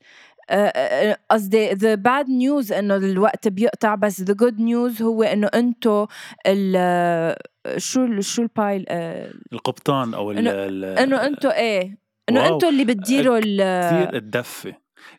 آه، 0.49 0.55
آه، 0.55 1.17
قصدي 1.31 1.69
the 1.75 1.97
bad 1.97 2.25
news 2.27 2.71
إنه 2.73 2.95
الوقت 2.95 3.47
بيقطع 3.47 3.95
بس 3.95 4.21
the 4.21 4.33
good 4.43 4.57
news 4.59 5.01
هو 5.01 5.23
إنه 5.23 5.47
أنتو 5.47 6.07
ال 6.47 7.35
شو 7.77 8.05
ال- 8.05 8.23
شو 8.23 8.41
ال 8.41 8.48
pilot 8.48 8.85
آه، 8.89 9.31
القبطان 9.53 10.13
أو 10.13 10.31
ال- 10.31 10.83
أنتو 11.13 11.49
إيه 11.49 11.97
إنه 12.29 12.41
wow. 12.43 12.53
أنتو 12.53 12.69
اللي 12.69 12.85
بتديروا 12.85 13.37
ال 13.43 13.57
كثير 13.87 14.15
الدفة. 14.15 14.73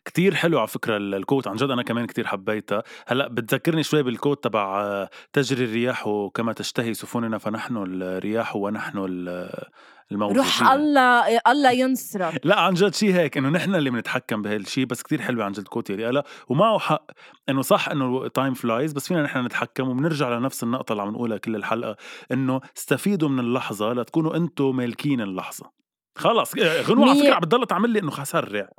كتير 0.05 0.35
حلو 0.35 0.57
على 0.59 0.67
فكرة 0.67 0.97
ال- 0.97 1.15
ال 1.15 1.20
quote 1.20 1.47
عن 1.47 1.55
جد 1.55 1.69
أنا 1.71 1.83
كمان 1.83 2.05
كتير 2.05 2.27
حبيتها. 2.27 2.83
هلأ 3.07 3.27
بتذكرني 3.27 3.83
شوي 3.83 4.03
بال 4.03 4.14
quote 4.14 4.43
تبع 4.43 4.81
آه، 4.81 5.09
تجري 5.33 5.65
الرياح 5.65 6.09
كما 6.35 6.53
تشتهي 6.53 6.93
سفننا 6.93 7.37
فنحن 7.37 7.77
الرياح 7.77 8.55
ونحن 8.55 8.97
ال- 8.97 9.63
الموج 10.11 10.37
روح 10.37 10.47
شي 10.57 10.63
هيك. 10.63 10.71
الله 10.71 11.37
الله 11.47 11.71
ينصرك. 11.71 12.41
لا 12.43 12.59
عن 12.59 12.73
جد 12.73 12.93
شيء 12.93 13.13
هيك 13.13 13.37
إنه 13.37 13.49
نحن 13.49 13.75
اللي 13.75 13.89
بنتحكم 13.89 14.41
بهالشيء 14.41 14.85
بس 14.85 15.03
كتير 15.03 15.21
حلوة 15.21 15.45
عن 15.45 15.51
جد 15.51 15.67
quote 15.67 15.89
يلي 15.89 16.05
قالها 16.05 16.23
ومعه 16.47 16.79
حق 16.79 17.05
إنه 17.49 17.61
صح 17.61 17.89
إنه 17.89 18.27
time 18.27 18.53
flies 18.53 18.93
بس 18.93 19.07
فينا 19.07 19.21
نحن 19.23 19.45
نتحكم 19.45 19.89
وبنرجع 19.89 20.37
لنفس 20.37 20.63
النقطة 20.63 20.91
اللي 20.91 21.03
عم 21.03 21.09
نقولها 21.09 21.37
كل 21.37 21.55
الحلقة 21.55 21.95
إنه 22.31 22.61
استفيدوا 22.77 23.29
من 23.29 23.39
اللحظة 23.39 23.93
لتكونوا 23.93 24.35
أنتم 24.35 24.75
مالكين 24.75 25.21
اللحظة. 25.21 25.71
خلص 26.17 26.53
آه، 26.55 26.81
غنوة 26.81 27.09
على 27.09 27.19
فكرة 27.19 27.33
عم 27.33 27.39
بتضل 27.39 27.65
تعمل 27.65 27.89
لي 27.89 27.99
إنه 27.99 28.11
خسرع. 28.11 28.69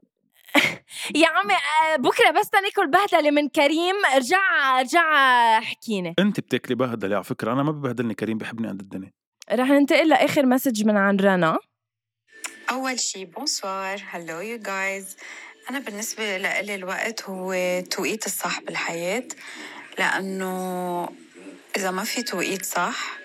يا 1.14 1.28
عمي 1.28 1.54
آه، 1.54 1.96
بكرة 1.96 2.30
بس 2.30 2.50
تناكل 2.50 2.90
بهدلة 2.90 3.30
من 3.30 3.48
كريم. 3.48 3.94
ارجع 4.14 4.78
ارجع 4.80 5.04
احكيني. 5.58 6.14
انت 6.18 6.40
بتاكلي 6.40 6.74
بهدلة 6.74 7.14
على 7.14 7.24
فكرة. 7.24 7.52
أنا 7.52 7.62
ما 7.62 7.72
ببهدلني 7.72 8.14
كريم 8.14 8.38
بحبني 8.38 8.68
قد 8.68 8.80
الدنيا. 8.80 9.10
رح 9.52 9.68
ننتقل 9.68 10.08
لآخر 10.08 10.46
message 10.46 10.84
من 10.84 10.96
عند 10.96 11.16
رنا. 11.16 11.58
أول 12.70 13.00
شي 13.00 13.24
bonsoir. 13.24 14.02
hello 14.10 14.40
you 14.40 14.58
guys 14.58 15.16
أنا 15.70 15.78
بالنسبة 15.78 16.36
لإلي 16.36 16.74
الوقت 16.74 17.22
هو 17.22 17.80
توقيت 17.90 18.26
الصح 18.26 18.60
بالحياة 18.60 19.28
لأنه 19.98 21.08
إذا 21.76 21.90
ما 21.90 22.04
في 22.04 22.22
توقيت 22.22 22.64
صح 22.64 23.18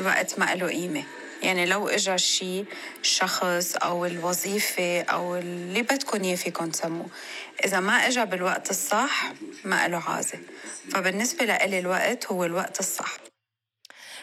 الوقت 0.00 0.38
ما 0.38 0.54
له 0.54 0.68
قيمة. 0.68 1.04
يعني 1.42 1.66
لو 1.66 1.88
إجا 1.88 2.16
شي 2.16 2.64
شخص 3.02 3.76
أو 3.76 4.06
الوظيفة 4.06 5.02
أو 5.02 5.36
اللي 5.36 5.82
بدكن 5.82 6.20
إياه 6.20 6.36
فيكن 6.36 6.70
تسموه. 6.70 7.06
إذا 7.64 7.80
ما 7.80 7.92
إجا 7.92 8.24
بالوقت 8.24 8.70
الصح 8.70 9.32
ما 9.64 9.88
له 9.88 10.10
عازة. 10.10 10.38
فبالنسبة 10.90 11.44
لإلي 11.44 11.78
الوقت 11.78 12.26
هو 12.26 12.44
الوقت 12.44 12.80
الصح. 12.80 13.16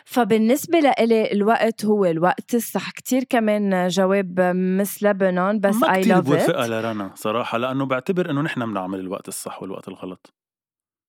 فبالنسبة 0.06 0.80
لإلي 0.80 1.32
الوقت 1.32 1.86
هو 1.86 2.06
الوقت 2.06 2.56
الصح. 2.56 2.92
كتير 2.92 3.24
كمان 3.24 3.88
جواب 3.88 4.40
مس 4.56 5.04
لبنان 5.04 5.60
بس 5.60 5.76
ما 5.76 5.88
I 5.88 6.00
كتير 6.00 6.16
love 6.16 6.20
بوافقها 6.20 6.68
لرنا 6.68 7.12
صراحة 7.16 7.58
لأنه 7.58 7.86
بعتبر 7.86 8.30
إنه 8.30 8.42
نحن 8.42 8.66
بنعمل 8.66 9.00
الوقت 9.00 9.28
الصح 9.28 9.62
والوقت 9.62 9.88
الغلط. 9.88 10.34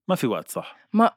ما 0.08 0.16
في 0.16 0.26
وقت 0.26 0.50
صح. 0.50 0.76
ما 0.92 1.10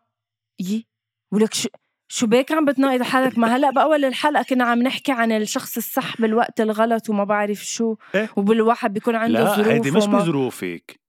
يي 0.59 0.87
ولك 1.31 1.53
شو 1.53 1.69
شو 2.15 2.27
بيك 2.27 2.51
عم 2.51 2.65
بتناقض 2.65 3.01
حالك؟ 3.01 3.37
ما 3.37 3.55
هلأ 3.55 3.69
بأول 3.69 4.05
الحلقة 4.05 4.43
كنا 4.43 4.63
عم 4.63 4.81
نحكي 4.81 5.11
عن 5.11 5.31
الشخص 5.31 5.77
الصح 5.77 6.21
بالوقت 6.21 6.61
الغلط 6.61 7.09
وما 7.09 7.23
بعرف 7.23 7.57
شو 7.65 7.95
إيه؟ 8.15 8.29
وبالواحد 8.37 8.93
بيكون 8.93 9.15
عنده 9.15 9.39
لا 9.43 9.55
ظروف 9.55 9.67
هيدي 9.67 9.91
مش 9.91 10.03
وما- 10.03 10.19
بظروفك. 10.19 10.99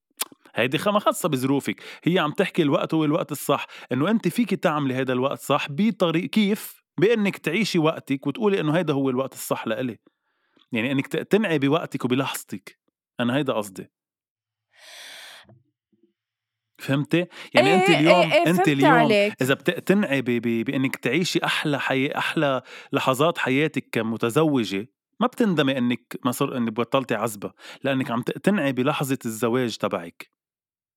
هيدي 0.55 0.77
ما 0.85 0.99
خاصة 0.99 1.29
بظروفك. 1.29 1.81
هي 2.03 2.19
عم 2.19 2.31
تحكي 2.31 2.61
الوقت 2.61 2.93
هو 2.93 3.05
الوقت 3.05 3.31
الصح. 3.31 3.65
إنه 3.91 4.09
أنت 4.11 4.27
فيك 4.27 4.53
تعملي 4.53 4.93
هذا 4.93 5.13
الوقت 5.13 5.39
صح 5.39 5.67
بطريق 5.69 6.29
كيف؟ 6.29 6.83
بإنك 6.99 7.37
تعيشي 7.37 7.79
وقتك 7.79 8.27
وتقولي 8.27 8.59
إنه 8.59 8.77
هيدا 8.77 8.93
هو 8.93 9.09
الوقت 9.09 9.33
الصح 9.33 9.67
لإلي. 9.67 9.97
يعني 10.71 10.91
إنك 10.91 11.07
ت- 11.07 11.17
تنعي 11.31 11.59
بوقتك 11.59 12.05
وبلحظتك. 12.05 12.79
أنا 13.19 13.35
هيدا 13.35 13.53
قصدي. 13.53 13.91
فهمتي؟ 16.85 17.25
يعني 17.53 17.69
إيه 17.69 17.75
انت 17.75 17.89
إيه 17.89 17.99
اليوم 17.99 18.31
إيه 18.31 18.39
انت 18.39 18.55
فهمت 18.55 18.67
اليوم 18.67 18.91
عليك. 18.91 19.33
إذا 19.41 19.53
بتقتنعي 19.53 20.21
بإنك 20.21 20.95
تعيشي 20.95 21.39
أحلى 21.43 21.79
حي... 21.79 22.07
أحلى 22.07 22.61
لحظات 22.93 23.37
حياتك 23.37 23.87
كمتزوجة 23.91 24.87
ما 25.19 25.27
بتندمي 25.27 25.77
إنك 25.77 26.19
ما 26.25 26.31
صار 26.31 26.57
إنك 26.57 26.71
بطلتي 26.71 27.15
عزبة 27.15 27.51
لأنك 27.83 28.11
عم 28.11 28.21
تقتنعي 28.21 28.71
بلحظة 28.71 29.19
الزواج 29.25 29.77
تبعك 29.77 30.31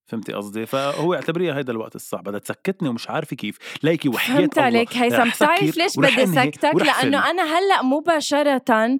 فهمتي 0.09 0.33
قصدي؟ 0.33 0.65
فهو 0.65 1.13
اعتبريها 1.13 1.57
هيدا 1.57 1.71
الوقت 1.71 1.95
الصح 1.95 2.21
بدها 2.21 2.39
تسكتني 2.39 2.89
ومش 2.89 3.09
عارفة 3.09 3.35
كيف. 3.35 3.57
ليكي 3.83 4.09
وحياة 4.09 4.37
فهمت 4.37 4.57
الله. 4.57 4.65
عليك 4.65 4.97
هيثم 4.97 5.29
بتعرف 5.29 5.77
ليش 5.77 5.99
بدي 5.99 6.25
سكتك؟ 6.25 6.75
لأنه. 6.75 7.29
أنا 7.29 7.43
هلأ 7.43 7.83
مباشرة 7.83 8.99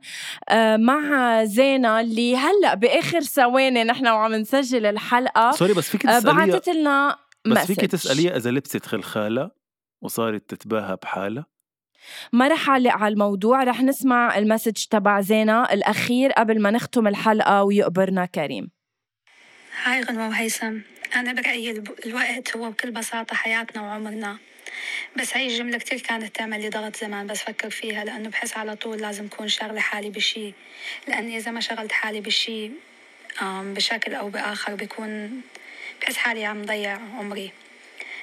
آه، 0.50 0.78
مع 0.78 1.44
زينة 1.44 2.00
اللي 2.00 2.38
هلأ 2.38 2.74
بآخر 2.74 3.22
ثواني 3.22 3.84
نحن 3.84 4.08
وعم 4.08 4.34
نسجل 4.34 4.86
الحلقة 4.86 5.52
sorry 5.52 5.74
بس 5.74 5.90
فيك 5.90 6.06
آه، 6.06 6.20
تساليها 6.20 6.46
بعتت 6.46 6.70
لنا 6.70 7.18
بس 7.46 7.58
فيك. 7.58 7.80
تسأليها 7.80 8.38
إذا 8.38 8.52
لبست 8.52 8.86
خلخاله 8.86 9.52
وصارت 10.02 10.50
تتباهى 10.50 10.98
بحالها؟ 11.02 11.46
ما 12.34 12.48
رح 12.48 12.70
أعلق 12.70 12.92
على 12.92 13.14
الموضوع 13.14 13.64
رح 13.64 13.82
نسمع 13.82 14.38
ال 14.38 14.44
message 14.44 14.86
تبع 14.86 15.22
زينة 15.22 15.64
الأخير 15.64 16.32
قبل 16.32 16.62
ما 16.62 16.72
نختم 16.72 17.08
الحلقة 17.08 17.64
ويقبرنا 17.64 18.26
كريم. 18.26 18.72
هاي 19.84 20.02
غنوة 20.02 20.28
وهيثم 20.28 20.78
أنا 21.16 21.34
برأيي 21.34 21.84
الوقت 22.06 22.58
هو 22.58 22.70
بكل 22.70 22.92
بساطة 22.92 23.36
حياتنا 23.36 23.82
وعمرنا. 23.82 24.38
بس 25.18 25.38
هاي 25.38 25.48
الجملة 25.48 25.78
كتير 25.78 26.00
كانت 26.00 26.36
تعمل 26.36 26.62
لي 26.62 26.70
ضغط 26.70 26.96
زمان 26.96 27.28
بس 27.28 27.40
فكر 27.44 27.70
فيها 27.70 28.06
لأنه 28.06 28.30
بحس 28.30 28.58
على 28.58 28.76
طول 28.76 28.98
لازم 28.98 29.28
كون 29.28 29.48
شاغلة 29.48 29.80
حالي 29.80 30.10
بشي. 30.10 30.54
لأني 31.08 31.38
إذا 31.38 31.52
ما 31.52 31.60
شغلت 31.60 31.92
حالي 31.92 32.22
بشي 32.22 32.72
بشكل 33.42 34.14
أو 34.14 34.30
بآخر 34.30 34.76
بكون 34.76 35.42
بحس 36.02 36.18
حالي 36.18 36.46
عم 36.46 36.66
ضيع 36.66 37.00
عمري. 37.18 37.52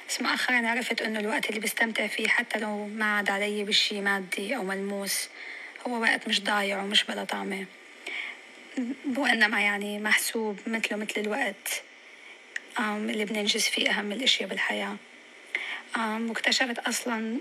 بس 0.09 0.21
مؤخرا 0.21 0.67
عرفت 0.67 1.01
إنه 1.01 1.19
الوقت 1.19 1.49
اللي 1.49 1.59
بستمتع 1.59 2.07
فيه 2.07 2.27
حتى 2.27 2.59
لو 2.59 2.87
ما 2.87 3.17
عاد 3.17 3.29
علي 3.29 3.63
بشي 3.63 4.01
مادي 4.01 4.55
أو 4.55 4.63
ملموس 4.63 5.29
هو 5.87 6.01
وقت 6.01 6.27
مش 6.27 6.41
ضايع 6.41 6.83
ومش 6.83 7.03
بلا 7.03 7.23
طعمة. 7.23 7.65
وإنما 9.17 9.61
يعني 9.61 9.99
محسوب 9.99 10.59
مثله 10.67 10.97
مثل 10.97 11.21
الوقت. 11.21 11.86
اللي 12.79 13.25
بننجز 13.25 13.61
فيه 13.61 13.89
أهم 13.89 14.11
الأشياء 14.11 14.49
بالحياة. 14.49 14.95
آم، 15.97 16.29
واكتشفت 16.29 16.79
أصلا 16.79 17.37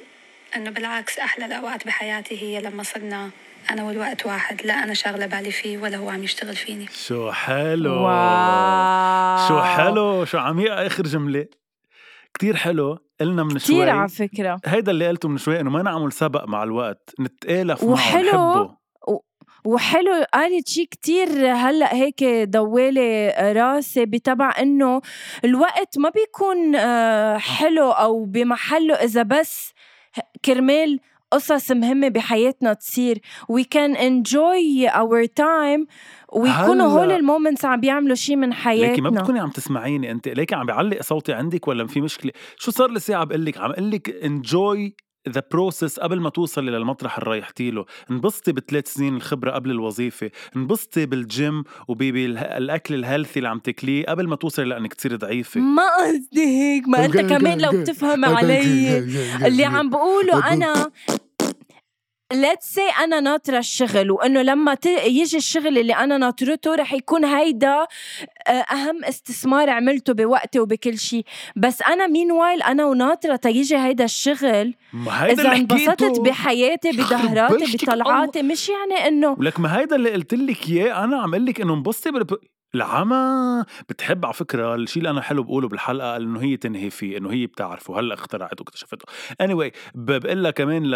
إنه 0.57 0.70
بالعكس 0.70 1.18
أحلى 1.18 1.45
الأوقات 1.45 1.87
بحياتي 1.87 2.43
هي 2.43 2.61
لما 2.61 2.82
صرنا 2.82 3.30
أنا 3.70 3.82
والوقت 3.84 4.26
واحد 4.26 4.66
لا 4.66 4.74
أنا 4.74 4.95
شاغلة 4.95 5.26
بالي 5.26 5.51
فيه 5.51 5.78
ولا 5.78 5.97
هو 5.97 6.11
عم 6.11 6.24
يشتغل 6.24 6.57
فيني. 6.57 6.87
شو 7.07 7.32
حلو. 7.32 7.93
واو. 7.93 9.49
شو 9.49 9.62
حلو. 9.62 10.24
شو 10.24 10.39
عميقة 10.39 10.87
آخر 10.87 11.03
جملة. 11.03 11.47
كتير 12.34 12.57
حلو. 12.57 12.99
قلنا 13.20 13.43
من 13.45 13.59
كتير 13.59 13.76
شوي. 13.76 13.91
على 13.91 14.09
فكرة. 14.09 14.61
هيدا 14.66 14.91
اللي 14.93 15.09
قلته 15.09 15.28
من 15.28 15.39
شوي 15.39 15.61
إنه 15.61 15.70
ما 15.70 15.82
نعمل 15.82 16.12
سبق 16.12 16.45
مع 16.45 16.62
الوقت 16.62 17.14
نتآلف 17.20 17.84
معه 17.84 17.91
وحلو. 17.91 18.28
نحبه. 18.28 18.86
وحلو 19.65 20.25
قالت 20.35 20.69
شي 20.69 20.87
كتير 20.87 21.29
هلأ 21.53 21.95
هيك 21.95 22.25
دوالي 22.25 23.29
راسي 23.57 24.07
بتبع 24.07 24.55
إنه 24.61 25.01
الوقت 25.45 25.99
ما 25.99 26.09
بيكون 26.09 26.75
آه، 26.75 27.39
حلو 27.39 27.91
أو 27.91 28.25
بمحله 28.25 28.95
إذا 28.95 29.23
بس 29.23 29.73
كرمال 30.45 31.01
قصص 31.31 31.71
مهمة 31.71 32.09
بحياتنا 32.09 32.73
تصير. 32.73 33.21
We 33.53 33.65
can 33.65 33.97
enjoy 33.97 34.89
our 34.89 35.27
time. 35.27 35.87
ويكونوا. 36.33 36.87
هول 36.87 37.13
ال 37.12 37.19
moments 37.19 37.64
عم 37.65 37.81
بيعملوا 37.81 38.15
شي 38.15 38.37
من 38.37 38.49
ليكي 38.49 38.57
ما 38.57 38.63
حياتنا 38.63 39.11
بتكوني 39.11 39.41
عم 39.41 39.51
تسمعيني 39.51 40.11
أنت. 40.11 40.29
ليكي 40.29 40.55
عم 40.55 40.67
بعلق 40.67 41.03
صوتي 41.03 41.33
عندك 41.33 41.69
ولا 41.69 41.87
في 41.87 42.01
مشكلة؟ 42.01 42.33
شو 42.57 42.71
صار 42.71 42.91
لي 42.91 43.01
ساعة 43.01 43.25
بقول 43.25 43.45
لك 43.45 43.59
عم 43.59 43.71
أقول 43.71 43.91
لك 43.91 44.25
enjoy 44.25 44.97
the 45.29 45.43
process 45.53 46.01
قبل 46.01 46.20
ما 46.20 46.31
توصلي 46.31 46.70
للمطرح 46.70 47.18
اللي 47.18 47.31
رايحتي 47.31 47.70
له. 47.70 47.85
انبسطي 48.11 48.53
بثلاث 48.53 48.93
سنين 48.93 49.16
الخبرة 49.16 49.51
قبل 49.51 49.70
الوظيفة. 49.70 50.31
انبسطي 50.57 51.07
بالجيم 51.07 51.64
وبالاكل 51.89 52.95
ال 52.95 53.00
healthy 53.00 53.37
اللي 53.37 53.49
عم 53.49 53.59
تاكليه 53.59 54.07
قبل 54.07 54.29
ما 54.29 54.37
توصلي 54.37 54.64
لأنك 54.64 54.95
تصيري 54.95 55.16
ضعيفة. 55.16 55.61
ما 55.61 55.83
قصدي 55.99 56.47
هيك 56.47 56.89
ما 56.89 57.05
أنت 57.05 57.16
كمان 57.16 57.61
لو 57.61 57.70
بتفهم 57.81 58.24
علي 58.24 58.99
اللي 59.47 59.64
عم 59.64 59.91
بقوله 59.91 60.53
أنا. 60.53 60.91
Let's 62.35 62.74
say 62.77 63.01
أنا 63.03 63.20
ناطرة 63.20 63.59
الشغل 63.59 64.11
وإنه 64.11 64.43
لما 64.43 64.74
ت- 64.74 64.87
يجي 64.87 65.37
الشغل 65.37 65.79
اللي 65.79 65.95
أنا 65.95 66.18
ناطرته 66.18 66.74
رح 66.74 66.93
يكون 66.93 67.24
هيدا 67.24 67.87
آه، 68.49 68.51
أهم 68.51 69.05
استثمار 69.05 69.70
عملته 69.70 70.12
بوقتي 70.12 70.61
وبكل 70.61 70.99
شيء 70.99 71.24
بس 71.57 71.83
أنا 71.83 72.07
meanwhile 72.07 72.62
أنا 72.62 72.85
وناطرة 72.87 73.37
تيجي 73.37 73.77
هيدا 73.77 74.05
الشغل 74.05 74.74
ما 74.93 75.24
هيدا 75.24 75.43
إذا 75.43 75.53
انبسطت 75.57 76.20
بحياتي 76.20 76.91
بدهراتي 76.93 77.64
بشتك 77.64 77.85
بطلعاتي 77.91 78.43
مش 78.43 78.68
يعني 78.68 79.09
إنه 79.09 79.37
ولك 79.39 79.61
ما 79.61 79.79
هيدا 79.79 79.97
اللي 79.97 80.11
قلت 80.12 80.35
لك 80.35 80.68
إياه 80.68 81.05
أنا 81.05 81.22
عم 81.22 81.35
لك 81.35 81.61
إنه 81.61 81.74
انبسطي 81.74 82.11
بال... 82.11 82.27
العمى. 82.74 83.64
بتحب 83.89 84.24
على 84.24 84.35
فكرة 84.35 84.74
الشيء 84.74 84.99
اللي 84.99 85.11
أنا 85.11 85.20
حلو 85.20 85.43
بقوله 85.43 85.68
بالحلقة 85.68 86.16
إنه 86.16 86.43
هي 86.43 86.57
تنهي 86.57 86.91
فيه 86.91 87.18
إنه 87.18 87.33
هي 87.33 87.47
بتعرفه. 87.47 88.01
هلأ 88.01 88.14
اخترعته 88.14 88.57
واكتشفته. 88.61 89.07
Anyway 89.43 89.70
بقول 89.95 90.43
لها 90.43 90.51
كمان 90.51 90.83
ل 90.91 90.95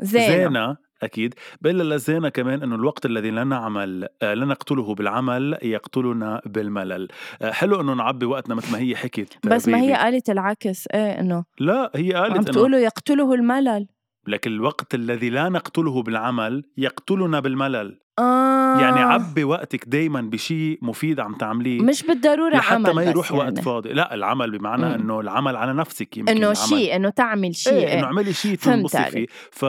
زينة, 0.00 0.26
زينة 0.26 0.76
أكيد. 1.02 1.34
بقول 1.60 1.78
لها 1.78 1.96
لزينة 1.96 2.28
كمان 2.28 2.62
إنه 2.62 2.74
الوقت 2.74 3.06
الذي 3.06 3.30
لا 3.30 3.44
نعمل 3.44 4.08
آه، 4.22 4.34
لا 4.34 4.46
نقتله 4.46 4.94
بالعمل 4.94 5.58
يقتلنا 5.62 6.40
بالملل. 6.46 7.08
آه، 7.42 7.50
حلو 7.50 7.80
إنه 7.80 7.94
نعبي 7.94 8.26
وقتنا 8.26 8.54
مثل 8.54 8.72
ما 8.72 8.78
هي 8.78 8.96
حكت 8.96 9.38
آه، 9.46 9.48
بس 9.48 9.68
ما 9.68 9.80
هي. 9.80 9.94
قالت 9.94 10.30
العكس 10.30 10.86
إيه 10.94 11.20
إنه 11.20 11.44
لا 11.60 11.90
هي 11.94 12.14
عم 12.14 12.22
قالت 12.22 12.36
إنه 12.36 12.44
تقولوا 12.44 12.78
يقتله 12.78 13.34
الملل. 13.34 13.88
لكن 14.28 14.50
الوقت 14.52 14.94
الذي 14.94 15.30
لا 15.30 15.48
نقتله 15.48 16.02
بالعمل 16.02 16.64
يقتلنا 16.76 17.40
بالملل 17.40 18.00
آه 18.18 18.80
يعني 18.80 19.00
عبي 19.00 19.44
وقتك 19.44 19.88
دايما 19.88 20.20
بشيء 20.20 20.78
مفيد 20.82 21.20
عم 21.20 21.34
تعمليه 21.34 21.82
مش 21.82 22.02
بالضرورة 22.02 22.56
لحتى 22.56 22.74
عمل 22.74 22.90
ما 22.90 23.02
يروح 23.02 23.32
وقت 23.32 23.44
يعني. 23.44 23.62
فاضي 23.62 23.92
لا 23.92 24.14
العمل 24.14 24.58
بمعنى. 24.58 24.94
إنه 24.94 25.20
العمل 25.20 25.56
على 25.56 25.72
نفسك 25.72 26.16
يمكن 26.16 26.36
إنه. 26.36 26.52
شيء 26.52 26.96
إنه 26.96 27.10
تعمل 27.10 27.54
شيء 27.54 27.72
إيه 27.72 27.86
إيه. 27.86 27.98
إنه 27.98 28.04
اعملي 28.04 28.32
شيء 28.32 28.54
تنبسطي 28.54 29.10
فيه. 29.10 29.26
ف 29.50 29.64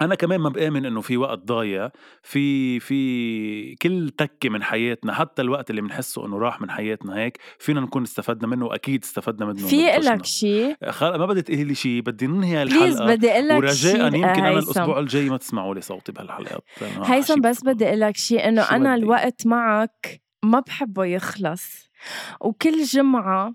أنا 0.00 0.14
كمان 0.14 0.40
ما 0.40 0.48
بآمن 0.48 0.86
إنه 0.86 1.00
في 1.00 1.16
وقت 1.16 1.38
ضايع 1.38 1.90
في 2.22 2.80
في 2.80 3.74
كل 3.74 4.10
تكه 4.18 4.48
من 4.48 4.62
حياتنا 4.62 5.14
حتى 5.14 5.42
الوقت 5.42 5.70
اللي 5.70 5.80
بنحسه 5.80 6.26
إنه 6.26 6.38
راح 6.38 6.60
من 6.60 6.70
حياتنا 6.70 7.16
هيك 7.16 7.38
فينا 7.58 7.80
نكون 7.80 8.02
استفدنا 8.02 8.46
منه 8.48 8.66
وأكيد 8.66 9.02
استفدنا 9.04 9.46
منه 9.46 9.66
في. 9.66 9.86
لك 9.86 10.24
شيء 10.24 10.76
خل... 10.90 11.18
ما 11.18 11.26
بدي 11.26 11.42
تقولي 11.42 11.64
لي 11.64 11.74
شيء 11.74 12.00
بدي 12.00 12.26
ننهي 12.26 12.62
الحلقة 12.62 13.06
بدي 13.06 13.30
أقول 13.30 13.48
لك 13.48 13.56
ورجاء 13.56 13.92
شيء 13.92 14.04
يمكن 14.04 14.18
أنا 14.18 14.48
هيثم. 14.48 14.58
الأسبوع 14.58 14.98
الجاي 14.98 15.28
ما 15.28 15.36
تسمعوا 15.36 15.74
لي 15.74 15.80
صوتي 15.80 16.12
بهالحلقات 16.12 16.64
هيثم 16.82 17.40
بس 17.40 17.64
بدي 17.64 17.88
أقول 17.88 18.00
لك 18.00 18.16
شيء 18.16 18.48
انه 18.48 18.62
أنا 18.62 18.94
بدي؟ 18.94 19.04
الوقت 19.04 19.46
معك 19.46 20.22
ما 20.42 20.60
بحبه 20.60 21.04
يخلص 21.04 21.90
وكل 22.40 22.82
جمعة 22.82 23.54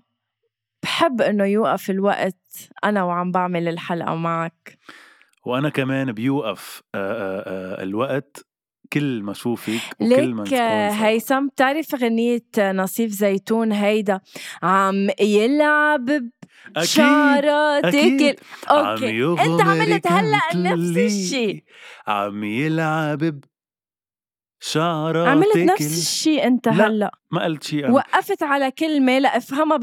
بحب 0.82 1.20
إنه 1.20 1.44
يوقف 1.44 1.90
الوقت 1.90 2.36
أنا 2.84 3.02
وعم 3.02 3.30
بعمل 3.30 3.68
الحلقة 3.68 4.14
معك 4.14 4.78
وأنا 5.46 5.68
كمان 5.68 6.12
بيوقف 6.12 6.82
الوقت 6.94 8.46
كل 8.92 9.22
ما 9.22 9.32
اشوفك 9.32 9.80
وكل 10.00 10.34
ما. 10.34 10.44
هيثم 11.06 11.46
بتعرف 11.46 11.94
غنية 11.94 12.44
نصيف 12.58 13.10
زيتون 13.10 13.72
هيدا 13.72 14.20
عم 14.62 15.08
يلعب 15.20 16.10
بشعراتك 16.76 17.84
أكيد. 17.94 18.40
okay 18.70 19.22
عم 19.22 19.38
أنت 19.38 19.60
عملت 19.62 20.06
هلأ 20.06 20.40
نفس. 20.54 20.96
الشيء 20.96 21.64
عم 22.06 22.44
يلعب 22.44 23.40
بشعراتك 24.62 25.28
عملت 25.28 25.56
نفس 25.56 25.98
الشيء 25.98 26.46
أنت 26.46 26.68
لا، 26.68 26.86
هلأ. 26.86 27.14
ما 27.30 27.44
قلت 27.44 27.62
شيء 27.62 27.84
أنا. 27.86 27.94
وقفت 27.94 28.42
على 28.42 28.70
كلمة 28.70 29.18
لافهمها 29.18 29.76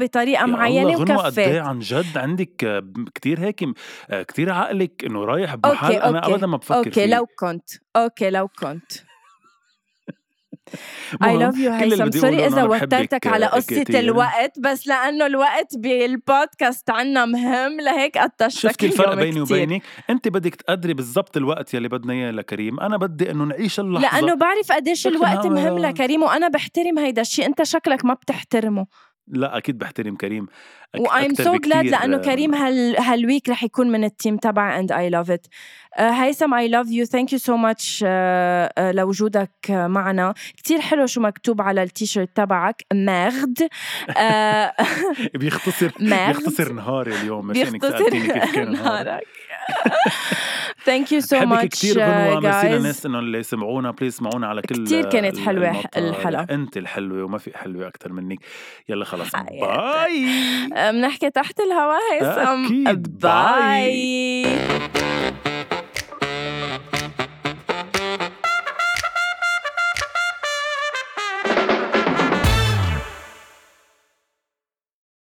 غنوة 0.96 1.16
قد 1.16 1.38
إيه 1.38 1.46
وكفيت. 1.48 1.62
عن 1.62 1.78
جد 1.78 2.18
عندك 2.18 2.64
آه، 2.64 2.82
كتير 3.14 3.40
هيك 3.40 3.64
آه، 4.10 4.22
كتير 4.22 4.52
عقلك 4.52 5.04
إنه 5.04 5.24
رايح 5.24 5.54
بمحل 5.54 5.86
okay 5.94 6.02
أنا 6.08 6.18
okay. 6.18 6.34
ابدا 6.34 6.46
ما 6.46 6.56
بفكر 6.56 6.76
okay 6.76 6.90
فيه. 6.90 7.06
لو 7.06 7.26
كنت 7.38 7.70
okay 7.96 8.30
لو 8.30 8.48
كنت. 8.48 8.92
I 11.24 11.26
المهم، 11.26 11.52
love 11.52 11.54
you 11.54 11.80
كل 11.80 11.92
اللي 11.92 12.04
هيثم 12.04 12.20
sorry 12.20 12.48
بحبك، 12.48 12.82
وترتك 12.82 13.26
على 13.26 13.46
آه، 13.46 13.60
كتير. 13.60 13.98
الوقت 13.98 14.58
بس 14.58 14.86
لأنه 14.86 15.26
الوقت 15.26 15.76
بالبودكاست 15.76 16.90
عنا 16.90 17.24
مهم 17.24 17.80
لهيك 17.80 18.18
قطشتك 18.18 18.60
شفتي 18.60 18.86
الفرق 18.86 19.14
بيني. 19.14 19.40
وبينك؟ 19.40 19.82
أنت 20.10 20.28
بدك 20.28 20.54
تقدري 20.54 20.94
بالضبط 20.94 21.36
الوقت 21.36 21.74
يلي 21.74 21.88
بدنا 21.88 22.12
إياه 22.12 22.30
لكريم. 22.30 22.80
أنا 22.80 22.96
بدي 22.96 23.30
إنه 23.30 23.44
نعيش 23.44 23.80
اللحظة. 23.80 24.20
لأنه 24.20 24.34
بعرف 24.34 24.72
قديش 24.72 25.06
الوقت 25.06 25.46
مهم 25.46 25.78
لكريم 25.78 26.22
وأنا 26.22 26.48
بحترم 26.48 26.98
هيدا 26.98 27.22
الشيء 27.22 27.46
أنت 27.46 27.62
شكلك 27.62 28.04
ما 28.04 28.14
بتحترمه. 28.14 28.86
لا 29.28 29.56
أكيد 29.56 29.78
بحترم 29.78 30.16
كريم. 30.16 30.46
أكتر 30.94 31.44
so 31.44 31.56
glad 31.56 31.84
بكتير، 31.84 32.00
لأنه 32.00 32.16
آه، 32.16 32.20
كريم 32.20 32.54
هال 32.54 32.96
هال 33.00 33.16
week 33.16 33.48
رح 33.48 33.62
يكون 33.62 33.92
من 33.92 34.04
ال 34.04 34.11
team 34.11 34.38
and 34.38 34.90
I 34.90 35.08
love 35.14 35.30
it. 35.30 35.46
uh, 35.96 36.00
هيثم 36.00 36.54
I 36.54 36.68
love 36.68 36.88
you. 36.88 37.06
Thank 37.06 37.32
you 37.32 37.38
so 37.38 37.56
much 37.56 38.02
uh, 38.02 38.04
uh, 38.04 38.80
لوجودك 38.80 39.50
uh, 39.66 39.70
معنا. 39.70 40.34
كتير 40.56 40.80
حلو 40.80 41.06
شو 41.06 41.20
مكتوب 41.20 41.62
على 41.62 41.82
التيشيرت 41.82 42.36
تبعك. 42.36 42.82
ماغد 42.92 43.68
uh, 44.10 44.16
بيختصر. 45.40 45.90
بيختصر 46.00 46.72
نهاري 46.72 47.20
اليوم 47.20 47.52
بيختصر 47.52 47.98
سالتيني 47.98 48.32
كيف 48.32 48.54
كان 48.54 48.72
نهارك. 48.72 49.22
thank 50.90 51.06
you 51.12 51.20
so 51.20 51.32
بحبك 51.36 51.60
much 51.60 51.68
كثير 51.68 51.98
غنوة 52.00 52.40
uh, 52.40 52.42
merci 52.42 52.60
guys 52.62 52.64
للناس 52.64 53.06
إنه 53.06 53.18
اللي 53.18 53.42
سمعونا 53.42 53.90
please 53.90 54.16
سمعونا 54.16 54.46
على 54.46 54.62
كل 54.62 54.84
كتير 54.84 55.08
كانت 55.10 55.38
حلوة. 55.38 55.82
الحلقة. 55.96 56.46
أنت 56.50 56.76
الحلوة 56.76 57.24
وما 57.24 57.38
في 57.38 57.58
حلوة 57.58 57.88
أكثر 57.88 58.12
منك 58.12 58.38
يلا 58.88 59.04
خلص. 59.04 59.30
باي 59.60 60.26
بنحكي 60.92 61.30
تحت 61.30 61.60
الهواء 61.60 62.00
هيثم. 62.12 62.92
باي 62.94 64.46